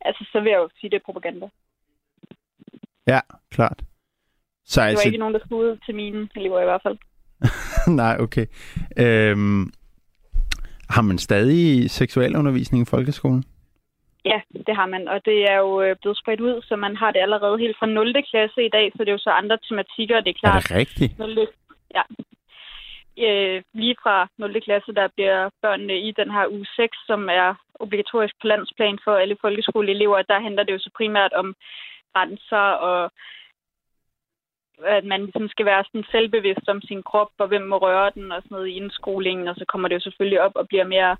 altså 0.00 0.22
så 0.32 0.40
vil 0.40 0.50
jeg 0.50 0.58
jo 0.58 0.68
sige, 0.78 0.90
det 0.90 0.96
er 0.96 1.08
propaganda. 1.08 1.48
ja, 3.06 3.20
klart. 3.50 3.78
Så 4.64 4.80
Det 4.80 4.84
var 4.84 4.90
altså, 4.90 5.08
ikke 5.08 5.18
nogen, 5.18 5.34
der 5.34 5.40
skulle 5.44 5.70
ud 5.70 5.76
til 5.86 5.94
mine 5.94 6.28
elever 6.36 6.60
i 6.60 6.64
hvert 6.64 6.82
fald. 6.82 6.98
nej, 8.02 8.16
okay. 8.20 8.46
Øhm, 8.98 9.72
har 10.90 11.02
man 11.02 11.18
stadig 11.18 11.90
seksualundervisning 11.90 12.82
i 12.82 12.90
folkeskolen? 12.90 13.44
Ja, 14.24 14.40
det 14.66 14.74
har 14.76 14.86
man, 14.86 15.08
og 15.08 15.24
det 15.24 15.50
er 15.50 15.56
jo 15.56 15.82
øh, 15.82 15.96
blevet 16.00 16.18
spredt 16.18 16.40
ud, 16.40 16.62
så 16.62 16.76
man 16.76 16.96
har 16.96 17.10
det 17.10 17.20
allerede 17.20 17.58
helt 17.58 17.76
fra 17.78 17.86
0. 17.86 18.14
klasse 18.30 18.64
i 18.64 18.68
dag, 18.68 18.92
så 18.92 18.98
det 18.98 19.08
er 19.08 19.12
jo 19.18 19.26
så 19.28 19.30
andre 19.30 19.58
tematikker, 19.68 20.16
og 20.16 20.24
det 20.24 20.30
er 20.30 20.34
Er 20.34 20.42
klart, 20.42 20.62
det 20.62 20.76
rigtigt? 20.76 21.18
0. 21.18 21.48
Ja. 21.94 22.02
Øh, 23.26 23.62
lige 23.74 23.96
fra 24.02 24.28
0. 24.38 24.60
klasse, 24.60 24.92
der 24.92 25.08
bliver 25.14 25.50
børnene 25.62 25.96
i 26.08 26.10
den 26.20 26.30
her 26.30 26.46
uge 26.48 26.66
6, 26.76 26.96
som 27.06 27.28
er 27.28 27.54
obligatorisk 27.74 28.34
på 28.40 28.46
landsplan 28.46 28.98
for 29.04 29.14
alle 29.22 29.36
folkeskoleelever. 29.40 30.22
Der 30.22 30.40
handler 30.40 30.62
det 30.64 30.72
jo 30.72 30.78
så 30.78 30.90
primært 30.96 31.32
om 31.32 31.54
grænser 32.14 32.66
og 32.88 33.12
at 34.86 35.04
man 35.04 35.20
ligesom 35.20 35.48
skal 35.48 35.66
være 35.66 35.84
sådan 35.84 36.04
selvbevidst 36.10 36.68
om 36.68 36.80
sin 36.82 37.02
krop, 37.02 37.30
og 37.38 37.48
hvem 37.48 37.62
må 37.62 37.76
røre 37.78 38.10
den 38.14 38.32
og 38.32 38.42
sådan 38.42 38.54
noget 38.54 38.68
i 38.68 38.76
indskolingen, 38.80 39.48
og 39.48 39.54
så 39.54 39.64
kommer 39.68 39.88
det 39.88 39.94
jo 39.94 40.00
selvfølgelig 40.00 40.40
op 40.40 40.52
og 40.54 40.68
bliver 40.68 40.86
mere 40.86 41.16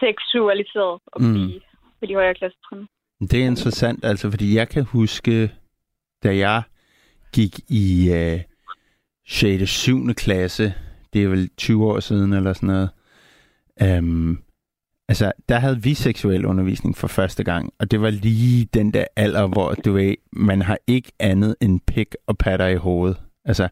seksualiseret 0.00 1.00
op 1.12 1.20
Mm. 1.20 1.36
i, 1.36 1.60
på 2.00 2.06
de 2.06 2.14
højere 2.14 2.34
klassetrin. 2.34 2.86
Det 3.20 3.42
er 3.42 3.46
interessant, 3.46 4.04
altså, 4.04 4.30
fordi 4.30 4.56
jeg 4.56 4.68
kan 4.68 4.84
huske, 4.84 5.50
da 6.22 6.36
jeg 6.36 6.62
gik 7.32 7.58
i 7.68 8.10
øh, 8.12 8.40
6. 9.28 9.70
7. 9.70 10.14
klasse, 10.14 10.74
det 11.12 11.24
er 11.24 11.28
vel 11.28 11.50
20 11.56 11.86
år 11.86 12.00
siden 12.00 12.32
eller 12.32 12.52
sådan 12.52 12.66
noget, 12.66 12.90
øhm, 13.82 14.38
altså, 15.10 15.32
der 15.48 15.58
havde 15.58 15.82
vi 15.82 15.94
seksuel 15.94 16.46
undervisning 16.46 16.96
for 16.96 17.08
første 17.08 17.44
gang, 17.44 17.72
og 17.78 17.90
det 17.90 18.00
var 18.00 18.10
lige 18.10 18.68
den 18.74 18.94
der 18.94 19.04
alder, 19.16 19.46
hvor 19.46 19.74
du 19.74 19.92
ved, 19.92 20.14
man 20.32 20.62
har 20.62 20.78
ikke 20.86 21.12
andet 21.18 21.56
end 21.60 21.80
pik 21.86 22.14
og 22.26 22.38
patter 22.38 22.66
i 22.66 22.76
hovedet. 22.76 23.16
Altså, 23.44 23.68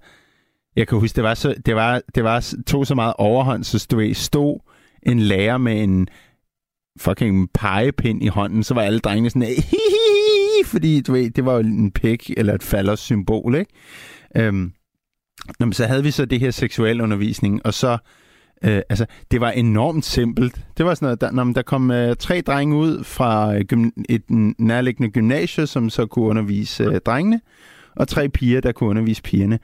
jeg 0.76 0.88
kan 0.88 0.98
huske, 0.98 1.16
det 1.16 1.24
var, 1.24 1.34
så, 1.34 1.54
det 1.66 1.74
var, 1.74 2.02
det 2.14 2.24
var 2.24 2.54
tog 2.66 2.86
så 2.86 2.94
meget 2.94 3.14
overhånd, 3.18 3.64
så 3.64 3.86
du 3.90 3.96
ved, 3.96 4.14
stod 4.14 4.58
en 5.02 5.20
lærer 5.20 5.58
med 5.58 5.82
en 5.82 6.08
fucking 7.00 7.50
pegepind 7.52 8.22
i 8.22 8.28
hånden, 8.28 8.62
så 8.62 8.74
var 8.74 8.82
alle 8.82 8.98
drengene 8.98 9.30
sådan, 9.30 9.42
Hihihi! 9.42 10.64
fordi 10.64 11.00
du 11.00 11.12
ved, 11.12 11.30
det 11.30 11.44
var 11.44 11.52
jo 11.52 11.58
en 11.58 11.90
pik 11.90 12.30
eller 12.36 12.54
et 12.54 12.62
falders 12.62 13.00
symbol, 13.00 13.54
ikke? 13.54 13.72
Øhm, 14.36 14.72
så 15.72 15.86
havde 15.86 16.02
vi 16.02 16.10
så 16.10 16.24
det 16.24 16.40
her 16.40 16.50
seksuel 16.50 17.00
undervisning, 17.00 17.66
og 17.66 17.74
så 17.74 17.98
Øh, 18.64 18.82
altså, 18.88 19.06
det 19.30 19.40
var 19.40 19.50
enormt 19.50 20.04
simpelt. 20.04 20.60
Det 20.78 20.86
var 20.86 20.94
sådan 20.94 21.06
noget, 21.06 21.20
der, 21.20 21.30
når 21.30 21.44
der 21.44 21.62
kom 21.62 21.90
øh, 21.90 22.16
tre 22.16 22.40
drenge 22.40 22.76
ud 22.76 23.04
fra 23.04 23.54
øh, 23.54 23.60
gym, 23.60 23.90
et 24.08 24.22
nærliggende 24.58 25.10
gymnasie, 25.10 25.66
som 25.66 25.90
så 25.90 26.06
kunne 26.06 26.24
undervise 26.24 26.84
øh, 26.84 27.00
drengene, 27.00 27.40
og 27.96 28.08
tre 28.08 28.28
piger, 28.28 28.60
der 28.60 28.72
kunne 28.72 28.90
undervise 28.90 29.22
pigerne. 29.22 29.58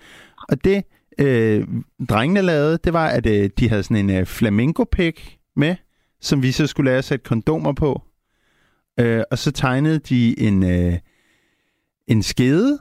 Og 0.49 0.65
det, 0.65 0.85
øh, 1.19 1.67
drengene 2.09 2.43
lavede, 2.43 2.79
det 2.85 2.93
var, 2.93 3.07
at 3.07 3.27
øh, 3.27 3.51
de 3.59 3.69
havde 3.69 3.83
sådan 3.83 3.97
en 3.97 4.11
øh, 4.11 4.27
flamingo 4.27 4.85
med, 5.57 5.77
som 6.21 6.43
vi 6.43 6.53
så 6.53 6.67
skulle 6.67 6.91
lære 6.91 6.99
at 6.99 7.05
sætte 7.05 7.25
kondomer 7.25 7.73
på. 7.73 8.03
Øh, 9.01 9.23
og 9.31 9.39
så 9.39 9.51
tegnede 9.53 9.99
de 9.99 10.41
en, 10.41 10.63
øh, 10.63 10.99
en 12.09 12.23
skede, 12.23 12.79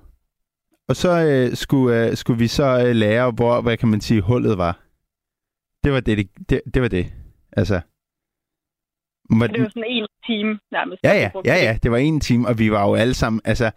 og 0.88 0.95
så 0.95 1.26
øh, 1.26 1.55
skulle, 1.55 2.07
øh, 2.07 2.18
skulle 2.18 2.39
vi 2.39 2.47
så 2.47 2.86
øh, 2.86 2.95
lære, 2.95 3.32
hvor, 3.32 3.61
hvad 3.61 3.78
kan 3.78 3.89
man 3.89 4.01
sige, 4.01 4.22
hullet 4.22 4.57
var 4.57 4.82
det 5.84 5.93
var 5.93 5.99
det, 5.99 6.29
det, 6.49 6.61
det 6.73 6.81
var 6.81 6.88
det. 6.88 7.13
Altså, 7.57 7.81
var, 9.29 9.47
det 9.47 9.61
var 9.61 9.69
sådan 9.69 9.84
en 9.88 10.07
time 10.25 10.59
nærmest. 10.71 10.99
Ja, 11.03 11.13
ja, 11.13 11.31
ja, 11.45 11.55
ja, 11.55 11.77
det 11.84 11.91
var 11.91 11.97
en 11.97 12.19
time, 12.19 12.47
og 12.47 12.59
vi 12.59 12.71
var 12.71 12.88
jo 12.88 12.95
alle 12.95 13.13
sammen, 13.13 13.41
altså, 13.45 13.71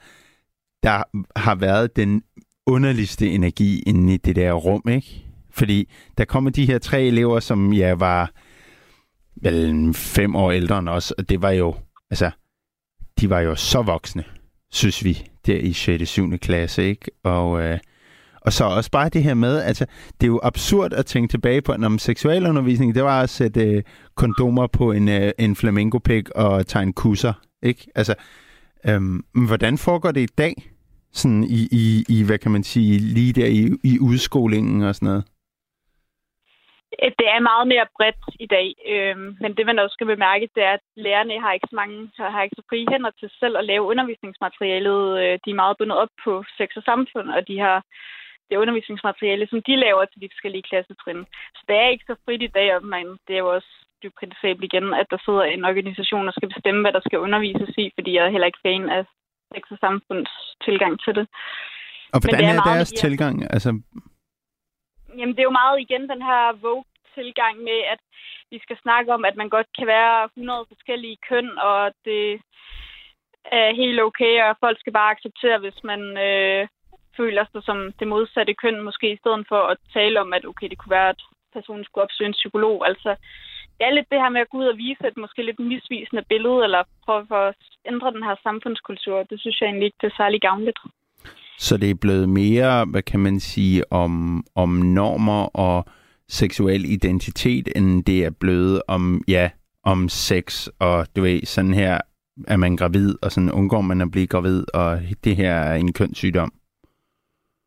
der 0.82 1.02
har 1.38 1.54
været 1.54 1.96
den 1.96 2.22
underligste 2.66 3.30
energi 3.30 3.82
inde 3.86 4.14
i 4.14 4.16
det 4.16 4.36
der 4.36 4.52
rum, 4.52 4.82
ikke? 4.88 5.24
Fordi 5.50 5.92
der 6.18 6.24
kommer 6.24 6.50
de 6.50 6.66
her 6.66 6.78
tre 6.78 7.02
elever, 7.02 7.40
som 7.40 7.72
ja, 7.72 7.92
var 7.94 8.30
vel 9.42 9.94
fem 9.94 10.36
år 10.36 10.50
ældre 10.50 10.78
end 10.78 10.88
os, 10.88 11.10
og 11.10 11.28
det 11.28 11.42
var 11.42 11.50
jo, 11.50 11.74
altså, 12.10 12.30
de 13.20 13.30
var 13.30 13.40
jo 13.40 13.54
så 13.54 13.82
voksne, 13.82 14.24
synes 14.70 15.04
vi, 15.04 15.28
der 15.46 15.56
i 15.56 15.72
6. 15.72 16.00
og 16.02 16.06
7. 16.06 16.38
klasse, 16.38 16.84
ikke? 16.84 17.10
Og 17.22 17.62
øh, 17.62 17.78
og 18.46 18.52
så 18.52 18.64
også 18.64 18.90
bare 18.90 19.08
det 19.08 19.22
her 19.22 19.34
med, 19.34 19.62
altså, 19.62 19.86
det 20.20 20.26
er 20.26 20.34
jo 20.36 20.40
absurd 20.42 20.92
at 20.92 21.06
tænke 21.06 21.30
tilbage 21.30 21.62
på, 21.62 21.76
når 21.76 21.98
seksualundervisning, 21.98 22.94
det 22.94 23.04
var 23.04 23.22
at 23.22 23.30
sætte 23.30 23.60
øh, 23.60 23.82
kondomer 24.16 24.66
på 24.66 24.92
en, 24.92 25.08
øh, 25.08 25.32
en 25.38 25.56
flamingopik 25.56 26.30
og 26.30 26.66
tegne 26.66 26.92
kusser, 26.92 27.32
ikke? 27.62 27.86
Altså, 27.94 28.14
øhm, 28.88 29.24
hvordan 29.48 29.78
foregår 29.78 30.10
det 30.10 30.20
i 30.20 30.34
dag? 30.38 30.54
Sådan 31.12 31.44
i, 31.44 31.60
i, 31.72 32.04
i, 32.08 32.24
hvad 32.26 32.38
kan 32.38 32.52
man 32.52 32.62
sige, 32.62 32.98
lige 32.98 33.32
der 33.32 33.46
i, 33.46 33.62
i 33.84 33.98
udskolingen 34.00 34.82
og 34.82 34.94
sådan 34.94 35.06
noget? 35.06 35.24
Øh, 37.02 37.10
det 37.18 37.26
er 37.34 37.48
meget 37.50 37.66
mere 37.72 37.86
bredt 37.96 38.22
i 38.44 38.46
dag, 38.56 38.68
øhm, 38.92 39.36
men 39.42 39.50
det 39.56 39.66
man 39.66 39.78
også 39.78 39.94
skal 39.94 40.06
bemærke, 40.14 40.48
det 40.54 40.62
er, 40.62 40.72
at 40.78 40.84
lærerne 40.96 41.40
har 41.40 41.52
ikke 41.52 41.68
så 41.70 41.76
mange, 41.76 42.10
har 42.18 42.42
ikke 42.42 42.58
så 42.58 42.64
frie 42.70 42.86
hænder 42.92 43.10
til 43.20 43.30
selv 43.40 43.56
at 43.58 43.64
lave 43.64 43.90
undervisningsmaterialet. 43.92 45.02
Øh, 45.22 45.38
de 45.44 45.50
er 45.50 45.60
meget 45.62 45.76
bundet 45.78 45.98
op 46.02 46.12
på 46.24 46.44
sex 46.58 46.68
og 46.76 46.82
samfund, 46.82 47.28
og 47.36 47.48
de 47.48 47.58
har 47.58 47.78
det 48.48 48.56
undervisningsmateriale, 48.62 49.46
som 49.50 49.60
de 49.66 49.76
laver 49.84 50.04
til 50.04 50.20
de 50.22 50.32
forskellige 50.32 50.68
klassetrin. 50.68 51.22
Så 51.56 51.62
det 51.68 51.76
er 51.76 51.88
ikke 51.88 52.08
så 52.10 52.16
frit 52.24 52.42
i 52.42 52.54
dag, 52.58 52.68
og 52.76 52.84
man, 52.94 53.06
det 53.26 53.34
er 53.34 53.42
jo 53.44 53.54
også 53.56 53.72
dybt 54.02 54.18
kritisabelt 54.20 54.64
igen, 54.64 54.86
at 55.00 55.06
der 55.12 55.18
sidder 55.24 55.44
en 55.44 55.64
organisation, 55.70 56.26
der 56.26 56.34
skal 56.36 56.52
bestemme, 56.54 56.80
hvad 56.82 56.92
der 56.92 57.02
skal 57.06 57.18
undervises 57.26 57.72
i, 57.84 57.86
fordi 57.96 58.10
jeg 58.14 58.24
er 58.24 58.34
heller 58.34 58.50
ikke 58.50 58.64
fan 58.66 58.84
af 58.96 59.02
sex 59.54 59.62
og 59.74 59.78
samfunds 59.86 60.30
tilgang 60.66 60.94
til 61.04 61.14
det. 61.18 61.26
Og 62.14 62.18
hvordan 62.22 62.40
Men 62.40 62.48
det 62.48 62.56
er, 62.56 62.60
er 62.60 62.74
deres 62.74 62.92
tilgang? 63.04 63.34
Altså... 63.54 63.70
Jamen, 65.18 65.34
det 65.34 65.40
er 65.40 65.50
jo 65.50 65.60
meget 65.62 65.80
igen 65.80 66.02
den 66.12 66.22
her 66.30 66.42
Vogue-tilgang 66.64 67.56
med, 67.68 67.80
at 67.94 68.00
vi 68.50 68.58
skal 68.62 68.78
snakke 68.82 69.14
om, 69.14 69.24
at 69.24 69.36
man 69.36 69.48
godt 69.48 69.68
kan 69.78 69.86
være 69.86 70.24
100 70.24 70.64
forskellige 70.72 71.18
køn, 71.28 71.48
og 71.58 71.92
det 72.04 72.40
er 73.52 73.74
helt 73.82 74.00
okay, 74.08 74.34
og 74.42 74.56
folk 74.60 74.80
skal 74.80 74.92
bare 74.92 75.10
acceptere, 75.14 75.58
hvis 75.58 75.78
man 75.84 76.00
øh, 76.28 76.68
føler 77.20 77.44
sig 77.52 77.62
som 77.68 77.78
det 77.98 78.08
modsatte 78.08 78.54
køn, 78.62 78.84
måske 78.88 79.06
i 79.12 79.20
stedet 79.22 79.44
for 79.48 79.62
at 79.72 79.78
tale 79.96 80.20
om, 80.24 80.32
at 80.32 80.44
okay, 80.50 80.68
det 80.70 80.78
kunne 80.78 80.96
være, 80.98 81.12
at 81.14 81.22
personen 81.56 81.84
skulle 81.84 82.04
opsøge 82.04 82.28
en 82.28 82.40
psykolog. 82.40 82.76
Altså, 82.90 83.10
det 83.76 83.84
er 83.86 83.94
lidt 83.94 84.10
det 84.12 84.22
her 84.22 84.32
med 84.34 84.40
at 84.40 84.50
gå 84.50 84.58
ud 84.58 84.72
og 84.72 84.78
vise 84.84 85.06
et 85.10 85.16
måske 85.24 85.42
lidt 85.42 85.60
misvisende 85.72 86.24
billede, 86.32 86.58
eller 86.66 86.82
prøve 87.04 87.24
for 87.32 87.40
at 87.50 87.54
ændre 87.90 88.14
den 88.16 88.22
her 88.28 88.36
samfundskultur. 88.46 89.16
Det 89.30 89.40
synes 89.40 89.60
jeg 89.60 89.66
egentlig 89.66 89.86
ikke, 89.86 90.00
det 90.00 90.10
er 90.10 90.20
særlig 90.22 90.40
gavnligt. 90.40 90.78
Så 91.58 91.76
det 91.76 91.90
er 91.90 92.02
blevet 92.04 92.28
mere, 92.28 92.84
hvad 92.84 93.02
kan 93.02 93.20
man 93.20 93.40
sige, 93.40 93.92
om, 93.92 94.44
om 94.54 94.68
normer 94.68 95.56
og 95.66 95.84
seksuel 96.28 96.84
identitet, 96.84 97.68
end 97.76 98.04
det 98.04 98.24
er 98.24 98.30
blevet 98.30 98.82
om, 98.88 99.22
ja, 99.28 99.50
om 99.82 100.08
sex, 100.08 100.68
og 100.80 101.06
du 101.16 101.22
ved, 101.22 101.40
sådan 101.46 101.74
her 101.74 102.00
er 102.48 102.56
man 102.56 102.76
gravid, 102.76 103.14
og 103.22 103.32
sådan 103.32 103.52
undgår 103.52 103.80
man 103.80 104.00
at 104.00 104.10
blive 104.10 104.26
gravid, 104.26 104.64
og 104.74 104.98
det 105.24 105.36
her 105.36 105.54
er 105.54 105.74
en 105.74 105.92
kønssygdom. 105.92 106.52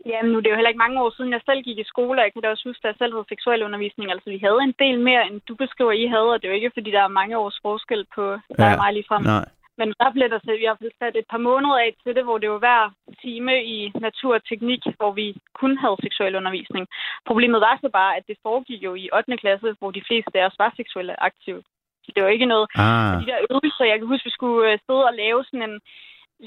Jamen, 0.06 0.32
nu 0.32 0.38
det 0.40 0.48
er 0.48 0.54
jo 0.54 0.56
heller 0.56 0.74
ikke 0.74 0.86
mange 0.86 1.02
år 1.04 1.12
siden, 1.18 1.32
jeg 1.32 1.42
selv 1.46 1.62
gik 1.64 1.80
i 1.80 1.92
skole, 1.94 2.20
og 2.20 2.24
jeg 2.24 2.34
kan 2.34 2.42
da 2.42 2.50
også 2.50 2.70
huske, 2.70 2.84
at 2.84 2.92
jeg 2.92 3.00
selv 3.00 3.14
havde 3.14 3.32
seksuel 3.34 3.64
undervisning. 3.64 4.12
Altså, 4.12 4.30
vi 4.30 4.40
havde 4.48 4.62
en 4.64 4.76
del 4.84 5.00
mere, 5.10 5.28
end 5.28 5.42
du 5.48 5.56
beskriver, 5.56 5.92
I 5.92 6.06
havde, 6.16 6.32
og 6.34 6.38
det 6.38 6.46
er 6.46 6.52
jo 6.52 6.60
ikke, 6.60 6.76
fordi 6.78 6.92
der 6.92 7.02
er 7.04 7.18
mange 7.20 7.38
års 7.38 7.60
forskel 7.62 8.06
på 8.16 8.26
der 8.58 8.66
ja, 8.66 8.74
er 8.74 8.78
mig 8.78 8.94
lige 8.94 9.10
frem. 9.10 9.24
Nej. 9.24 9.46
Men 9.80 9.88
der 10.02 10.10
blev 10.16 10.28
der 10.30 10.40
vi 10.64 10.66
har 10.72 10.78
sat 11.00 11.16
et 11.16 11.28
par 11.34 11.44
måneder 11.50 11.78
af 11.86 11.92
til 12.04 12.16
det, 12.18 12.24
hvor 12.28 12.38
det 12.38 12.50
var 12.54 12.62
hver 12.66 12.84
time 13.24 13.54
i 13.76 13.78
natur 14.08 14.34
og 14.36 14.46
teknik, 14.52 14.82
hvor 15.00 15.12
vi 15.20 15.28
kun 15.62 15.74
havde 15.78 15.98
seksuel 16.06 16.36
undervisning. 16.40 16.86
Problemet 17.30 17.60
var 17.68 17.76
så 17.82 17.90
bare, 18.00 18.12
at 18.18 18.24
det 18.30 18.38
foregik 18.46 18.82
jo 18.88 18.92
i 19.04 19.10
8. 19.14 19.38
klasse, 19.38 19.76
hvor 19.80 19.92
de 19.92 20.08
fleste 20.08 20.36
af 20.40 20.46
os 20.46 20.60
var 20.64 20.74
seksuelle 20.76 21.24
aktive. 21.30 21.62
Så 22.04 22.10
det 22.16 22.24
var 22.24 22.30
ikke 22.30 22.52
noget 22.54 22.68
ah. 22.76 23.22
de 23.22 23.26
der 23.32 23.40
øvelser. 23.50 23.92
Jeg 23.92 23.98
kan 23.98 24.08
huske, 24.08 24.30
vi 24.30 24.38
skulle 24.38 24.72
øh, 24.72 24.80
sidde 24.86 25.04
og 25.10 25.14
lave 25.24 25.44
sådan 25.44 25.70
en 25.70 25.80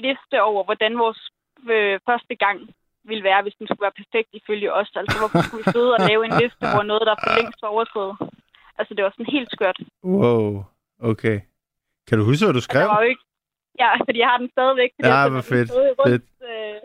liste 0.05 0.37
over, 0.49 0.63
hvordan 0.63 0.93
vores 1.03 1.21
øh, 1.75 1.99
første 2.09 2.35
gang 2.35 2.57
ville 3.09 3.23
være, 3.23 3.41
hvis 3.43 3.55
den 3.59 3.67
skulle 3.67 3.85
være 3.87 3.99
perfekt 4.01 4.29
ifølge 4.39 4.73
os. 4.79 4.91
Altså, 4.95 5.15
hvorfor 5.19 5.41
skulle 5.41 5.63
vi 5.63 5.71
sidde 5.75 5.91
og 5.97 6.01
lave 6.09 6.21
en 6.25 6.35
liste, 6.41 6.63
hvor 6.73 6.83
noget, 6.91 7.03
der 7.09 7.15
for 7.23 7.31
længst 7.39 7.61
var 7.61 7.71
overstået? 7.75 8.15
Altså, 8.79 8.91
det 8.93 9.03
var 9.03 9.11
sådan 9.11 9.35
helt 9.37 9.51
skørt. 9.55 9.79
Wow, 10.03 10.63
okay. 11.11 11.37
Kan 12.07 12.17
du 12.17 12.23
huske, 12.29 12.45
hvad 12.45 12.53
du 12.53 12.67
skrev? 12.69 12.81
Altså, 12.81 12.93
var 12.95 13.03
jo 13.03 13.09
ikke... 13.13 13.25
Ja, 13.83 13.91
fordi 14.07 14.19
jeg 14.19 14.29
har 14.31 14.37
den 14.37 14.49
stadigvæk. 14.55 14.91
Ja, 15.03 15.29
hvor 15.29 15.41
fedt. 15.41 15.69
Rundt, 15.71 16.09
fedt. 16.09 16.25
Øh, 16.49 16.79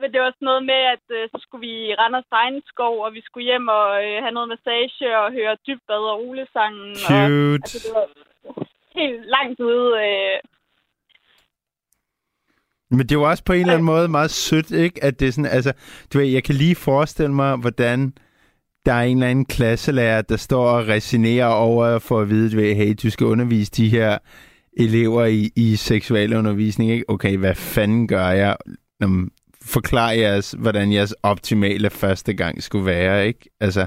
men 0.00 0.08
det 0.12 0.20
var 0.20 0.30
sådan 0.30 0.48
noget 0.50 0.64
med, 0.72 0.80
at 0.94 1.06
øh, 1.16 1.28
så 1.32 1.38
skulle 1.44 1.64
vi 1.68 1.72
i 1.88 1.94
Randers 2.00 2.28
Regnskov, 2.32 2.94
og 3.04 3.10
vi 3.16 3.20
skulle 3.26 3.48
hjem 3.50 3.68
og 3.68 3.86
øh, 4.04 4.16
have 4.24 4.36
noget 4.36 4.48
massage 4.54 5.18
og 5.20 5.32
høre 5.38 5.62
dybbad 5.66 6.02
og 6.12 6.16
rulesangen. 6.22 6.90
Cute. 6.94 7.14
Og, 7.14 7.62
altså, 7.64 7.78
det 7.84 7.92
var 7.96 8.06
helt 9.00 9.20
langt 9.36 9.60
ude 9.60 9.88
øh, 10.06 10.36
men 12.90 12.98
det 13.00 13.12
er 13.12 13.18
jo 13.18 13.30
også 13.30 13.44
på 13.44 13.52
en 13.52 13.60
eller 13.60 13.72
anden 13.72 13.86
måde 13.86 14.08
meget 14.08 14.30
sødt, 14.30 14.70
ikke? 14.70 15.04
At 15.04 15.20
det 15.20 15.28
er 15.28 15.32
sådan, 15.32 15.50
altså, 15.50 15.72
du 16.12 16.18
ved, 16.18 16.26
jeg 16.26 16.44
kan 16.44 16.54
lige 16.54 16.74
forestille 16.74 17.34
mig, 17.34 17.56
hvordan 17.56 18.14
der 18.86 18.92
er 18.92 19.02
en 19.02 19.16
eller 19.16 19.30
anden 19.30 19.44
klasselærer, 19.44 20.22
der 20.22 20.36
står 20.36 20.64
og 20.64 20.88
resignerer 20.88 21.46
over 21.46 21.98
for 21.98 22.20
at 22.20 22.28
vide, 22.28 22.56
ved, 22.56 22.74
hey, 22.74 22.94
du 23.02 23.10
skal 23.10 23.26
undervise 23.26 23.72
de 23.72 23.88
her 23.88 24.18
elever 24.76 25.24
i, 25.24 25.50
i 25.56 25.76
seksualundervisning, 25.76 26.90
ikke? 26.90 27.10
Okay, 27.10 27.36
hvad 27.36 27.54
fanden 27.54 28.08
gør 28.08 28.28
jeg? 28.28 28.56
Jamen, 29.00 29.30
forklar 29.64 30.10
jeres, 30.10 30.54
hvordan 30.58 30.92
jeres 30.92 31.14
optimale 31.22 31.90
første 31.90 32.34
gang 32.34 32.62
skulle 32.62 32.86
være, 32.86 33.26
ikke? 33.26 33.50
Altså, 33.60 33.86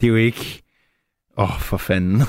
det 0.00 0.06
er 0.06 0.10
jo 0.10 0.16
ikke... 0.16 0.62
Åh, 1.38 1.44
oh, 1.44 1.60
for 1.60 1.76
fanden. 1.76 2.20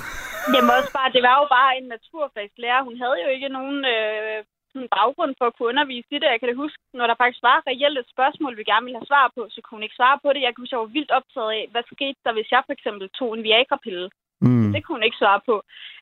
Jamen 0.53 0.69
også 0.77 0.91
bare, 0.93 1.11
det 1.15 1.23
var 1.27 1.35
jo 1.41 1.47
bare 1.57 1.71
en 1.79 1.87
naturfagslærer. 1.95 2.83
Hun 2.83 2.95
havde 3.01 3.17
jo 3.25 3.29
ikke 3.35 3.49
nogen 3.49 3.77
øh, 3.95 4.43
sådan 4.79 4.95
baggrund 4.99 5.33
for 5.37 5.45
at 5.47 5.55
kunne 5.55 5.71
undervise 5.73 6.09
i 6.15 6.19
det. 6.21 6.33
Jeg 6.33 6.39
kan 6.39 6.49
da 6.49 6.55
huske, 6.63 6.79
når 6.99 7.07
der 7.07 7.17
faktisk 7.21 7.43
var 7.49 7.57
reelt 7.69 7.97
et 8.01 8.13
spørgsmål, 8.15 8.53
vi 8.59 8.69
gerne 8.71 8.85
ville 8.85 8.99
have 8.99 9.11
svar 9.11 9.25
på, 9.35 9.41
så 9.53 9.59
kunne 9.61 9.77
hun 9.77 9.87
ikke 9.87 9.99
svare 9.99 10.17
på 10.23 10.29
det. 10.33 10.41
Jeg 10.47 10.53
kunne 10.53 10.71
jeg 10.71 10.83
var 10.83 10.95
vildt 10.97 11.15
optaget 11.19 11.51
af, 11.57 11.63
hvad 11.71 11.83
skete 11.93 12.19
der, 12.25 12.33
hvis 12.35 12.51
jeg 12.53 12.61
for 12.65 12.73
eksempel 12.77 13.05
tog 13.19 13.29
en 13.33 13.45
Viagra-pille? 13.47 14.07
Mm. 14.45 14.71
Det 14.73 14.81
kunne 14.81 14.97
hun 14.97 15.07
ikke 15.07 15.21
svare 15.23 15.41
på. 15.49 15.55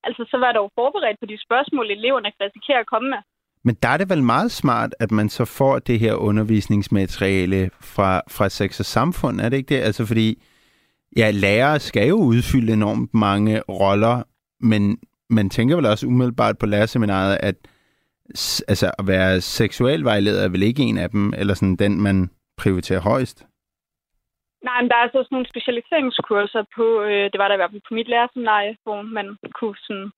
Altså, 0.08 0.22
så 0.32 0.38
var 0.44 0.52
der 0.52 0.62
jo 0.64 0.70
forberedt 0.80 1.20
på 1.22 1.28
de 1.32 1.38
spørgsmål, 1.48 1.86
eleverne 1.98 2.30
kan 2.32 2.46
risikere 2.48 2.80
at 2.84 2.92
komme 2.94 3.08
med. 3.14 3.22
Men 3.66 3.76
der 3.84 3.90
er 3.90 3.98
det 3.98 4.10
vel 4.14 4.24
meget 4.24 4.52
smart, 4.52 4.92
at 5.04 5.12
man 5.12 5.30
så 5.30 5.46
får 5.46 5.80
det 5.80 6.00
her 6.00 6.14
undervisningsmateriale 6.14 7.70
fra, 7.94 8.22
fra 8.36 8.50
sex 8.50 8.80
og 8.80 8.86
samfund, 8.86 9.42
er 9.42 9.50
det 9.50 9.58
ikke 9.58 9.76
det? 9.76 9.82
Altså 9.82 10.06
fordi, 10.06 10.28
ja, 11.18 11.32
lærere 11.32 11.80
skal 11.80 12.08
jo 12.08 12.16
udfylde 12.16 12.74
enormt 12.74 13.14
mange 13.14 13.62
roller, 13.70 14.24
men 14.60 14.98
man 15.30 15.50
tænker 15.50 15.76
vel 15.76 15.86
også 15.86 16.08
umiddelbart 16.08 16.58
på 16.58 16.66
lærerseminaret, 16.66 17.38
at 17.40 17.56
altså 18.68 18.92
at 19.00 19.08
være 19.08 19.42
seksuel 19.42 20.04
vejleder 20.04 20.44
er 20.44 20.50
vel 20.50 20.64
ikke 20.64 20.84
en 20.84 20.98
af 20.98 21.10
dem, 21.10 21.34
eller 21.38 21.54
sådan 21.54 21.76
den, 21.76 22.02
man 22.02 22.30
prioriterer 22.58 23.02
højst? 23.02 23.46
Nej, 24.64 24.82
men 24.82 24.90
der 24.90 24.96
er 24.96 25.06
altså 25.08 25.20
sådan 25.24 25.36
nogle 25.36 25.52
specialiseringskurser 25.54 26.64
på, 26.78 26.86
øh, 27.10 27.26
det 27.32 27.38
var 27.40 27.48
der 27.48 27.56
i 27.56 27.62
hvert 27.62 27.72
fald 27.72 27.88
på 27.88 27.94
mit 27.94 28.10
lærersemiнаrie, 28.14 28.78
hvor 28.84 29.02
man 29.02 29.28
kunne 29.58 29.78
sådan 29.88 30.12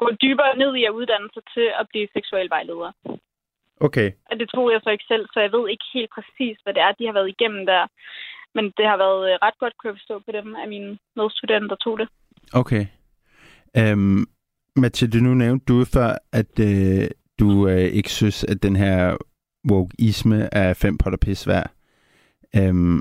gå 0.00 0.06
dybere 0.22 0.52
ned 0.62 0.72
i 0.80 0.84
at 0.84 0.96
uddanne 0.98 1.28
sig 1.34 1.42
til 1.54 1.66
at 1.80 1.84
blive 1.90 2.08
seksuel 2.16 2.48
vejleder. 2.50 2.90
Okay. 3.80 4.08
Og 4.30 4.34
det 4.40 4.48
tog 4.54 4.72
jeg 4.72 4.80
så 4.82 4.90
ikke 4.90 5.10
selv, 5.12 5.24
så 5.32 5.38
jeg 5.40 5.52
ved 5.52 5.64
ikke 5.68 5.86
helt 5.94 6.10
præcis, 6.16 6.56
hvad 6.62 6.74
det 6.74 6.82
er, 6.82 6.92
de 6.92 7.06
har 7.06 7.12
været 7.18 7.28
igennem 7.34 7.66
der. 7.66 7.82
Men 8.54 8.64
det 8.78 8.86
har 8.90 8.96
været 9.04 9.22
øh, 9.30 9.34
ret 9.44 9.58
godt, 9.58 9.74
kunne 9.76 9.90
jeg 9.90 9.98
forstå 10.00 10.18
på 10.18 10.30
dem, 10.38 10.56
af 10.62 10.68
mine 10.68 10.98
medstudenter, 11.16 11.68
der 11.68 11.76
tog 11.84 11.98
det. 11.98 12.08
Okay. 12.60 12.84
Øhm, 13.78 14.20
Mathilde, 14.76 15.24
nu 15.24 15.34
nævnte 15.34 15.66
du 15.68 15.84
før, 15.84 16.10
at 16.40 16.54
øh, 16.68 17.08
du 17.40 17.68
øh, 17.68 17.78
ikke 17.98 18.10
synes, 18.10 18.44
at 18.44 18.62
den 18.62 18.76
her 18.76 19.16
wokeisme 19.70 20.48
er 20.52 20.74
fem 20.74 20.98
potter 20.98 21.18
pis 21.18 21.46
værd. 21.46 21.70
Øhm, 22.56 23.00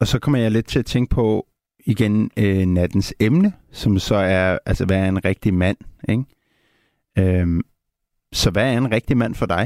og 0.00 0.06
så 0.06 0.18
kommer 0.18 0.38
jeg 0.38 0.50
lidt 0.50 0.66
til 0.66 0.78
at 0.78 0.86
tænke 0.86 1.14
på 1.14 1.46
igen 1.86 2.30
øh, 2.38 2.66
nattens 2.66 3.14
emne, 3.20 3.52
som 3.72 3.98
så 3.98 4.14
er, 4.14 4.58
altså 4.66 4.86
hvad 4.86 4.98
er 5.04 5.08
en 5.08 5.24
rigtig 5.24 5.54
mand, 5.54 5.78
ikke? 6.08 6.24
Øhm, 7.18 7.60
så 8.32 8.50
hvad 8.50 8.74
er 8.74 8.78
en 8.78 8.92
rigtig 8.92 9.16
mand 9.16 9.34
for 9.34 9.46
dig? 9.46 9.64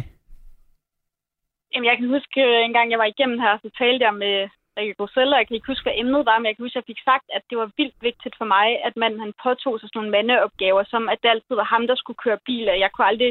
Jamen, 1.72 1.86
jeg 1.90 1.96
kan 1.98 2.08
huske, 2.08 2.40
øh, 2.40 2.64
en 2.64 2.72
gang 2.72 2.90
jeg 2.90 2.98
var 2.98 3.04
igennem 3.04 3.38
her, 3.38 3.58
så 3.62 3.70
talte 3.78 4.04
jeg 4.04 4.14
med 4.14 4.48
Rikke 4.76 4.94
Groselle, 4.98 5.34
og 5.34 5.38
jeg 5.38 5.46
kan 5.46 5.56
ikke 5.56 5.72
huske, 5.72 5.86
hvad 5.86 5.98
emnet 6.02 6.22
var, 6.30 6.36
men 6.38 6.46
jeg 6.46 6.56
kan 6.56 6.64
huske, 6.64 6.78
at 6.78 6.82
jeg 6.82 6.90
fik 6.92 7.02
sagt, 7.10 7.26
at 7.36 7.42
det 7.50 7.56
var 7.58 7.68
vildt 7.78 7.98
vigtigt 8.08 8.34
for 8.40 8.48
mig, 8.56 8.68
at 8.86 8.94
manden 9.02 9.20
han 9.24 9.32
påtog 9.44 9.74
sig 9.80 9.88
sådan 9.88 9.98
nogle 9.98 10.14
mandeopgaver, 10.16 10.84
som 10.92 11.02
at 11.12 11.18
det 11.22 11.28
altid 11.34 11.54
var 11.60 11.68
ham, 11.74 11.84
der 11.90 11.96
skulle 11.98 12.22
køre 12.24 12.40
bil, 12.48 12.66
og 12.72 12.78
jeg 12.84 12.90
kunne 12.92 13.10
aldrig, 13.12 13.30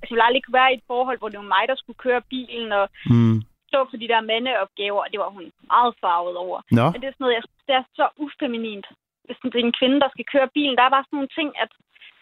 altså, 0.00 0.10
jeg 0.10 0.14
ville 0.14 0.26
aldrig 0.28 0.42
kunne 0.44 0.60
være 0.60 0.72
i 0.72 0.78
et 0.78 0.88
forhold, 0.92 1.18
hvor 1.18 1.28
det 1.30 1.38
var 1.42 1.52
mig, 1.56 1.64
der 1.70 1.76
skulle 1.78 2.00
køre 2.06 2.22
bilen, 2.34 2.68
og 2.80 2.84
Mm. 3.12 3.36
stå 3.70 3.78
for 3.90 3.96
de 4.02 4.08
der 4.12 4.20
mandeopgaver, 4.30 5.00
og 5.04 5.10
det 5.12 5.20
var 5.24 5.30
hun 5.36 5.46
meget 5.72 5.92
farvet 6.02 6.36
over. 6.44 6.58
Nå, 6.78 6.84
Men 6.90 6.98
det 7.00 7.06
er 7.08 7.14
sådan 7.14 7.24
noget, 7.24 7.38
jeg 7.38 7.44
synes, 7.46 7.64
det 7.68 7.74
er 7.80 7.84
så 7.98 8.06
ufeminint. 8.24 8.86
Hvis 9.26 9.38
det 9.42 9.54
er 9.60 9.68
en 9.68 9.78
kvinde, 9.80 9.98
der 10.04 10.10
skal 10.14 10.26
køre 10.34 10.48
bilen, 10.56 10.76
der 10.76 10.84
er 10.84 10.94
bare 10.96 11.04
sådan 11.06 11.16
nogle 11.18 11.36
ting, 11.38 11.48
at 11.62 11.70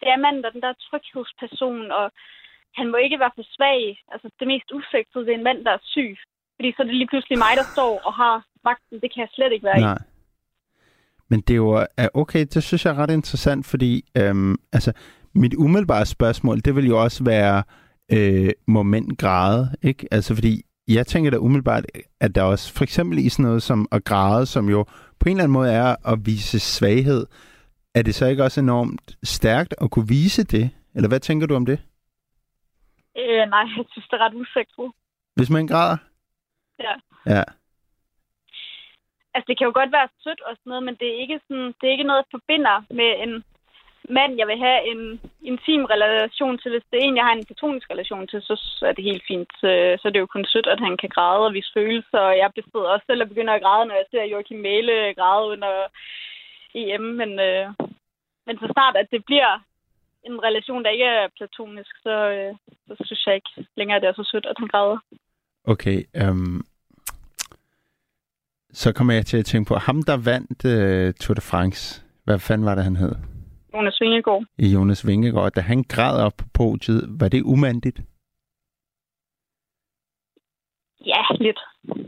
det 0.01 0.09
er 0.09 0.17
manden, 0.25 0.43
der 0.43 0.49
er 0.49 0.57
den 0.57 0.67
der 0.67 0.75
tryghedsperson, 0.87 1.91
og 1.99 2.07
han 2.79 2.87
må 2.91 2.97
ikke 2.97 3.19
være 3.23 3.37
for 3.39 3.47
svag. 3.55 3.81
Altså, 4.13 4.27
det 4.39 4.47
mest 4.53 4.69
usexede, 4.79 5.25
det 5.27 5.33
er 5.33 5.39
en 5.39 5.49
mand, 5.51 5.65
der 5.65 5.73
er 5.73 5.83
syg. 5.95 6.17
Fordi 6.57 6.73
så 6.73 6.83
er 6.83 6.87
det 6.87 6.95
lige 6.95 7.09
pludselig 7.13 7.39
mig, 7.39 7.53
der 7.57 7.67
står 7.75 8.01
og 8.07 8.13
har 8.15 8.47
vagten. 8.65 9.01
Det 9.01 9.09
kan 9.15 9.21
jeg 9.21 9.29
slet 9.33 9.53
ikke 9.53 9.65
være 9.65 9.79
i. 9.79 9.81
nej. 9.81 9.99
Men 11.31 11.41
det 11.41 11.55
er 11.55 11.57
jo, 11.57 11.87
okay, 12.15 12.47
det 12.55 12.63
synes 12.63 12.85
jeg 12.85 12.95
er 12.95 12.99
ret 12.99 13.11
interessant, 13.11 13.67
fordi 13.67 14.05
øhm, 14.17 14.57
altså, 14.73 14.93
mit 15.35 15.55
umiddelbare 15.55 16.07
spørgsmål, 16.07 16.61
det 16.61 16.77
vil 16.77 16.87
jo 16.87 17.03
også 17.03 17.25
være, 17.25 17.63
øh, 18.13 18.51
græde, 19.19 19.77
ikke? 19.83 20.09
Altså, 20.11 20.35
fordi 20.35 20.63
jeg 20.89 21.07
tænker 21.07 21.31
da 21.31 21.37
umiddelbart, 21.37 21.85
at 22.21 22.35
der 22.35 22.43
også, 22.43 22.75
for 22.75 22.85
eksempel 22.85 23.19
i 23.19 23.29
sådan 23.29 23.43
noget 23.43 23.63
som 23.63 23.89
at 23.93 24.05
græde, 24.05 24.47
som 24.47 24.69
jo 24.69 24.85
på 25.21 25.29
en 25.29 25.31
eller 25.31 25.45
anden 25.45 25.53
måde 25.53 25.73
er 25.73 26.13
at 26.13 26.19
vise 26.27 26.61
svaghed, 26.61 27.27
er 27.95 28.03
det 28.03 28.15
så 28.15 28.27
ikke 28.27 28.45
også 28.45 28.61
enormt 28.61 29.17
stærkt 29.23 29.75
at 29.81 29.91
kunne 29.91 30.09
vise 30.09 30.45
det? 30.45 30.71
Eller 30.95 31.09
hvad 31.09 31.21
tænker 31.21 31.47
du 31.47 31.55
om 31.55 31.67
det? 31.67 31.79
Øh, 33.19 33.49
nej, 33.49 33.65
jeg 33.77 33.85
synes, 33.91 34.07
det 34.11 34.17
er 34.17 34.27
ret 34.27 34.35
usexet. 34.35 34.93
Hvis 35.37 35.51
man 35.51 35.67
græder? 35.67 35.97
Ja. 36.87 36.95
Ja. 37.35 37.45
Altså, 39.35 39.47
det 39.49 39.59
kan 39.59 39.69
jo 39.69 39.73
godt 39.75 39.93
være 39.93 40.09
sødt 40.25 40.41
og 40.49 40.53
sådan 40.57 40.71
noget, 40.71 40.85
men 40.89 40.97
det 41.01 41.09
er 41.09 41.19
ikke, 41.25 41.41
sådan, 41.49 41.69
det 41.79 41.85
er 41.87 41.95
ikke 41.97 42.09
noget, 42.11 42.23
jeg 42.23 42.35
forbinder 42.37 42.77
med 43.01 43.11
en 43.25 43.45
mand, 44.09 44.33
jeg 44.41 44.47
vil 44.47 44.59
have 44.67 44.81
en 44.93 45.03
intim 45.43 45.85
relation 45.85 46.59
til. 46.59 46.71
Hvis 46.71 46.87
det 46.91 46.99
er 46.99 47.05
en, 47.05 47.17
jeg 47.17 47.25
har 47.25 47.35
en 47.35 47.49
platonisk 47.51 47.91
relation 47.91 48.27
til, 48.27 48.41
så 48.43 48.85
er 48.89 48.93
det 48.93 49.05
helt 49.11 49.25
fint. 49.31 49.53
Så 50.01 50.05
er 50.05 50.13
det 50.13 50.21
jo 50.21 50.27
kun 50.27 50.45
sødt, 50.45 50.67
at 50.67 50.81
han 50.87 50.97
kan 50.97 51.09
græde 51.09 51.47
og 51.47 51.55
vise 51.55 51.71
følelser. 51.75 52.19
Og 52.19 52.37
jeg 52.37 52.51
bestod 52.55 52.85
også 52.87 53.05
selv 53.07 53.23
at 53.23 53.29
begynde 53.29 53.53
at 53.53 53.63
græde, 53.63 53.87
når 53.87 53.95
jeg 53.95 54.07
ser 54.11 54.25
Joachim 54.33 54.61
Mæle 54.61 55.15
græde 55.19 55.47
under 55.55 55.73
EM. 56.75 57.05
Men, 57.21 57.31
øh, 57.49 57.67
men 58.47 58.55
så 58.59 58.67
snart, 58.73 58.97
at 58.97 59.09
det 59.11 59.25
bliver 59.25 59.53
en 60.29 60.43
relation, 60.43 60.85
der 60.85 60.91
ikke 60.91 61.05
er 61.05 61.29
platonisk, 61.37 61.95
så, 62.03 62.15
øh, 62.37 62.55
så 62.89 63.03
synes 63.05 63.27
jeg 63.27 63.35
ikke 63.35 63.67
længere, 63.77 63.97
at 63.97 64.03
det 64.03 64.09
er 64.09 64.13
så 64.13 64.29
sødt, 64.33 64.47
at 64.47 64.59
han 64.59 64.69
græder. 64.69 64.99
Okay, 65.65 65.99
øhm, 66.17 66.61
så 68.73 68.93
kommer 68.93 69.15
jeg 69.15 69.27
til 69.27 69.37
at 69.37 69.45
tænke 69.45 69.69
på, 69.69 69.75
ham 69.75 70.03
der 70.03 70.17
vandt 70.17 70.65
øh, 70.65 71.15
Tour 71.15 71.35
de 71.35 71.41
France, 71.41 72.05
hvad 72.25 72.39
fanden 72.39 72.67
var 72.67 72.75
det, 72.75 72.85
han 72.85 72.97
hed? 72.97 73.15
Jonas 73.75 74.01
Vingegaard. 74.01 74.45
I 74.59 74.69
Jonas 74.75 75.07
Vingegaard, 75.07 75.53
da 75.53 75.61
han 75.61 75.83
græd 75.83 76.21
op 76.27 76.33
på 76.39 76.45
podiet, 76.55 77.03
var 77.21 77.29
det 77.29 77.43
umandigt? 77.43 78.01
Ja, 81.07 81.23
lidt. 81.41 81.61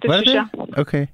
Det 0.02 0.08
var 0.10 0.16
synes 0.16 0.28
det 0.28 0.34
jeg. 0.34 0.46
Okay. 0.78 1.06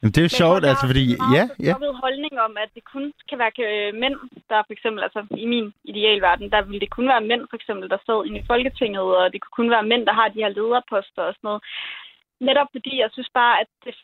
Jamen, 0.00 0.12
det 0.14 0.20
er 0.20 0.28
jo 0.28 0.34
Men 0.34 0.40
sjovt, 0.42 0.62
jeg 0.62 0.70
altså, 0.72 0.86
fordi... 0.90 1.04
Ja, 1.36 1.44
ja. 1.66 1.72
forstoppet 1.72 2.00
holdning 2.04 2.34
om, 2.46 2.52
at 2.64 2.70
det 2.76 2.84
kun 2.92 3.04
kan 3.28 3.38
være 3.42 3.52
øh, 3.68 3.90
mænd, 4.02 4.16
der 4.50 4.58
for 4.66 4.72
eksempel, 4.76 5.00
altså 5.06 5.20
i 5.44 5.46
min 5.52 5.66
idealverden, 5.90 6.50
der 6.54 6.60
ville 6.62 6.80
det 6.84 6.90
kun 6.96 7.06
være 7.12 7.28
mænd, 7.30 7.42
for 7.50 7.56
eksempel, 7.60 7.86
der 7.92 7.98
sad 8.06 8.18
inde 8.26 8.38
i 8.40 8.48
Folketinget, 8.50 9.06
og 9.20 9.32
det 9.32 9.38
kunne 9.40 9.58
kun 9.60 9.70
være 9.76 9.88
mænd, 9.92 10.02
der 10.06 10.14
har 10.20 10.28
de 10.28 10.42
her 10.44 10.52
lederposter 10.58 11.22
og 11.28 11.34
sådan 11.34 11.48
noget. 11.48 11.62
Netop 12.40 12.66
fordi 12.72 12.98
jeg 12.98 13.10
synes 13.12 13.30
bare, 13.34 13.60
at 13.60 13.66
det, 13.84 13.94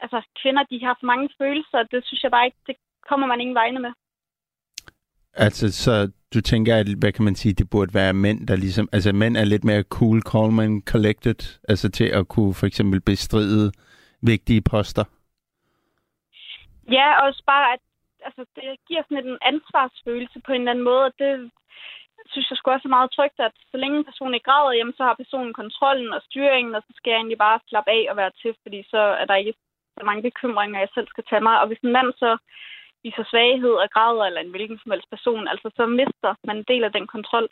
altså, 0.00 0.22
kvinder, 0.42 0.62
de 0.62 0.84
har 0.84 0.96
for 1.00 1.06
mange 1.06 1.28
følelser, 1.38 1.78
og 1.78 1.90
det 1.90 2.06
synes 2.06 2.22
jeg 2.22 2.30
bare 2.30 2.46
ikke, 2.46 2.58
det 2.66 2.76
kommer 3.08 3.26
man 3.26 3.40
ingen 3.40 3.54
vegne 3.54 3.80
med. 3.80 3.92
Altså, 5.34 5.72
så 5.72 6.10
du 6.34 6.40
tænker, 6.40 6.76
at, 6.76 6.86
hvad 7.00 7.12
kan 7.12 7.24
man 7.24 7.34
sige, 7.34 7.54
det 7.54 7.70
burde 7.70 7.94
være 7.94 8.12
mænd, 8.12 8.46
der 8.46 8.56
ligesom... 8.56 8.88
Altså, 8.92 9.12
mænd 9.12 9.36
er 9.36 9.44
lidt 9.44 9.64
mere 9.64 9.82
cool, 9.82 10.22
calm 10.22 10.58
and 10.58 10.82
collected, 10.82 11.60
altså 11.68 11.90
til 11.90 12.04
at 12.04 12.28
kunne 12.28 12.54
for 12.54 12.66
eksempel 12.66 13.00
bestride 13.00 13.72
vigtige 14.22 14.62
poster. 14.62 15.04
Ja, 16.90 17.26
også 17.26 17.42
bare, 17.46 17.72
at 17.72 17.80
altså, 18.24 18.44
det 18.56 18.64
giver 18.88 19.02
sådan 19.08 19.26
en 19.26 19.38
ansvarsfølelse 19.42 20.40
på 20.46 20.52
en 20.52 20.60
eller 20.60 20.70
anden 20.70 20.84
måde, 20.84 21.04
og 21.04 21.12
det 21.18 21.50
synes 22.30 22.50
jeg 22.50 22.56
sgu 22.58 22.66
også 22.70 22.88
er 22.88 22.96
meget 22.98 23.10
trygt, 23.16 23.38
at 23.48 23.54
så 23.72 23.76
længe 23.82 24.06
personen 24.08 24.34
ikke 24.34 24.50
græder, 24.50 24.72
jamen, 24.78 24.96
så 24.96 25.02
har 25.08 25.20
personen 25.22 25.52
kontrollen 25.62 26.10
og 26.16 26.20
styringen, 26.28 26.74
og 26.78 26.82
så 26.86 26.92
skal 26.96 27.10
jeg 27.10 27.20
egentlig 27.20 27.42
bare 27.46 27.58
slappe 27.68 27.90
af 27.98 28.02
og 28.10 28.16
være 28.20 28.32
til, 28.42 28.52
fordi 28.62 28.80
så 28.92 29.00
er 29.20 29.26
der 29.28 29.36
ikke 29.36 29.54
så 29.96 30.02
mange 30.08 30.22
bekymringer, 30.28 30.78
jeg 30.80 30.90
selv 30.94 31.08
skal 31.10 31.24
tage 31.30 31.46
mig. 31.48 31.56
Og 31.60 31.66
hvis 31.68 31.82
en 31.84 31.96
mand 31.98 32.10
så 32.22 32.30
viser 33.04 33.24
svaghed 33.30 33.74
og 33.82 33.88
græder, 33.94 34.24
eller 34.24 34.40
en 34.40 34.54
hvilken 34.54 34.78
som 34.82 34.92
helst 34.92 35.10
person, 35.14 35.48
altså 35.52 35.68
så 35.78 35.84
mister 36.00 36.30
man 36.48 36.56
en 36.56 36.68
del 36.72 36.84
af 36.84 36.92
den 36.92 37.06
kontrol. 37.14 37.46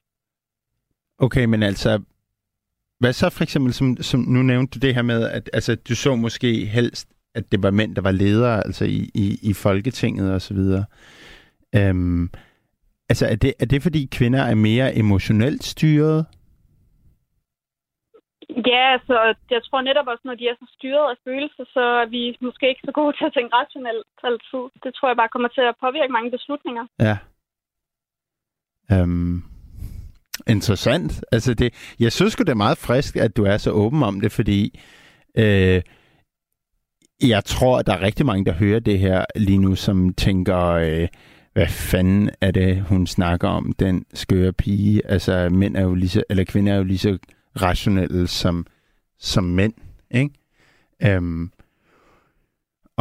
Okay, 1.18 1.44
men 1.52 1.62
altså, 1.62 1.90
hvad 3.00 3.12
så 3.12 3.26
for 3.30 3.42
eksempel, 3.42 3.72
som, 3.74 3.96
som 4.10 4.20
nu 4.20 4.40
nævnte 4.42 4.70
du 4.74 4.86
det 4.86 4.94
her 4.94 5.02
med, 5.02 5.20
at 5.36 5.50
altså, 5.52 5.72
du 5.88 5.94
så 5.94 6.14
måske 6.14 6.50
helst, 6.66 7.08
at 7.34 7.52
det 7.52 7.62
var 7.62 7.70
mænd, 7.70 7.96
der 7.96 8.02
var 8.02 8.10
ledere, 8.10 8.66
altså 8.66 8.84
i, 8.84 9.10
i, 9.14 9.38
i 9.50 9.52
Folketinget 9.54 10.34
og 10.34 10.40
så 10.40 10.54
videre. 10.54 10.84
Øhm, 11.76 12.30
altså, 13.09 13.26
er 13.26 13.36
det, 13.36 13.54
er 13.61 13.66
det 13.66 13.82
fordi 13.82 14.09
kvinder 14.12 14.42
er 14.42 14.54
mere 14.54 14.96
emotionelt 14.96 15.64
styret? 15.64 16.26
Ja, 18.66 18.92
altså, 18.96 19.34
jeg 19.50 19.61
tror 19.64 19.80
netop 19.80 20.07
også, 20.07 20.24
når 20.24 20.34
de 20.34 20.48
er 20.48 20.57
så 20.59 20.66
styret 20.76 21.11
af 21.11 21.16
følelser, 21.24 21.64
så 21.74 21.80
er 22.02 22.07
vi 22.07 22.36
måske 22.40 22.68
ikke 22.68 22.80
så 22.84 22.92
gode 22.92 23.16
til 23.16 23.24
at 23.24 23.34
tænke 23.36 23.57
rationelt 23.57 24.07
altid. 24.22 24.64
Det 24.84 24.94
tror 24.94 25.09
jeg 25.09 25.16
bare 25.16 25.32
kommer 25.34 25.48
til 25.48 25.61
at 25.61 25.74
påvirke 25.84 26.12
mange 26.12 26.30
beslutninger. 26.30 26.84
Ja. 27.00 27.16
Øhm, 28.92 29.42
interessant. 30.46 31.24
Altså 31.32 31.54
det, 31.54 31.94
jeg 32.00 32.12
synes 32.12 32.36
det 32.36 32.48
er 32.48 32.64
meget 32.66 32.78
frisk, 32.78 33.16
at 33.16 33.36
du 33.36 33.44
er 33.44 33.57
så 33.57 33.70
åben 33.70 34.02
om 34.02 34.20
det, 34.20 34.32
fordi 34.32 34.80
øh, 35.38 35.82
jeg 37.22 37.44
tror, 37.44 37.78
at 37.78 37.86
der 37.86 37.92
er 37.92 38.07
rigtig 38.09 38.26
mange, 38.26 38.44
der 38.44 38.52
hører 38.52 38.80
det 38.80 38.98
her 38.98 39.24
lige 39.36 39.59
nu, 39.59 39.74
som 39.74 40.14
tænker, 40.14 40.61
øh, 40.66 41.09
hvad 41.57 41.70
fanden 41.92 42.24
er 42.46 42.50
det, 42.61 42.70
hun 42.90 43.02
snakker 43.07 43.48
om, 43.59 43.64
den 43.84 43.96
skøre 44.22 44.52
pige? 44.62 44.94
Altså, 45.14 45.34
mænd 45.61 45.76
er 45.76 45.84
jo 45.90 45.94
lige 46.02 46.14
så, 46.16 46.22
eller 46.30 46.44
kvinder 46.52 46.72
er 46.72 46.78
jo 46.82 46.88
lige 46.92 47.04
så 47.07 47.12
rationelle 47.66 48.26
som, 48.40 48.57
som 49.32 49.44
mænd, 49.44 49.74
ikke? 50.20 50.34
Øhm, 51.07 51.44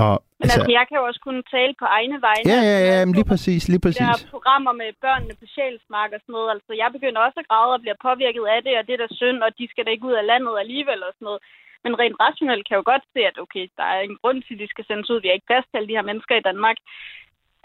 og, 0.03 0.13
Men 0.13 0.43
altså, 0.45 0.59
altså, 0.59 0.71
jeg 0.77 0.83
kan 0.87 0.97
jo 0.99 1.03
også 1.09 1.21
kunne 1.25 1.43
tale 1.55 1.73
på 1.81 1.85
egne 1.97 2.17
vegne. 2.27 2.45
ja, 2.53 2.59
ja, 2.71 2.77
ja, 2.87 2.95
Altså, 2.95 3.05
men 3.05 3.13
lige 3.19 3.29
præcis, 3.33 3.61
lige 3.71 3.81
Der 3.81 3.87
præcis. 3.87 4.07
er 4.25 4.27
programmer 4.35 4.73
med 4.81 4.89
børnene 5.05 5.33
på 5.41 5.45
sjælsmark 5.55 6.09
og 6.15 6.19
sådan 6.21 6.33
noget. 6.37 6.49
Altså, 6.55 6.71
jeg 6.81 6.89
begynder 6.95 7.19
også 7.27 7.39
at 7.41 7.47
græde 7.49 7.73
og 7.77 7.81
bliver 7.83 7.99
påvirket 8.07 8.43
af 8.55 8.59
det, 8.65 8.73
og 8.79 8.83
det 8.87 8.93
er 8.93 9.01
da 9.03 9.09
synd, 9.21 9.39
og 9.45 9.51
de 9.59 9.65
skal 9.71 9.85
da 9.85 9.89
ikke 9.93 10.07
ud 10.09 10.15
af 10.21 10.25
landet 10.31 10.53
alligevel 10.63 10.99
og 11.07 11.11
sådan 11.15 11.27
noget. 11.29 11.41
Men 11.83 11.93
rent 12.01 12.17
rationelt 12.25 12.63
kan 12.65 12.73
jeg 12.75 12.81
jo 12.83 12.91
godt 12.93 13.05
se, 13.13 13.19
at 13.29 13.37
okay, 13.43 13.65
der 13.79 13.87
er 13.95 13.99
en 14.01 14.17
grund 14.21 14.39
til, 14.45 14.53
at 14.55 14.61
de 14.63 14.67
skal 14.73 14.85
sendes 14.87 15.09
ud. 15.11 15.19
Vi 15.21 15.27
har 15.27 15.37
ikke 15.37 15.51
plads 15.51 15.65
til 15.67 15.77
alle 15.77 15.89
de 15.91 15.97
her 15.97 16.09
mennesker 16.09 16.35
i 16.37 16.47
Danmark. 16.49 16.77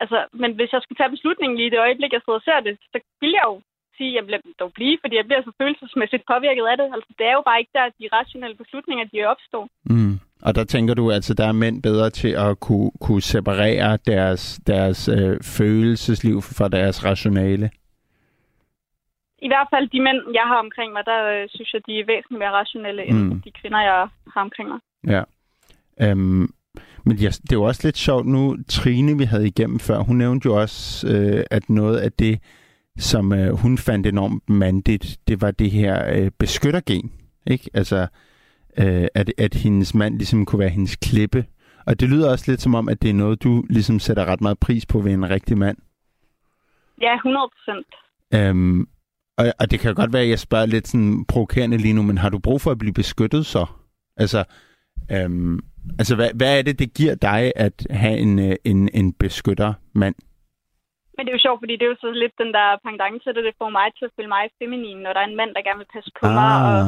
Altså, 0.03 0.19
men 0.43 0.51
hvis 0.59 0.73
jeg 0.73 0.83
skulle 0.83 1.01
tage 1.01 1.15
beslutningen 1.17 1.57
lige 1.57 1.67
i 1.71 1.75
det 1.75 1.85
øjeblik, 1.87 2.13
jeg 2.13 2.23
sidder 2.25 2.41
og 2.43 2.47
ser 2.49 2.61
det, 2.67 2.75
så 2.93 2.99
vil 3.21 3.33
jeg 3.39 3.45
jo 3.51 3.55
sige, 3.97 4.11
at 4.11 4.17
jeg 4.19 4.25
bliver 4.27 4.41
dog 4.61 4.73
blive, 4.79 4.99
fordi 5.03 5.15
jeg 5.17 5.25
bliver 5.29 5.43
så 5.43 5.53
følelsesmæssigt 5.61 6.25
påvirket 6.33 6.67
af 6.73 6.77
det. 6.81 6.89
Altså, 6.95 7.11
det 7.19 7.27
er 7.31 7.35
jo 7.39 7.43
bare 7.49 7.61
ikke 7.61 7.75
der, 7.79 7.87
de 8.01 8.07
rationelle 8.19 8.57
beslutninger, 8.63 9.05
de 9.13 9.19
opstår. 9.33 9.65
Mm. 9.85 10.15
Og 10.47 10.55
der 10.55 10.65
tænker 10.65 10.95
du 10.95 11.11
altså, 11.11 11.35
der 11.35 11.47
er 11.49 11.53
mænd 11.65 11.83
bedre 11.83 12.11
til 12.11 12.33
at 12.47 12.61
kunne, 12.61 12.91
kunne 13.01 13.23
separere 13.23 13.99
deres, 14.07 14.61
deres 14.67 15.09
øh, 15.09 15.37
følelsesliv 15.59 16.37
fra 16.43 16.69
deres 16.69 17.05
rationale? 17.05 17.71
I 19.43 19.49
hvert 19.49 19.69
fald 19.75 19.89
de 19.89 20.01
mænd, 20.01 20.19
jeg 20.35 20.47
har 20.51 20.59
omkring 20.67 20.93
mig, 20.93 21.03
der 21.07 21.19
øh, 21.35 21.49
synes 21.55 21.75
jeg, 21.75 21.83
de 21.87 22.01
er 22.01 22.05
væsentligt 22.07 22.39
mere 22.39 22.51
rationelle 22.51 23.03
end 23.05 23.19
Mm. 23.19 23.41
de 23.41 23.51
kvinder, 23.51 23.81
jeg 23.81 24.09
har 24.35 24.41
omkring 24.41 24.69
mig. 24.69 24.81
Ja. 25.15 25.23
Øhm, 26.05 26.49
Men 27.05 27.17
ja, 27.17 27.29
det 27.29 27.53
er 27.53 27.57
jo 27.57 27.63
også 27.63 27.81
lidt 27.85 27.97
sjovt 27.97 28.27
nu, 28.27 28.57
Trine, 28.69 29.19
vi 29.19 29.25
havde 29.25 29.47
igennem 29.47 29.79
før, 29.79 29.99
hun 29.99 30.17
nævnte 30.17 30.47
jo 30.47 30.61
også, 30.61 31.09
øh, 31.09 31.45
at 31.51 31.71
noget 31.71 31.99
af 31.99 32.13
det, 32.13 32.41
som 32.99 33.33
øh, 33.33 33.53
hun 33.53 33.79
fandt 33.79 34.07
enormt 34.07 34.49
mandigt, 34.49 35.19
det 35.29 35.41
var 35.41 35.51
det 35.51 35.71
her 35.71 36.15
øh, 36.15 36.31
beskyttergen. 36.39 37.13
Ikke? 37.47 37.71
Altså, 37.75 38.07
øh, 38.79 39.09
at, 39.15 39.33
at 39.39 39.55
hendes 39.55 39.95
mand 39.95 40.15
ligesom 40.17 40.47
kunne 40.47 40.61
være 40.61 40.69
hendes 40.69 40.97
klippe. 40.97 41.45
Og 41.87 42.01
det 42.01 42.09
lyder 42.09 42.31
også 42.31 42.51
lidt 42.51 42.61
som 42.61 42.75
om, 42.75 42.89
at 42.89 43.03
det 43.03 43.11
er 43.11 43.15
noget, 43.15 43.43
du 43.43 43.65
ligesom 43.71 43.99
sætter 43.99 44.25
ret 44.25 44.41
meget 44.41 44.59
pris 44.59 44.87
på 44.87 45.01
ved 45.01 45.13
en 45.13 45.31
rigtig 45.31 45.59
mand. 45.59 45.77
Ja, 47.01 47.15
100 47.15 47.51
procent. 47.57 47.87
Øhm, 48.35 48.89
og, 49.39 49.53
og 49.61 49.71
det 49.71 49.81
kan 49.81 49.95
godt 49.95 50.13
være, 50.13 50.23
at 50.23 50.29
jeg 50.29 50.39
spørger 50.39 50.67
lidt 50.67 50.89
sådan 50.89 51.25
provokerende 51.25 51.77
lige 51.77 51.95
nu, 51.95 52.03
men 52.03 52.19
har 52.19 52.29
du 52.29 52.39
brug 52.39 52.61
for 52.61 52.71
at 52.71 52.79
blive 52.79 52.93
beskyttet 52.93 53.47
så? 53.47 53.67
Altså, 54.17 54.45
øhm, 55.13 55.61
altså 56.01 56.15
hvad, 56.19 56.31
hvad 56.41 56.59
er 56.59 56.63
det, 56.63 56.79
det 56.79 56.95
giver 56.99 57.15
dig 57.15 57.43
at 57.57 57.77
have 57.91 58.19
en, 58.25 58.33
øh, 58.47 58.57
en, 58.71 58.81
en 59.01 59.13
beskytter 59.13 59.73
mand? 60.03 60.17
Men 61.15 61.27
det 61.27 61.31
er 61.33 61.39
jo 61.39 61.47
sjovt, 61.47 61.61
fordi 61.63 61.75
det 61.77 61.85
er 61.85 61.95
jo 61.95 62.05
så 62.05 62.11
lidt 62.23 62.37
den 62.43 62.53
der 62.59 62.69
pendant 62.87 63.23
til 63.23 63.35
det. 63.35 63.43
Det 63.49 63.61
får 63.61 63.71
mig 63.79 63.89
til 63.93 64.05
at 64.09 64.15
føle 64.17 64.35
mig 64.37 64.45
feminin, 64.59 64.99
når 65.05 65.13
der 65.13 65.21
er 65.21 65.29
en 65.31 65.41
mand, 65.41 65.51
der 65.55 65.67
gerne 65.67 65.83
vil 65.83 65.95
passe 65.95 66.11
på 66.21 66.27
ah, 66.27 66.35
mig. 66.39 66.53
Og, 66.71 66.81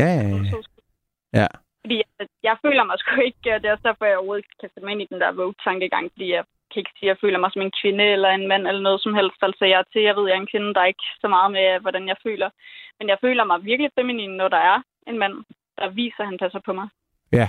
ja, 0.00 0.08
ja, 0.16 0.22
ja. 0.30 1.40
ja. 1.40 1.48
Fordi 1.82 1.96
jeg, 2.02 2.26
jeg 2.48 2.56
føler 2.64 2.84
mig 2.84 2.96
sgu 2.98 3.10
ikke, 3.30 3.54
og 3.54 3.58
det 3.60 3.66
er 3.66 3.74
også 3.74 3.88
derfor, 3.88 4.04
jeg 4.04 4.18
overhovedet 4.18 4.58
kan 4.60 4.68
sætte 4.70 4.84
mig 4.86 4.92
ind 4.92 5.02
i 5.04 5.10
den 5.12 5.20
der 5.22 5.38
vogue-tankegang, 5.40 6.04
fordi 6.14 6.26
jeg 6.36 6.44
kan 6.70 6.80
ikke 6.80 6.94
sige, 6.96 7.08
at 7.08 7.12
jeg 7.12 7.22
føler 7.22 7.38
mig 7.40 7.50
som 7.52 7.62
en 7.62 7.76
kvinde 7.80 8.06
eller 8.14 8.30
en 8.30 8.48
mand 8.52 8.64
eller 8.66 8.82
noget 8.88 9.00
som 9.02 9.14
helst. 9.18 9.40
Altså 9.48 9.64
jeg 9.70 9.78
er 9.80 9.88
til, 9.92 10.02
jeg 10.08 10.16
ved, 10.16 10.28
jeg 10.28 10.36
er 10.36 10.42
en 10.42 10.52
kvinde, 10.52 10.74
der 10.74 10.80
er 10.82 10.92
ikke 10.94 11.08
så 11.22 11.28
meget 11.36 11.50
med, 11.56 11.66
hvordan 11.84 12.04
jeg 12.12 12.18
føler. 12.26 12.50
Men 12.98 13.06
jeg 13.12 13.18
føler 13.24 13.44
mig 13.44 13.58
virkelig 13.70 13.90
feminin, 13.98 14.34
når 14.40 14.48
der 14.48 14.62
er 14.72 14.78
en 15.10 15.18
mand, 15.22 15.34
der 15.78 15.88
viser, 16.00 16.22
at 16.22 16.30
han 16.30 16.38
passer 16.42 16.60
på 16.66 16.72
mig. 16.72 16.88
Ja. 17.32 17.48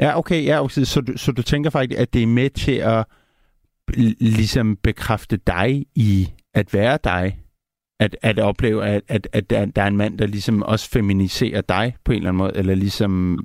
Ja, 0.00 0.18
okay. 0.18 0.46
Ja, 0.46 0.60
okay. 0.64 0.82
Så, 0.84 1.00
du, 1.00 1.12
så 1.16 1.32
du 1.32 1.42
tænker 1.42 1.70
faktisk, 1.70 2.00
at 2.00 2.14
det 2.14 2.22
er 2.22 2.26
med 2.26 2.50
til 2.50 2.76
at 2.76 3.06
ligesom 4.20 4.76
bekræfte 4.76 5.36
dig 5.36 5.86
i 5.94 6.28
at 6.54 6.74
være 6.74 6.98
dig? 7.04 7.38
At, 8.00 8.16
at 8.22 8.38
opleve, 8.38 8.86
at, 8.86 9.02
at, 9.08 9.28
at 9.32 9.50
der, 9.50 9.64
der 9.66 9.82
er 9.82 9.86
en 9.86 9.96
mand, 9.96 10.18
der 10.18 10.26
ligesom 10.26 10.62
også 10.62 10.90
feminiserer 10.90 11.60
dig 11.60 11.96
på 12.04 12.12
en 12.12 12.16
eller 12.16 12.28
anden 12.28 12.38
måde, 12.38 12.56
eller 12.56 12.74
ligesom... 12.74 13.38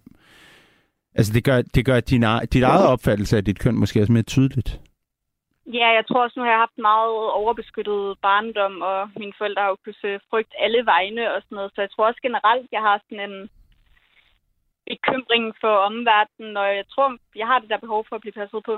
Altså, 1.15 1.33
det 1.33 1.43
gør, 1.43 1.61
det 1.61 1.85
gør 1.85 1.99
din, 1.99 2.25
dit 2.53 2.63
eget 2.63 2.87
opfattelse 2.87 3.37
af 3.37 3.45
dit 3.45 3.59
køn 3.59 3.75
måske 3.75 4.01
også 4.01 4.13
mere 4.13 4.23
tydeligt. 4.23 4.79
Ja, 5.73 5.87
jeg 5.97 6.03
tror 6.07 6.23
også, 6.23 6.39
nu 6.39 6.43
har 6.43 6.51
jeg 6.51 6.65
haft 6.65 6.77
meget 6.77 7.15
overbeskyttet 7.41 8.17
barndom, 8.21 8.81
og 8.81 9.09
mine 9.17 9.33
forældre 9.37 9.61
har 9.61 9.69
jo 9.69 9.77
kunnet 9.83 10.21
frygt 10.29 10.53
alle 10.65 10.85
vegne 10.85 11.33
og 11.33 11.41
sådan 11.41 11.55
noget. 11.55 11.71
Så 11.75 11.81
jeg 11.81 11.91
tror 11.91 12.07
også 12.07 12.21
generelt, 12.27 12.67
jeg 12.71 12.81
har 12.87 12.97
sådan 13.03 13.23
en 13.29 13.49
bekymringen 14.91 15.53
for 15.61 15.73
omverdenen, 15.89 16.57
og 16.57 16.67
jeg 16.79 16.85
tror, 16.93 17.07
jeg 17.35 17.47
har 17.47 17.59
det 17.59 17.69
der 17.69 17.79
behov 17.85 18.05
for 18.09 18.15
at 18.15 18.21
blive 18.21 18.37
passet 18.39 18.61
på. 18.65 18.75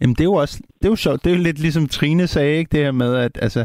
Jamen, 0.00 0.14
det 0.14 0.20
er 0.20 0.32
jo 0.34 0.34
også 0.44 0.56
det 0.78 0.84
er 0.84 0.88
jo 0.88 0.96
sjovt. 0.96 1.24
Det 1.24 1.32
er 1.32 1.36
jo 1.36 1.42
lidt 1.42 1.58
ligesom 1.58 1.88
Trine 1.88 2.26
sagde, 2.26 2.58
ikke? 2.58 2.68
Det 2.72 2.80
her 2.80 2.92
med, 2.92 3.16
at 3.16 3.38
altså, 3.42 3.60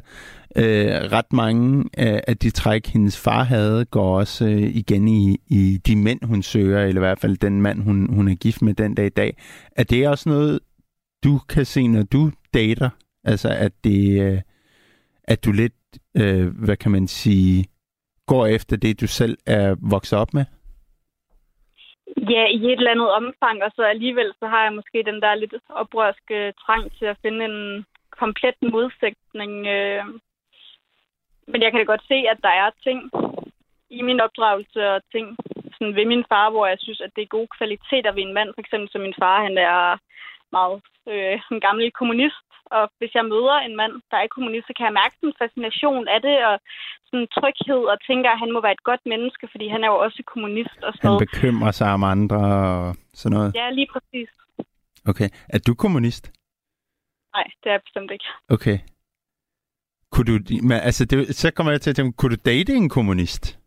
øh, 0.56 0.88
ret 1.18 1.34
mange 1.34 1.90
af, 1.98 2.24
af 2.28 2.38
de 2.38 2.50
træk, 2.50 2.88
hendes 2.88 3.24
far 3.24 3.44
havde, 3.44 3.86
går 3.86 4.20
også 4.20 4.46
øh, 4.46 4.76
igen 4.82 5.08
i, 5.08 5.38
i 5.48 5.78
de 5.88 5.96
mænd, 5.96 6.24
hun 6.24 6.44
søger, 6.44 6.82
eller 6.82 7.02
i 7.02 7.06
hvert 7.08 7.20
fald 7.20 7.38
den 7.38 7.62
mand, 7.62 7.84
hun, 7.84 8.14
hun 8.16 8.28
er 8.28 8.36
gift 8.36 8.62
med 8.62 8.74
den 8.74 8.96
dag 8.96 9.06
i 9.06 9.10
dag. 9.10 9.38
Er 9.76 9.84
det 9.84 10.08
også 10.08 10.30
noget, 10.30 10.60
du 11.24 11.40
kan 11.50 11.66
se, 11.66 11.88
når 11.88 12.04
du 12.04 12.32
dater? 12.54 12.90
Altså, 13.24 13.50
at 13.50 13.72
det... 13.84 14.22
Øh, 14.22 14.42
at 15.28 15.46
du 15.46 15.52
lidt, 15.52 15.74
øh, 16.18 16.48
hvad 16.48 16.78
kan 16.78 16.92
man 16.92 17.08
sige, 17.08 17.66
går 18.28 18.46
efter 18.46 18.78
det, 18.78 19.02
du 19.02 19.08
selv 19.08 19.38
er 19.46 19.76
vokset 19.82 20.20
op 20.20 20.34
med? 20.34 20.46
Ja, 22.18 22.46
i 22.48 22.66
et 22.66 22.72
eller 22.72 22.92
andet 22.92 23.12
omfang, 23.12 23.64
og 23.64 23.72
så 23.76 23.84
alligevel 23.84 24.34
så 24.40 24.48
har 24.48 24.64
jeg 24.64 24.74
måske 24.74 25.04
den 25.04 25.22
der 25.22 25.36
lidt 25.36 25.54
oprørske 25.70 26.54
trang 26.66 26.92
til 26.98 27.06
at 27.06 27.18
finde 27.22 27.46
en 27.46 27.86
komplet 28.10 28.56
modsætning. 28.62 29.68
Øh. 29.68 30.06
Men 31.48 31.62
jeg 31.62 31.72
kan 31.72 31.80
da 31.80 31.86
godt 31.86 32.08
se, 32.08 32.18
at 32.32 32.38
der 32.44 32.50
er 32.50 32.70
ting 32.84 33.12
i 33.90 34.02
min 34.02 34.20
opdragelse 34.20 34.90
og 34.90 35.02
ting 35.12 35.38
sådan 35.78 35.96
ved 35.96 36.06
min 36.06 36.26
far, 36.30 36.50
hvor 36.50 36.66
jeg 36.68 36.78
synes, 36.80 37.02
at 37.02 37.12
det 37.16 37.22
er 37.22 37.36
gode 37.38 37.48
kvaliteter 37.58 38.12
ved 38.12 38.24
en 38.24 38.34
mand. 38.34 38.50
For 38.54 38.62
eksempel 38.62 38.90
som 38.92 39.02
min 39.02 39.20
far, 39.20 39.44
han 39.44 39.58
er 39.58 39.98
meget 40.52 40.82
øh, 41.12 41.40
en 41.52 41.60
gammel 41.60 41.92
kommunist, 41.92 42.45
og 42.76 42.84
hvis 42.98 43.14
jeg 43.18 43.26
møder 43.34 43.58
en 43.68 43.76
mand, 43.82 43.94
der 44.12 44.18
er 44.18 44.34
kommunist, 44.36 44.68
så 44.68 44.74
kan 44.78 44.86
jeg 44.88 45.00
mærke 45.02 45.16
en 45.24 45.40
fascination 45.42 46.08
af 46.16 46.20
det, 46.28 46.38
og 46.50 46.56
sådan 47.08 47.28
tryghed, 47.38 47.82
og 47.94 47.98
tænker, 48.10 48.30
at 48.32 48.40
han 48.44 48.52
må 48.56 48.60
være 48.66 48.78
et 48.80 48.88
godt 48.90 49.04
menneske, 49.14 49.46
fordi 49.54 49.66
han 49.74 49.84
er 49.84 49.90
jo 49.94 49.98
også 50.06 50.20
kommunist 50.34 50.80
og 50.88 50.92
sådan 50.94 51.10
Han 51.10 51.24
bekymrer 51.26 51.72
sig 51.80 51.90
om 51.98 52.04
andre 52.04 52.42
og 52.74 52.96
sådan 53.20 53.34
noget? 53.38 53.50
Ja, 53.62 53.66
lige 53.70 53.90
præcis. 53.94 54.30
Okay. 55.12 55.30
Er 55.56 55.60
du 55.68 55.74
kommunist? 55.84 56.26
Nej, 57.36 57.48
det 57.62 57.68
er 57.70 57.76
jeg 57.78 57.82
bestemt 57.88 58.12
ikke. 58.12 58.26
Okay. 58.56 58.78
Kunne 60.12 60.28
du, 60.32 60.36
men, 60.70 60.78
altså, 60.90 61.06
det, 61.06 61.36
så 61.36 61.52
kommer 61.52 61.72
jeg 61.72 61.82
til 61.82 61.90
at 61.90 61.96
tænke, 61.96 62.18
kunne 62.18 62.36
du 62.36 62.42
date 62.46 62.74
en 62.74 62.90
kommunist? 62.90 63.60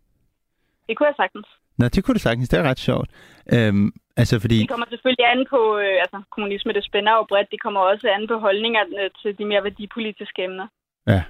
Det 0.89 0.97
kunne 0.97 1.07
jeg 1.07 1.15
sagtens. 1.17 1.47
Nå, 1.79 1.89
det 1.89 2.05
kunne 2.05 2.15
du 2.15 2.19
sagtens. 2.19 2.49
Det 2.49 2.59
er 2.59 2.63
ret 2.63 2.79
sjovt. 2.79 3.11
Øhm, 3.53 3.93
altså, 4.21 4.35
fordi... 4.45 4.59
Det 4.59 4.69
kommer 4.69 4.87
selvfølgelig 4.91 5.27
an 5.33 5.47
på, 5.51 5.61
øh, 5.85 5.97
altså 6.05 6.19
kommunisme, 6.35 6.73
det 6.73 6.85
spænder 6.85 7.13
jo 7.19 7.25
bredt. 7.29 7.51
Det 7.51 7.61
kommer 7.65 7.81
også 7.81 8.07
an 8.17 8.27
på 8.29 8.37
holdningerne 8.39 9.11
til 9.21 9.39
de 9.39 9.45
mere 9.45 9.65
værdipolitiske 9.65 10.41
emner. 10.49 10.67
Ja. 11.07 11.23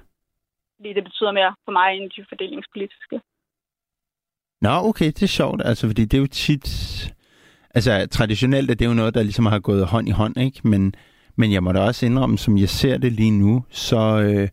Fordi 0.77 0.93
det 0.93 1.05
betyder 1.05 1.33
mere 1.33 1.55
for 1.65 1.73
mig 1.73 1.89
end 1.97 2.11
de 2.17 2.25
fordelingspolitiske. 2.29 3.21
Nå, 4.61 4.71
okay, 4.91 5.07
det 5.07 5.23
er 5.23 5.37
sjovt. 5.41 5.61
Altså, 5.65 5.87
fordi 5.87 6.05
det 6.05 6.17
er 6.17 6.23
jo 6.27 6.27
tit... 6.27 6.69
Altså, 7.75 8.09
traditionelt 8.11 8.71
er 8.71 8.75
det 8.75 8.87
jo 8.87 8.95
noget, 8.95 9.15
der 9.15 9.23
ligesom 9.23 9.47
har 9.47 9.59
gået 9.59 9.87
hånd 9.87 10.09
i 10.09 10.11
hånd, 10.11 10.37
ikke? 10.37 10.69
Men, 10.69 10.95
men 11.37 11.53
jeg 11.53 11.63
må 11.63 11.73
da 11.73 11.81
også 11.81 12.07
indrømme, 12.07 12.39
som 12.39 12.59
jeg 12.59 12.69
ser 12.69 12.99
det 12.99 13.13
lige 13.13 13.31
nu, 13.31 13.65
så... 13.71 14.01
Øh, 14.21 14.49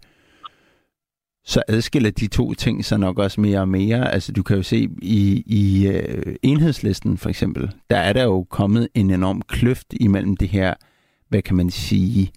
så 1.46 1.64
adskiller 1.68 2.12
de 2.12 2.28
to 2.28 2.54
ting 2.54 2.86
sig 2.86 3.00
nok 3.00 3.20
også 3.20 3.42
mere 3.42 3.60
og 3.60 3.70
mere. 3.70 4.14
Altså 4.14 4.32
du 4.32 4.44
kan 4.44 4.58
jo 4.58 4.64
se 4.64 4.90
i, 5.02 5.44
i 5.46 5.88
øh, 5.88 6.36
enhedslisten 6.44 7.18
for 7.18 7.30
eksempel, 7.30 7.72
der 7.90 7.98
er 7.98 8.14
der 8.14 8.24
jo 8.24 8.44
kommet 8.50 8.88
en 8.94 9.10
enorm 9.10 9.42
kløft 9.42 9.94
imellem 10.00 10.38
det 10.38 10.50
her, 10.50 10.74
hvad 11.30 11.42
kan 11.42 11.56
man 11.56 11.70
sige, 11.70 12.32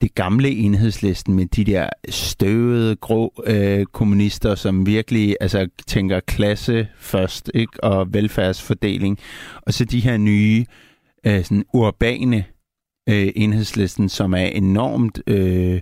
det 0.00 0.14
gamle 0.14 0.50
enhedslisten 0.50 1.34
med 1.34 1.46
de 1.46 1.64
der 1.64 1.88
støvede, 2.08 2.96
grå 2.96 3.32
øh, 3.46 3.86
kommunister, 3.86 4.54
som 4.54 4.86
virkelig 4.86 5.36
altså, 5.40 5.68
tænker 5.86 6.20
klasse 6.20 6.88
først, 6.98 7.50
ikke? 7.54 7.84
og 7.84 8.14
velfærdsfordeling. 8.14 9.18
Og 9.62 9.74
så 9.74 9.84
de 9.84 10.00
her 10.00 10.16
nye, 10.16 10.66
øh, 11.26 11.44
sådan 11.44 11.64
urbane 11.74 12.44
øh, 13.08 13.32
enhedslisten, 13.36 14.08
som 14.08 14.34
er 14.34 14.46
enormt... 14.46 15.20
Øh, 15.26 15.80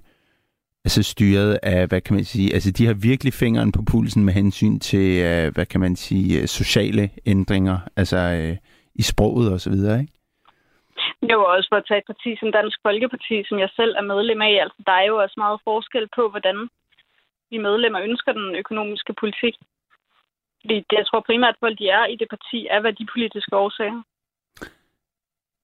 altså 0.86 1.02
styret 1.02 1.58
af, 1.62 1.88
hvad 1.88 2.00
kan 2.00 2.14
man 2.14 2.24
sige, 2.24 2.54
altså 2.56 2.70
de 2.78 2.86
har 2.86 2.96
virkelig 3.10 3.32
fingeren 3.42 3.72
på 3.76 3.82
pulsen 3.90 4.24
med 4.24 4.34
hensyn 4.40 4.78
til, 4.90 5.08
øh, 5.28 5.46
hvad 5.54 5.66
kan 5.72 5.80
man 5.80 5.96
sige, 5.96 6.28
øh, 6.40 6.46
sociale 6.60 7.04
ændringer, 7.32 7.78
altså 8.00 8.18
øh, 8.40 8.56
i 9.00 9.02
sproget 9.12 9.48
og 9.54 9.60
så 9.60 9.70
videre, 9.70 10.00
ikke? 10.00 10.12
Det 11.28 11.34
var 11.38 11.48
også 11.56 11.68
for 11.72 11.78
at 11.80 11.86
tage 11.88 12.02
et 12.02 12.10
parti 12.12 12.30
som 12.40 12.52
Dansk 12.58 12.78
Folkeparti, 12.86 13.36
som 13.48 13.58
jeg 13.64 13.70
selv 13.78 13.92
er 14.00 14.10
medlem 14.12 14.40
af. 14.42 14.54
Altså, 14.64 14.78
der 14.88 14.92
er 14.92 15.06
jo 15.10 15.16
også 15.24 15.36
meget 15.44 15.58
forskel 15.64 16.06
på, 16.16 16.22
hvordan 16.32 16.58
vi 17.50 17.58
medlemmer 17.66 18.00
ønsker 18.08 18.32
den 18.32 18.48
økonomiske 18.62 19.12
politik. 19.20 19.54
Fordi 20.60 20.76
det, 20.88 20.96
jeg 21.00 21.06
tror 21.06 21.20
primært, 21.28 21.54
at 21.54 21.62
folk 21.64 21.78
de 21.78 21.88
er 21.88 22.04
i 22.12 22.16
det 22.20 22.28
parti, 22.34 22.58
er 22.70 22.80
værdipolitiske 22.80 23.56
årsager. 23.56 24.02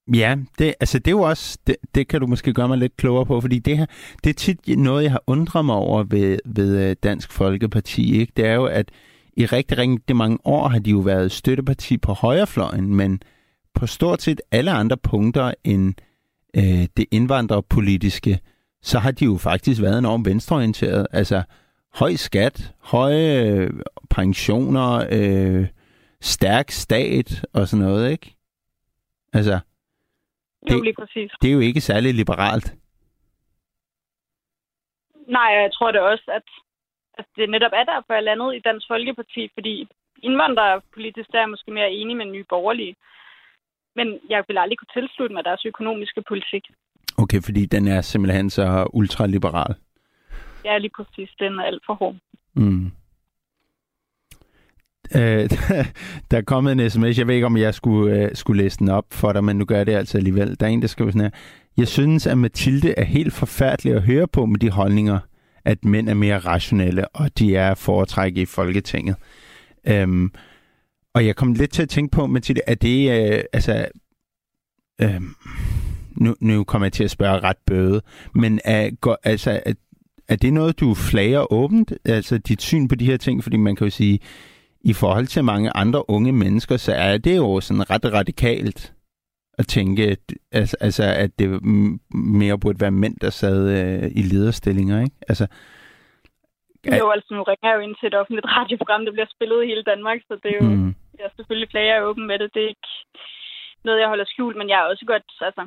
Ja, 0.07 0.35
det, 0.59 0.73
altså 0.79 0.99
det 0.99 1.07
er 1.07 1.11
jo 1.11 1.21
også, 1.21 1.57
det, 1.67 1.75
det 1.95 2.07
kan 2.07 2.21
du 2.21 2.27
måske 2.27 2.53
gøre 2.53 2.67
mig 2.67 2.77
lidt 2.77 2.97
klogere 2.97 3.25
på, 3.25 3.41
fordi 3.41 3.59
det 3.59 3.77
her, 3.77 3.85
det 4.23 4.29
er 4.29 4.33
tit 4.33 4.77
noget, 4.77 5.03
jeg 5.03 5.11
har 5.11 5.23
undret 5.27 5.65
mig 5.65 5.75
over 5.75 6.03
ved, 6.03 6.39
ved 6.45 6.89
øh, 6.89 6.95
Dansk 7.03 7.31
Folkeparti, 7.31 8.19
ikke? 8.19 8.33
Det 8.37 8.45
er 8.45 8.53
jo, 8.53 8.65
at 8.65 8.91
i 9.37 9.45
rigtig, 9.45 9.77
rigtig 9.77 10.15
mange 10.15 10.37
år 10.43 10.67
har 10.67 10.79
de 10.79 10.89
jo 10.91 10.99
været 10.99 11.31
støtteparti 11.31 11.97
på 11.97 12.13
højrefløjen, 12.13 12.95
men 12.95 13.21
på 13.73 13.87
stort 13.87 14.21
set 14.21 14.41
alle 14.51 14.71
andre 14.71 14.97
punkter 14.97 15.53
end 15.63 15.93
øh, 16.57 16.87
det 16.97 17.05
indvandrerpolitiske, 17.11 18.39
så 18.81 18.99
har 18.99 19.11
de 19.11 19.25
jo 19.25 19.37
faktisk 19.37 19.81
været 19.81 19.97
enormt 19.97 20.25
venstreorienteret. 20.25 21.07
Altså 21.11 21.43
høj 21.93 22.15
skat, 22.15 22.73
høje 22.79 23.43
øh, 23.43 23.71
pensioner, 24.09 25.05
øh, 25.11 25.67
stærk 26.21 26.71
stat 26.71 27.45
og 27.53 27.67
sådan 27.67 27.85
noget, 27.85 28.11
ikke? 28.11 28.35
Altså, 29.33 29.59
det, 30.67 30.75
jo, 30.77 30.81
lige 30.81 30.99
præcis. 30.99 31.31
Det 31.41 31.49
er 31.49 31.53
jo 31.53 31.59
ikke 31.59 31.81
særlig 31.81 32.13
liberalt. 32.13 32.73
Nej, 35.27 35.49
jeg 35.61 35.69
tror 35.73 35.91
det 35.91 36.01
også, 36.01 36.23
at, 36.27 36.47
at 37.19 37.25
det 37.37 37.49
netop 37.49 37.71
er 37.73 37.83
derfor, 37.83 38.13
jeg 38.13 38.23
landet 38.23 38.55
i 38.55 38.59
Dansk 38.59 38.87
Folkeparti, 38.87 39.49
fordi 39.53 39.87
indvandrerpolitisk 40.23 41.31
der 41.31 41.37
er 41.37 41.41
jeg 41.41 41.49
måske 41.49 41.71
mere 41.71 41.91
enig 41.91 42.17
med 42.17 42.25
nye 42.25 42.45
borgerlige. 42.49 42.95
Men 43.95 44.19
jeg 44.29 44.43
vil 44.47 44.57
aldrig 44.57 44.77
kunne 44.77 45.01
tilslutte 45.01 45.35
mig 45.35 45.43
deres 45.45 45.65
økonomiske 45.65 46.21
politik. 46.27 46.63
Okay, 47.17 47.41
fordi 47.45 47.65
den 47.65 47.87
er 47.87 48.01
simpelthen 48.01 48.49
så 48.49 48.89
ultraliberal. 48.93 49.75
Ja, 50.65 50.77
lige 50.77 50.91
præcis. 50.97 51.29
Den 51.39 51.59
er 51.59 51.63
alt 51.63 51.83
for 51.85 51.93
hård. 51.93 52.15
Mm. 52.53 52.91
Øh, 55.15 55.49
der 56.31 56.37
er 56.37 56.41
kommet 56.41 56.71
en 56.71 56.89
sms. 56.89 57.17
Jeg 57.17 57.27
ved 57.27 57.35
ikke, 57.35 57.45
om 57.45 57.57
jeg 57.57 57.73
skulle, 57.73 58.17
øh, 58.17 58.29
skulle 58.33 58.63
læse 58.63 58.79
den 58.79 58.89
op 58.89 59.05
for 59.11 59.33
dig, 59.33 59.43
men 59.43 59.55
nu 59.55 59.65
gør 59.65 59.77
jeg 59.77 59.85
det 59.85 59.93
altså 59.93 60.17
alligevel. 60.17 60.57
Der 60.59 60.65
er 60.65 60.69
en, 60.69 60.81
der 60.81 60.87
skriver 60.87 61.11
sådan 61.11 61.21
her. 61.21 61.29
Jeg 61.77 61.87
synes, 61.87 62.27
at 62.27 62.37
Mathilde 62.37 62.93
er 62.97 63.03
helt 63.03 63.33
forfærdelig 63.33 63.93
at 63.93 64.01
høre 64.01 64.27
på 64.27 64.45
med 64.45 64.59
de 64.59 64.69
holdninger, 64.69 65.19
at 65.65 65.85
mænd 65.85 66.09
er 66.09 66.13
mere 66.13 66.37
rationelle, 66.37 67.07
og 67.07 67.39
de 67.39 67.55
er 67.55 67.73
foretrække 67.75 68.41
i 68.41 68.45
Folketinget. 68.45 69.15
Øhm, 69.87 70.31
og 71.13 71.25
jeg 71.25 71.35
kom 71.35 71.53
lidt 71.53 71.71
til 71.71 71.81
at 71.81 71.89
tænke 71.89 72.11
på, 72.11 72.27
Mathilde, 72.27 72.61
er 72.67 72.75
det, 72.75 73.31
øh, 73.33 73.43
altså, 73.53 73.87
øh, 75.01 75.21
nu, 76.15 76.35
nu 76.39 76.63
kommer 76.63 76.85
jeg 76.85 76.93
til 76.93 77.03
at 77.03 77.11
spørge 77.11 77.39
ret 77.39 77.57
bøde, 77.65 78.01
men 78.35 78.59
er, 78.65 78.89
går, 79.01 79.17
altså, 79.23 79.61
er, 79.65 79.73
er 80.27 80.35
det 80.35 80.53
noget, 80.53 80.79
du 80.79 80.93
flager 80.93 81.53
åbent, 81.53 81.93
altså 82.05 82.37
dit 82.37 82.61
syn 82.61 82.87
på 82.87 82.95
de 82.95 83.05
her 83.05 83.17
ting? 83.17 83.43
Fordi 83.43 83.57
man 83.57 83.75
kan 83.75 83.87
jo 83.87 83.91
sige, 83.91 84.19
i 84.83 84.93
forhold 84.93 85.27
til 85.27 85.43
mange 85.43 85.69
andre 85.75 86.09
unge 86.09 86.31
mennesker, 86.31 86.77
så 86.77 86.93
er 86.93 87.17
det 87.17 87.37
jo 87.37 87.61
sådan 87.61 87.89
ret 87.89 88.13
radikalt 88.13 88.93
at 89.57 89.67
tænke, 89.67 90.17
altså, 90.51 90.77
altså, 90.79 91.03
at 91.03 91.31
det 91.39 91.47
mere 92.41 92.59
burde 92.59 92.81
være 92.81 92.99
mænd, 93.03 93.15
der 93.19 93.29
sad 93.29 93.57
øh, 93.77 94.11
i 94.19 94.21
lederstillinger, 94.21 94.97
ikke? 95.03 95.15
Altså, 95.29 95.45
at... 96.87 96.99
Jo, 96.99 97.09
altså 97.15 97.29
nu 97.33 97.43
ringer 97.43 97.67
jeg 97.69 97.75
jo 97.77 97.83
ind 97.85 97.95
til 97.99 98.07
et 98.07 98.19
offentligt 98.21 98.47
radioprogram, 98.57 99.05
der 99.05 99.11
bliver 99.11 99.33
spillet 99.35 99.63
i 99.63 99.67
hele 99.71 99.83
Danmark, 99.91 100.19
så 100.27 100.33
det 100.43 100.49
er 100.51 100.57
jo, 100.61 100.69
mm. 100.69 100.95
jeg 101.17 101.25
er 101.25 101.35
selvfølgelig 101.35 101.69
flager 101.71 102.01
åben 102.09 102.25
med 102.27 102.39
det. 102.39 102.53
Det 102.53 102.63
er 102.63 102.69
ikke 102.73 102.91
noget, 103.85 103.99
jeg 103.99 104.07
holder 104.07 104.25
skjult, 104.27 104.57
men 104.57 104.69
jeg 104.69 104.77
er 104.79 104.89
også 104.91 105.05
godt, 105.05 105.27
altså, 105.47 105.63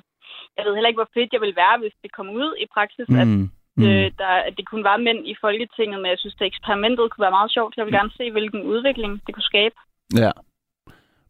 jeg 0.56 0.64
ved 0.64 0.74
heller 0.74 0.88
ikke, 0.88 1.02
hvor 1.02 1.14
fedt 1.14 1.32
jeg 1.32 1.40
vil 1.40 1.56
være, 1.56 1.76
hvis 1.78 1.96
det 2.02 2.10
kom 2.16 2.28
ud 2.30 2.50
i 2.64 2.66
praksis, 2.74 3.08
mm. 3.08 3.20
at, 3.22 3.28
mm. 3.76 3.84
Øh, 3.84 4.10
der, 4.18 4.32
at 4.48 4.54
det 4.56 4.68
kunne 4.68 4.84
være 4.84 4.98
mænd 4.98 5.20
i 5.32 5.34
Folketinget, 5.40 5.98
men 6.00 6.10
jeg 6.10 6.18
synes, 6.18 6.36
at 6.40 6.46
eksperimentet 6.46 7.10
kunne 7.10 7.22
være 7.22 7.38
meget 7.38 7.52
sjovt. 7.52 7.76
Jeg 7.76 7.84
vil 7.84 7.92
gerne 7.92 8.10
se, 8.16 8.30
hvilken 8.30 8.62
udvikling 8.62 9.12
det 9.26 9.34
kunne 9.34 9.50
skabe. 9.52 9.74
Ja. 10.16 10.30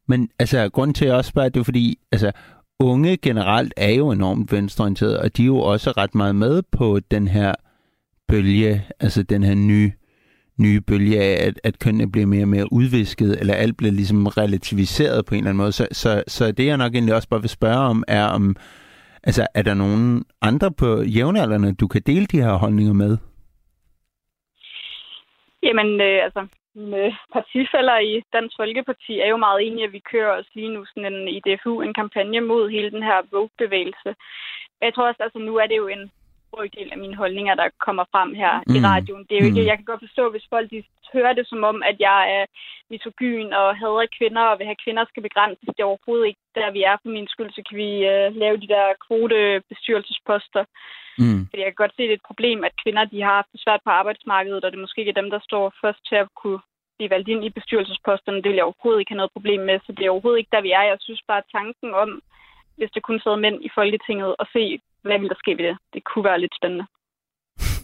Men 0.09 0.31
altså, 0.39 0.69
grunden 0.69 0.95
til, 0.95 1.05
at 1.05 1.09
jeg 1.09 1.17
også 1.17 1.29
spørger, 1.29 1.49
det 1.49 1.61
er 1.61 1.65
fordi, 1.65 1.99
altså, 2.13 2.33
unge 2.81 3.17
generelt 3.17 3.75
er 3.77 3.91
jo 3.91 4.11
enormt 4.11 4.53
venstreorienterede, 4.53 5.21
og 5.21 5.37
de 5.37 5.43
er 5.43 5.47
jo 5.47 5.59
også 5.59 5.91
ret 5.91 6.15
meget 6.15 6.35
med 6.35 6.63
på 6.63 7.01
den 7.11 7.29
her 7.29 7.55
bølge, 8.29 8.87
altså 9.01 9.23
den 9.23 9.43
her 9.43 9.55
nye, 9.55 9.93
nye 10.59 10.81
bølge 10.81 11.21
af, 11.21 11.47
at, 11.47 11.61
at 11.65 11.79
kønnene 11.79 12.13
bliver 12.13 12.27
mere 12.27 12.45
og 12.45 12.49
mere 12.49 12.73
udvisket, 12.73 13.41
eller 13.41 13.55
alt 13.55 13.77
bliver 13.77 13.93
ligesom 13.93 14.27
relativiseret 14.27 15.27
på 15.27 15.35
en 15.35 15.39
eller 15.39 15.51
anden 15.51 15.63
måde. 15.63 15.73
Så, 15.73 15.89
så, 15.93 16.25
så 16.29 16.53
det, 16.53 16.67
jeg 16.67 16.77
nok 16.77 16.95
egentlig 16.95 17.15
også 17.15 17.29
bare 17.29 17.41
vil 17.41 17.51
spørge 17.51 17.79
om, 17.79 18.05
er 18.09 18.25
om, 18.25 18.57
altså, 19.29 19.47
er 19.55 19.63
der 19.63 19.75
nogen 19.75 20.25
andre 20.43 20.71
på 20.81 21.03
jævnaldrende, 21.17 21.75
du 21.75 21.87
kan 21.89 22.03
dele 22.07 22.27
de 22.27 22.43
her 22.43 22.55
holdninger 22.55 22.93
med? 22.93 23.19
Jamen, 25.63 26.01
øh, 26.01 26.25
altså, 26.27 26.47
med 26.75 27.13
partifælder 27.33 27.99
i 27.99 28.23
Dansk 28.33 28.55
Folkeparti 28.61 29.15
er 29.21 29.29
jo 29.29 29.37
meget 29.37 29.67
enige, 29.67 29.87
at 29.87 29.93
vi 29.93 30.03
kører 30.13 30.39
os 30.39 30.49
lige 30.55 30.75
nu 30.75 30.85
sådan 30.85 31.13
en, 31.13 31.29
i 31.29 31.41
DFU 31.47 31.81
en 31.81 31.95
kampagne 31.95 32.41
mod 32.41 32.71
hele 32.71 32.91
den 32.91 33.03
her 33.03 33.19
Vogue-bevægelse. 33.31 34.11
Jeg 34.83 34.95
tror 34.95 35.09
også, 35.09 35.23
altså 35.23 35.39
nu 35.39 35.57
er 35.57 35.67
det 35.67 35.77
jo 35.77 35.89
en 35.89 36.11
brøkdel 36.53 36.89
af 36.93 36.99
mine 36.99 37.17
holdninger, 37.23 37.55
der 37.55 37.69
kommer 37.87 38.05
frem 38.13 38.31
her 38.43 38.55
mm. 38.67 38.75
i 38.77 38.79
radioen. 38.91 39.25
Det 39.29 39.35
er 39.35 39.41
jo 39.41 39.49
ikke, 39.51 39.63
mm. 39.63 39.71
jeg 39.71 39.77
kan 39.77 39.91
godt 39.91 40.05
forstå, 40.07 40.31
hvis 40.31 40.47
folk 40.55 40.71
de 40.71 40.83
hører 41.15 41.33
det 41.33 41.47
som 41.49 41.65
om, 41.71 41.83
at 41.91 41.97
jeg 42.09 42.21
er 42.39 42.45
misogyn 42.91 43.51
og 43.61 43.69
hader 43.81 44.07
kvinder 44.19 44.45
og 44.51 44.59
vil 44.59 44.71
have 44.71 44.83
kvinder 44.85 45.05
skal 45.05 45.23
begrænses. 45.29 45.69
Det 45.77 45.83
er 45.83 45.93
overhovedet 45.93 46.27
ikke 46.27 46.45
der, 46.59 46.69
vi 46.77 46.83
er 46.91 46.97
for 47.03 47.11
min 47.17 47.29
skyld, 47.35 47.51
så 47.53 47.63
kan 47.69 47.77
vi 47.85 47.91
uh, 48.13 48.29
lave 48.43 48.57
de 48.63 48.69
der 48.75 48.87
kvotebestyrelsesposter. 49.07 50.65
Mm. 51.23 51.41
Fordi 51.49 51.61
jeg 51.63 51.71
kan 51.71 51.83
godt 51.83 51.95
se, 51.95 52.03
det 52.03 52.15
er 52.15 52.21
et 52.21 52.31
problem, 52.31 52.65
at 52.65 52.81
kvinder 52.83 53.05
de 53.05 53.23
har 53.23 53.35
haft 53.41 53.53
det 53.53 53.61
svært 53.65 53.83
på 53.85 53.91
arbejdsmarkedet, 54.01 54.65
og 54.65 54.71
det 54.73 54.81
måske 54.81 55.01
ikke 55.01 55.15
er 55.15 55.21
dem, 55.21 55.31
der 55.35 55.41
står 55.49 55.65
først 55.83 56.01
til 56.09 56.17
at 56.23 56.29
kunne 56.41 56.61
blive 56.97 57.11
valgt 57.15 57.29
ind 57.29 57.45
i 57.45 57.57
bestyrelsesposterne. 57.59 58.43
Det 58.43 58.49
vil 58.49 58.61
jeg 58.61 58.69
overhovedet 58.71 59.01
ikke 59.01 59.13
have 59.13 59.23
noget 59.23 59.37
problem 59.37 59.61
med, 59.69 59.77
så 59.87 59.91
det 59.93 60.05
er 60.05 60.15
overhovedet 60.15 60.39
ikke 60.39 60.55
der, 60.57 60.67
vi 60.67 60.73
er. 60.79 60.83
Jeg 60.83 60.99
synes 61.01 61.23
bare, 61.29 61.43
at 61.43 61.53
tanken 61.59 61.95
om, 61.95 62.11
hvis 62.77 62.91
det 62.95 63.03
kun 63.03 63.21
sidder 63.21 63.45
mænd 63.45 63.65
i 63.65 63.71
Folketinget, 63.75 64.37
og 64.41 64.47
se, 64.53 64.81
hvad 65.07 65.19
vil 65.19 65.29
der 65.29 65.39
ske 65.43 65.53
ved 65.59 65.65
det? 65.69 65.77
Det 65.95 66.05
kunne 66.05 66.25
være 66.25 66.41
lidt 66.41 66.55
spændende. 66.59 66.87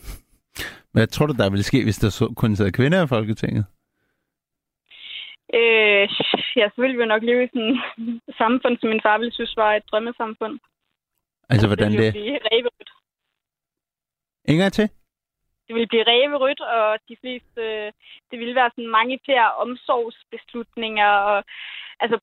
Hvad 0.92 1.06
tror 1.06 1.26
du, 1.26 1.32
der 1.32 1.50
ville 1.50 1.68
ske, 1.70 1.84
hvis 1.84 1.98
der 1.98 2.10
så, 2.10 2.24
kun 2.36 2.56
sad 2.56 2.72
kvinder 2.72 3.04
i 3.04 3.12
Folketinget? 3.16 3.64
Øh, 5.58 6.04
ja, 6.60 6.66
så 6.72 6.78
ville 6.82 6.96
vi 6.96 7.02
jo 7.02 7.12
nok 7.14 7.22
leve 7.22 7.44
i 7.44 7.48
sådan 7.52 7.70
et 7.70 8.34
samfund, 8.40 8.74
som 8.78 8.88
min 8.88 9.04
far 9.06 9.18
ville 9.18 9.34
synes 9.34 9.56
var 9.56 9.74
et 9.74 9.88
drømmesamfund. 9.90 10.58
Altså, 11.52 11.66
hvordan 11.66 11.92
det? 11.92 12.14
Det 12.14 12.22
ville 12.22 12.40
blive 12.48 12.68
Ingen 14.44 14.70
til? 14.70 14.88
Det 15.66 15.74
ville 15.74 15.92
blive 15.92 16.08
ræverødt, 16.12 16.60
og 16.60 16.98
de 17.08 17.16
fleste, 17.20 17.60
øh, 17.60 17.92
det 18.30 18.36
ville 18.38 18.54
være 18.54 18.70
sådan 18.74 18.94
mange 18.98 19.18
flere 19.24 19.48
omsorgsbeslutninger, 19.64 21.10
og 21.30 21.44
altså 22.00 22.16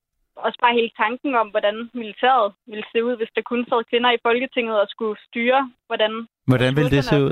også 0.45 0.59
bare 0.63 0.77
hele 0.79 0.91
tanken 1.03 1.31
om, 1.41 1.47
hvordan 1.53 1.75
militæret 2.01 2.47
ville 2.71 2.85
se 2.91 2.99
ud, 3.07 3.13
hvis 3.17 3.31
der 3.35 3.41
kun 3.51 3.61
sad 3.69 3.81
kvinder 3.89 4.11
i 4.11 4.23
Folketinget 4.27 4.75
og 4.81 4.87
skulle 4.89 5.15
styre, 5.27 5.61
hvordan... 5.87 6.11
Hvordan 6.51 6.75
ville 6.75 6.91
det 6.95 7.03
se 7.03 7.15
ud? 7.25 7.31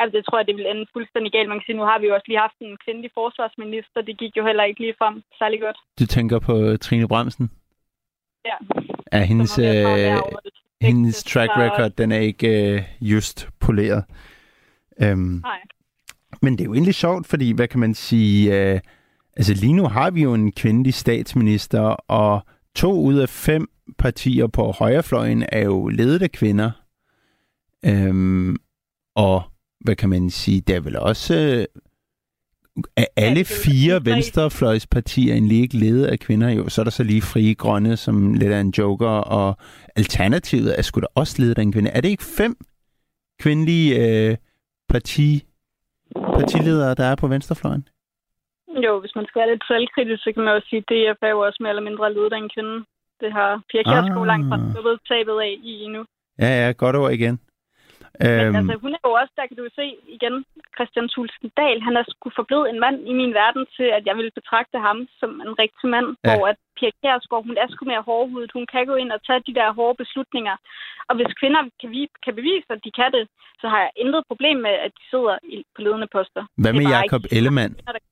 Altså, 0.00 0.12
det 0.16 0.24
tror 0.24 0.38
jeg, 0.38 0.46
det 0.46 0.56
ville 0.56 0.70
ende 0.70 0.86
fuldstændig 0.96 1.32
galt. 1.32 1.48
Man 1.48 1.58
kan 1.58 1.66
sige, 1.66 1.80
nu 1.80 1.86
har 1.90 1.98
vi 1.98 2.06
jo 2.06 2.14
også 2.14 2.28
lige 2.28 2.44
haft 2.46 2.58
en 2.60 2.76
kvindelig 2.84 3.10
forsvarsminister. 3.14 4.00
Det 4.08 4.18
gik 4.18 4.32
jo 4.36 4.42
heller 4.48 4.64
ikke 4.64 4.80
lige 4.80 4.94
frem 4.98 5.22
særlig 5.38 5.60
godt. 5.60 5.78
Du 6.00 6.06
tænker 6.06 6.38
på 6.38 6.54
Trine 6.76 7.08
Bremsen? 7.08 7.50
Ja. 8.44 8.56
Er 9.12 9.22
hendes, 9.30 9.58
øh, 9.58 10.16
hendes 10.80 11.24
track 11.24 11.50
record, 11.56 11.90
den 11.90 12.12
er 12.12 12.18
ikke 12.30 12.48
øh, 12.74 12.82
just 13.00 13.48
poleret. 13.60 14.04
Øhm, 15.02 15.40
Nej. 15.50 15.60
Men 16.42 16.52
det 16.52 16.60
er 16.60 16.64
jo 16.64 16.74
egentlig 16.74 16.94
sjovt, 16.94 17.26
fordi, 17.26 17.52
hvad 17.52 17.68
kan 17.68 17.80
man 17.80 17.94
sige... 17.94 18.72
Øh, 18.74 18.80
Altså 19.40 19.54
lige 19.54 19.72
nu 19.72 19.86
har 19.86 20.10
vi 20.10 20.22
jo 20.22 20.34
en 20.34 20.52
kvindelig 20.52 20.94
statsminister, 20.94 21.80
og 22.08 22.46
to 22.74 23.00
ud 23.00 23.14
af 23.14 23.28
fem 23.28 23.66
partier 23.98 24.46
på 24.46 24.72
højrefløjen 24.72 25.44
er 25.52 25.64
jo 25.64 25.88
ledet 25.88 26.22
af 26.22 26.32
kvinder. 26.32 26.70
Øhm, 27.84 28.56
og 29.16 29.42
hvad 29.80 29.96
kan 29.96 30.08
man 30.08 30.30
sige, 30.30 30.60
der 30.60 30.76
er 30.76 30.80
vel 30.80 30.98
også... 30.98 31.34
Øh, 31.34 31.64
er 32.96 33.04
alle 33.16 33.44
fire 33.44 34.04
venstrefløjspartier 34.04 35.32
egentlig 35.32 35.60
ikke 35.60 35.76
ledet 35.76 36.06
af 36.06 36.18
kvinder? 36.18 36.48
Jo, 36.48 36.68
så 36.68 36.82
er 36.82 36.84
der 36.84 36.90
så 36.90 37.02
lige 37.02 37.22
frie 37.22 37.54
grønne, 37.54 37.96
som 37.96 38.34
lidt 38.34 38.52
af 38.52 38.60
en 38.60 38.74
joker, 38.78 39.08
og 39.08 39.56
alternativet 39.96 40.78
er 40.78 40.82
sgu 40.82 41.00
da 41.00 41.06
også 41.14 41.42
ledet 41.42 41.58
af 41.58 41.62
en 41.62 41.72
kvinde. 41.72 41.90
Er 41.90 42.00
det 42.00 42.08
ikke 42.08 42.24
fem 42.24 42.56
kvindelige 43.40 44.06
øh, 44.06 44.36
parti, 44.88 45.44
partiledere, 46.16 46.94
der 46.94 47.04
er 47.04 47.14
på 47.14 47.28
venstrefløjen? 47.28 47.84
Jo, 48.84 49.00
hvis 49.00 49.14
man 49.16 49.26
skal 49.26 49.40
være 49.40 49.50
lidt 49.50 49.64
selvkritisk, 49.72 50.22
så 50.22 50.32
kan 50.32 50.42
man 50.44 50.54
jo 50.54 50.60
sige, 50.68 50.82
at 50.82 50.88
DF 50.90 51.18
er 51.22 51.32
jo 51.34 51.40
også 51.46 51.58
mere 51.60 51.72
eller 51.74 51.88
mindre 51.88 52.14
ledet 52.14 52.32
af 52.32 52.38
en 52.38 52.54
kvinde. 52.54 52.76
Det 53.20 53.32
har 53.32 53.50
Pia 53.70 53.82
Kjærsgaard 53.82 54.26
ah. 54.26 54.30
langt 54.32 54.46
fra 54.48 54.58
sluppet 54.72 55.00
tabet 55.08 55.36
af 55.46 55.52
i 55.70 55.72
endnu. 55.86 56.02
Ja, 56.42 56.50
ja, 56.60 56.72
godt 56.82 56.96
ord 56.96 57.12
igen. 57.12 57.36
Men 58.18 58.46
øhm. 58.46 58.56
altså, 58.58 58.74
hun 58.84 58.92
er 58.98 59.02
jo 59.08 59.12
også, 59.20 59.32
der 59.38 59.46
kan 59.48 59.58
du 59.60 59.66
se 59.78 59.86
igen, 60.16 60.34
Christian 60.76 61.08
Thulsen 61.12 61.48
Dahl, 61.60 61.78
han 61.88 61.94
er 62.00 62.04
sgu 62.12 62.26
forblevet 62.40 62.66
en 62.68 62.80
mand 62.84 62.96
i 63.10 63.12
min 63.20 63.32
verden 63.42 63.64
til, 63.76 63.88
at 63.96 64.02
jeg 64.08 64.16
vil 64.20 64.30
betragte 64.38 64.78
ham 64.86 64.98
som 65.20 65.30
en 65.46 65.52
rigtig 65.62 65.86
mand, 65.94 66.08
ja. 66.10 66.20
hvor 66.30 66.42
at 66.50 66.58
Pia 66.76 66.90
Kjærsgaard, 67.00 67.46
hun 67.48 67.56
er 67.62 67.68
sgu 67.70 67.82
mere 67.92 68.06
hårdhudet. 68.08 68.50
Hun 68.56 68.66
kan 68.72 68.86
gå 68.90 68.94
ind 69.02 69.10
og 69.16 69.20
tage 69.26 69.42
de 69.48 69.54
der 69.58 69.68
hårde 69.78 69.96
beslutninger. 70.02 70.56
Og 71.08 71.14
hvis 71.16 71.32
kvinder 71.40 71.62
kan, 71.80 71.90
vi, 71.94 72.02
kan 72.24 72.34
bevise, 72.40 72.68
at 72.74 72.84
de 72.86 72.92
kan 72.98 73.10
det, 73.16 73.24
så 73.60 73.66
har 73.72 73.80
jeg 73.84 73.92
intet 74.02 74.22
problem 74.30 74.56
med, 74.66 74.74
at 74.86 74.92
de 74.98 75.04
sidder 75.12 75.34
på 75.74 75.78
ledende 75.84 76.08
poster. 76.16 76.42
Hvad 76.62 76.72
med 76.78 76.86
Jakob 76.96 77.22
Ellemann? 77.36 77.72
Kvinder, 77.74 78.09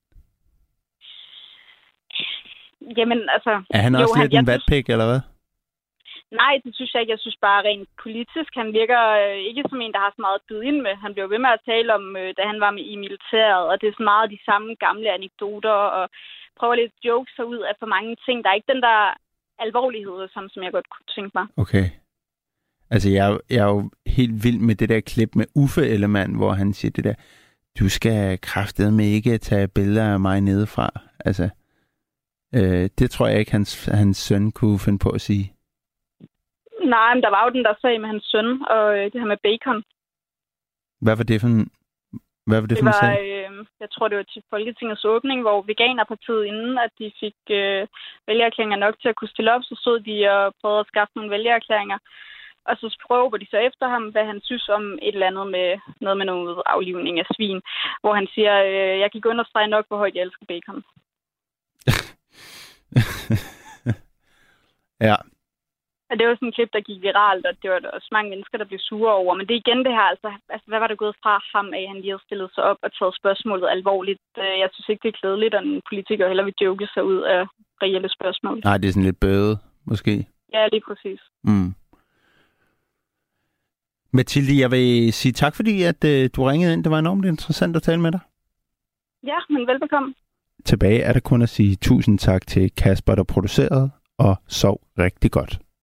Jamen, 2.97 3.21
altså... 3.35 3.53
Er 3.71 3.83
han 3.87 3.95
også 3.95 4.15
jo, 4.17 4.23
lidt 4.23 4.35
han, 4.35 4.45
en 4.45 4.51
vatpik, 4.53 4.87
eller 4.89 5.07
hvad? 5.11 5.21
Nej, 6.43 6.55
det 6.65 6.73
synes 6.75 6.91
jeg 6.93 7.01
ikke. 7.01 7.15
Jeg 7.15 7.23
synes 7.25 7.39
bare 7.49 7.65
rent 7.69 7.89
politisk, 8.05 8.51
han 8.61 8.71
virker 8.81 9.03
øh, 9.23 9.39
ikke 9.49 9.65
som 9.71 9.81
en, 9.81 9.93
der 9.95 10.05
har 10.05 10.13
så 10.15 10.21
meget 10.25 10.41
at 10.41 10.47
byde 10.49 10.67
ind 10.71 10.81
med. 10.87 10.95
Han 11.05 11.15
blev 11.15 11.31
ved 11.31 11.41
med 11.45 11.53
at 11.57 11.65
tale 11.71 11.89
om, 11.99 12.05
øh, 12.23 12.31
da 12.39 12.43
han 12.51 12.61
var 12.65 12.71
med 12.77 12.85
i 12.93 12.97
militæret, 13.05 13.65
og 13.71 13.75
det 13.81 13.87
er 13.87 13.99
så 13.99 14.05
meget 14.11 14.33
de 14.35 14.41
samme 14.49 14.69
gamle 14.87 15.09
anekdoter, 15.19 15.79
og 15.99 16.05
prøver 16.59 16.75
lidt 16.75 16.95
jokes 17.09 17.35
ud 17.53 17.61
af 17.69 17.75
for 17.81 17.89
mange 17.97 18.17
ting. 18.27 18.37
Der 18.45 18.51
er 18.51 18.59
ikke 18.59 18.73
den 18.75 18.83
der 18.89 18.99
alvorlighed, 19.67 20.29
som, 20.35 20.49
som 20.53 20.63
jeg 20.63 20.73
godt 20.73 20.91
kunne 20.91 21.11
tænke 21.17 21.33
mig. 21.39 21.47
Okay. 21.65 21.87
Altså, 22.91 23.09
jeg, 23.11 23.39
jeg 23.51 23.63
er 23.67 23.73
jo 23.77 23.91
helt 24.07 24.45
vild 24.45 24.61
med 24.69 24.75
det 24.75 24.89
der 24.89 25.01
klip 25.01 25.31
med 25.35 25.47
Uffe 25.63 25.83
Ellemann, 25.95 26.37
hvor 26.37 26.53
han 26.53 26.73
siger 26.73 26.93
det 26.97 27.05
der, 27.05 27.15
du 27.81 27.89
skal 27.89 28.41
kraftedeme 28.41 29.05
ikke 29.05 29.39
tage 29.39 29.69
billeder 29.69 30.13
af 30.13 30.21
mig 30.21 30.41
nedefra. 30.41 30.89
Altså, 31.25 31.51
Øh, 32.55 32.91
det 32.99 33.11
tror 33.11 33.27
jeg 33.27 33.39
ikke, 33.39 33.53
hans, 33.53 33.85
hans 33.85 34.17
søn 34.17 34.53
kunne 34.53 34.79
finde 34.79 34.99
på 34.99 35.11
at 35.11 35.21
sige. 35.21 35.53
Nej, 36.85 37.15
men 37.15 37.23
der 37.23 37.31
var 37.31 37.45
jo 37.45 37.51
den 37.51 37.65
der 37.65 37.75
sag 37.81 38.01
med 38.01 38.09
hans 38.09 38.25
søn, 38.25 38.63
og 38.71 38.99
øh, 38.99 39.05
det 39.05 39.21
her 39.21 39.33
med 39.33 39.43
bacon. 39.43 39.83
Hvad 41.01 41.17
var 41.17 41.25
det 41.25 41.41
for 41.41 41.49
en, 41.49 41.71
hvad 42.49 42.61
var 42.61 42.67
det, 42.67 42.77
det 42.77 42.85
for 42.85 42.91
en 42.91 42.97
var, 42.97 43.05
sag? 43.07 43.19
Øh, 43.37 43.67
jeg 43.81 43.91
tror, 43.91 44.09
det 44.09 44.17
var 44.19 44.29
til 44.33 44.43
Folketingets 44.51 45.05
åbning, 45.05 45.41
hvor 45.43 45.63
Veganerpartiet, 45.63 46.45
inden 46.45 46.79
at 46.79 46.93
de 46.99 47.13
fik 47.21 47.39
øh, 47.51 47.87
vælgererklæringer 48.27 48.77
nok 48.77 48.95
til 48.99 49.09
at 49.09 49.17
kunne 49.17 49.35
stille 49.35 49.53
op, 49.55 49.63
så 49.65 49.75
stod 49.83 50.01
de 50.01 50.17
og 50.35 50.55
prøvede 50.61 50.81
at 50.81 50.91
skaffe 50.93 51.13
nogle 51.17 51.31
vælgererklæringer. 51.31 51.99
Og 52.69 52.77
så 52.77 52.87
prøver 53.07 53.37
de 53.37 53.47
så 53.51 53.59
efter 53.69 53.87
ham, 53.89 54.05
hvad 54.13 54.25
han 54.31 54.41
synes 54.45 54.69
om 54.69 54.85
et 55.03 55.15
eller 55.15 55.27
andet 55.27 55.47
med 55.57 55.69
noget 56.01 56.17
med 56.19 56.27
noget 56.27 56.63
aflivning 56.67 57.19
af 57.19 57.27
svin, 57.35 57.61
hvor 58.01 58.15
han 58.15 58.27
siger, 58.35 58.55
øh, 58.65 58.99
jeg 59.03 59.09
kan 59.13 59.33
understrege 59.33 59.69
nok, 59.75 59.85
hvor 59.89 59.97
højt 59.97 60.15
jeg 60.15 60.23
elsker 60.23 60.47
bacon. 60.49 60.85
ja. 65.09 65.17
Og 66.11 66.15
det 66.19 66.27
var 66.27 66.35
sådan 66.35 66.49
en 66.49 66.57
klip, 66.59 66.71
der 66.73 66.89
gik 66.89 67.01
viralt, 67.03 67.47
og 67.47 67.55
det 67.63 67.71
var 67.71 67.79
der 67.79 67.91
også 67.91 68.09
mange 68.13 68.31
mennesker, 68.31 68.59
der 68.59 68.71
blev 68.71 68.81
sure 68.89 69.13
over. 69.23 69.35
Men 69.35 69.47
det 69.47 69.55
er 69.55 69.63
igen 69.65 69.85
det 69.87 69.93
her, 69.99 70.07
altså, 70.13 70.29
altså 70.55 70.67
hvad 70.71 70.81
var 70.81 70.89
det 70.89 70.99
gået 70.99 71.17
fra 71.23 71.35
ham 71.55 71.67
af, 71.79 71.85
han 71.89 72.01
lige 72.01 72.13
havde 72.13 72.27
stillet 72.27 72.51
sig 72.55 72.65
op 72.71 72.79
og 72.83 72.91
taget 72.99 73.19
spørgsmålet 73.21 73.69
alvorligt. 73.77 74.27
Øh, 74.39 74.55
jeg 74.63 74.69
synes 74.73 74.89
ikke, 74.89 75.03
det 75.03 75.15
er 75.15 75.21
klædeligt, 75.21 75.55
at 75.55 75.65
en 75.65 75.83
politiker 75.91 76.29
heller 76.29 76.45
vil 76.45 76.61
joke 76.65 76.87
sig 76.95 77.05
ud 77.05 77.21
af 77.35 77.43
reelle 77.83 78.11
spørgsmål. 78.17 78.61
Nej, 78.65 78.79
det 78.79 78.89
er 78.89 78.93
sådan 78.93 79.09
lidt 79.11 79.21
bøde, 79.21 79.55
måske. 79.91 80.13
Ja, 80.55 80.69
lige 80.73 80.85
præcis. 80.89 81.21
Mm. 81.45 81.71
Mathilde, 84.13 84.61
jeg 84.63 84.71
vil 84.71 85.13
sige 85.13 85.33
tak, 85.33 85.57
fordi 85.57 85.83
at, 85.83 86.05
øh, 86.05 86.31
du 86.37 86.45
ringede 86.45 86.73
ind. 86.73 86.85
Det 86.85 86.93
var 86.93 86.99
enormt 86.99 87.25
interessant 87.25 87.77
at 87.77 87.83
tale 87.83 88.01
med 88.01 88.13
dig. 88.13 88.21
Ja, 89.23 89.39
men 89.51 89.67
velbekomme. 89.67 90.15
Tilbage 90.65 91.01
er 91.01 91.13
der 91.13 91.21
kun 91.21 91.43
at 91.43 91.49
sige 91.49 91.77
tusind 91.77 92.19
tak 92.19 92.47
til 92.47 92.71
Kasper, 92.77 93.15
der 93.15 93.23
producerede, 93.23 93.91
og 94.19 94.37
sov 94.47 94.81
rigtig 94.99 95.31
godt. 95.31 95.59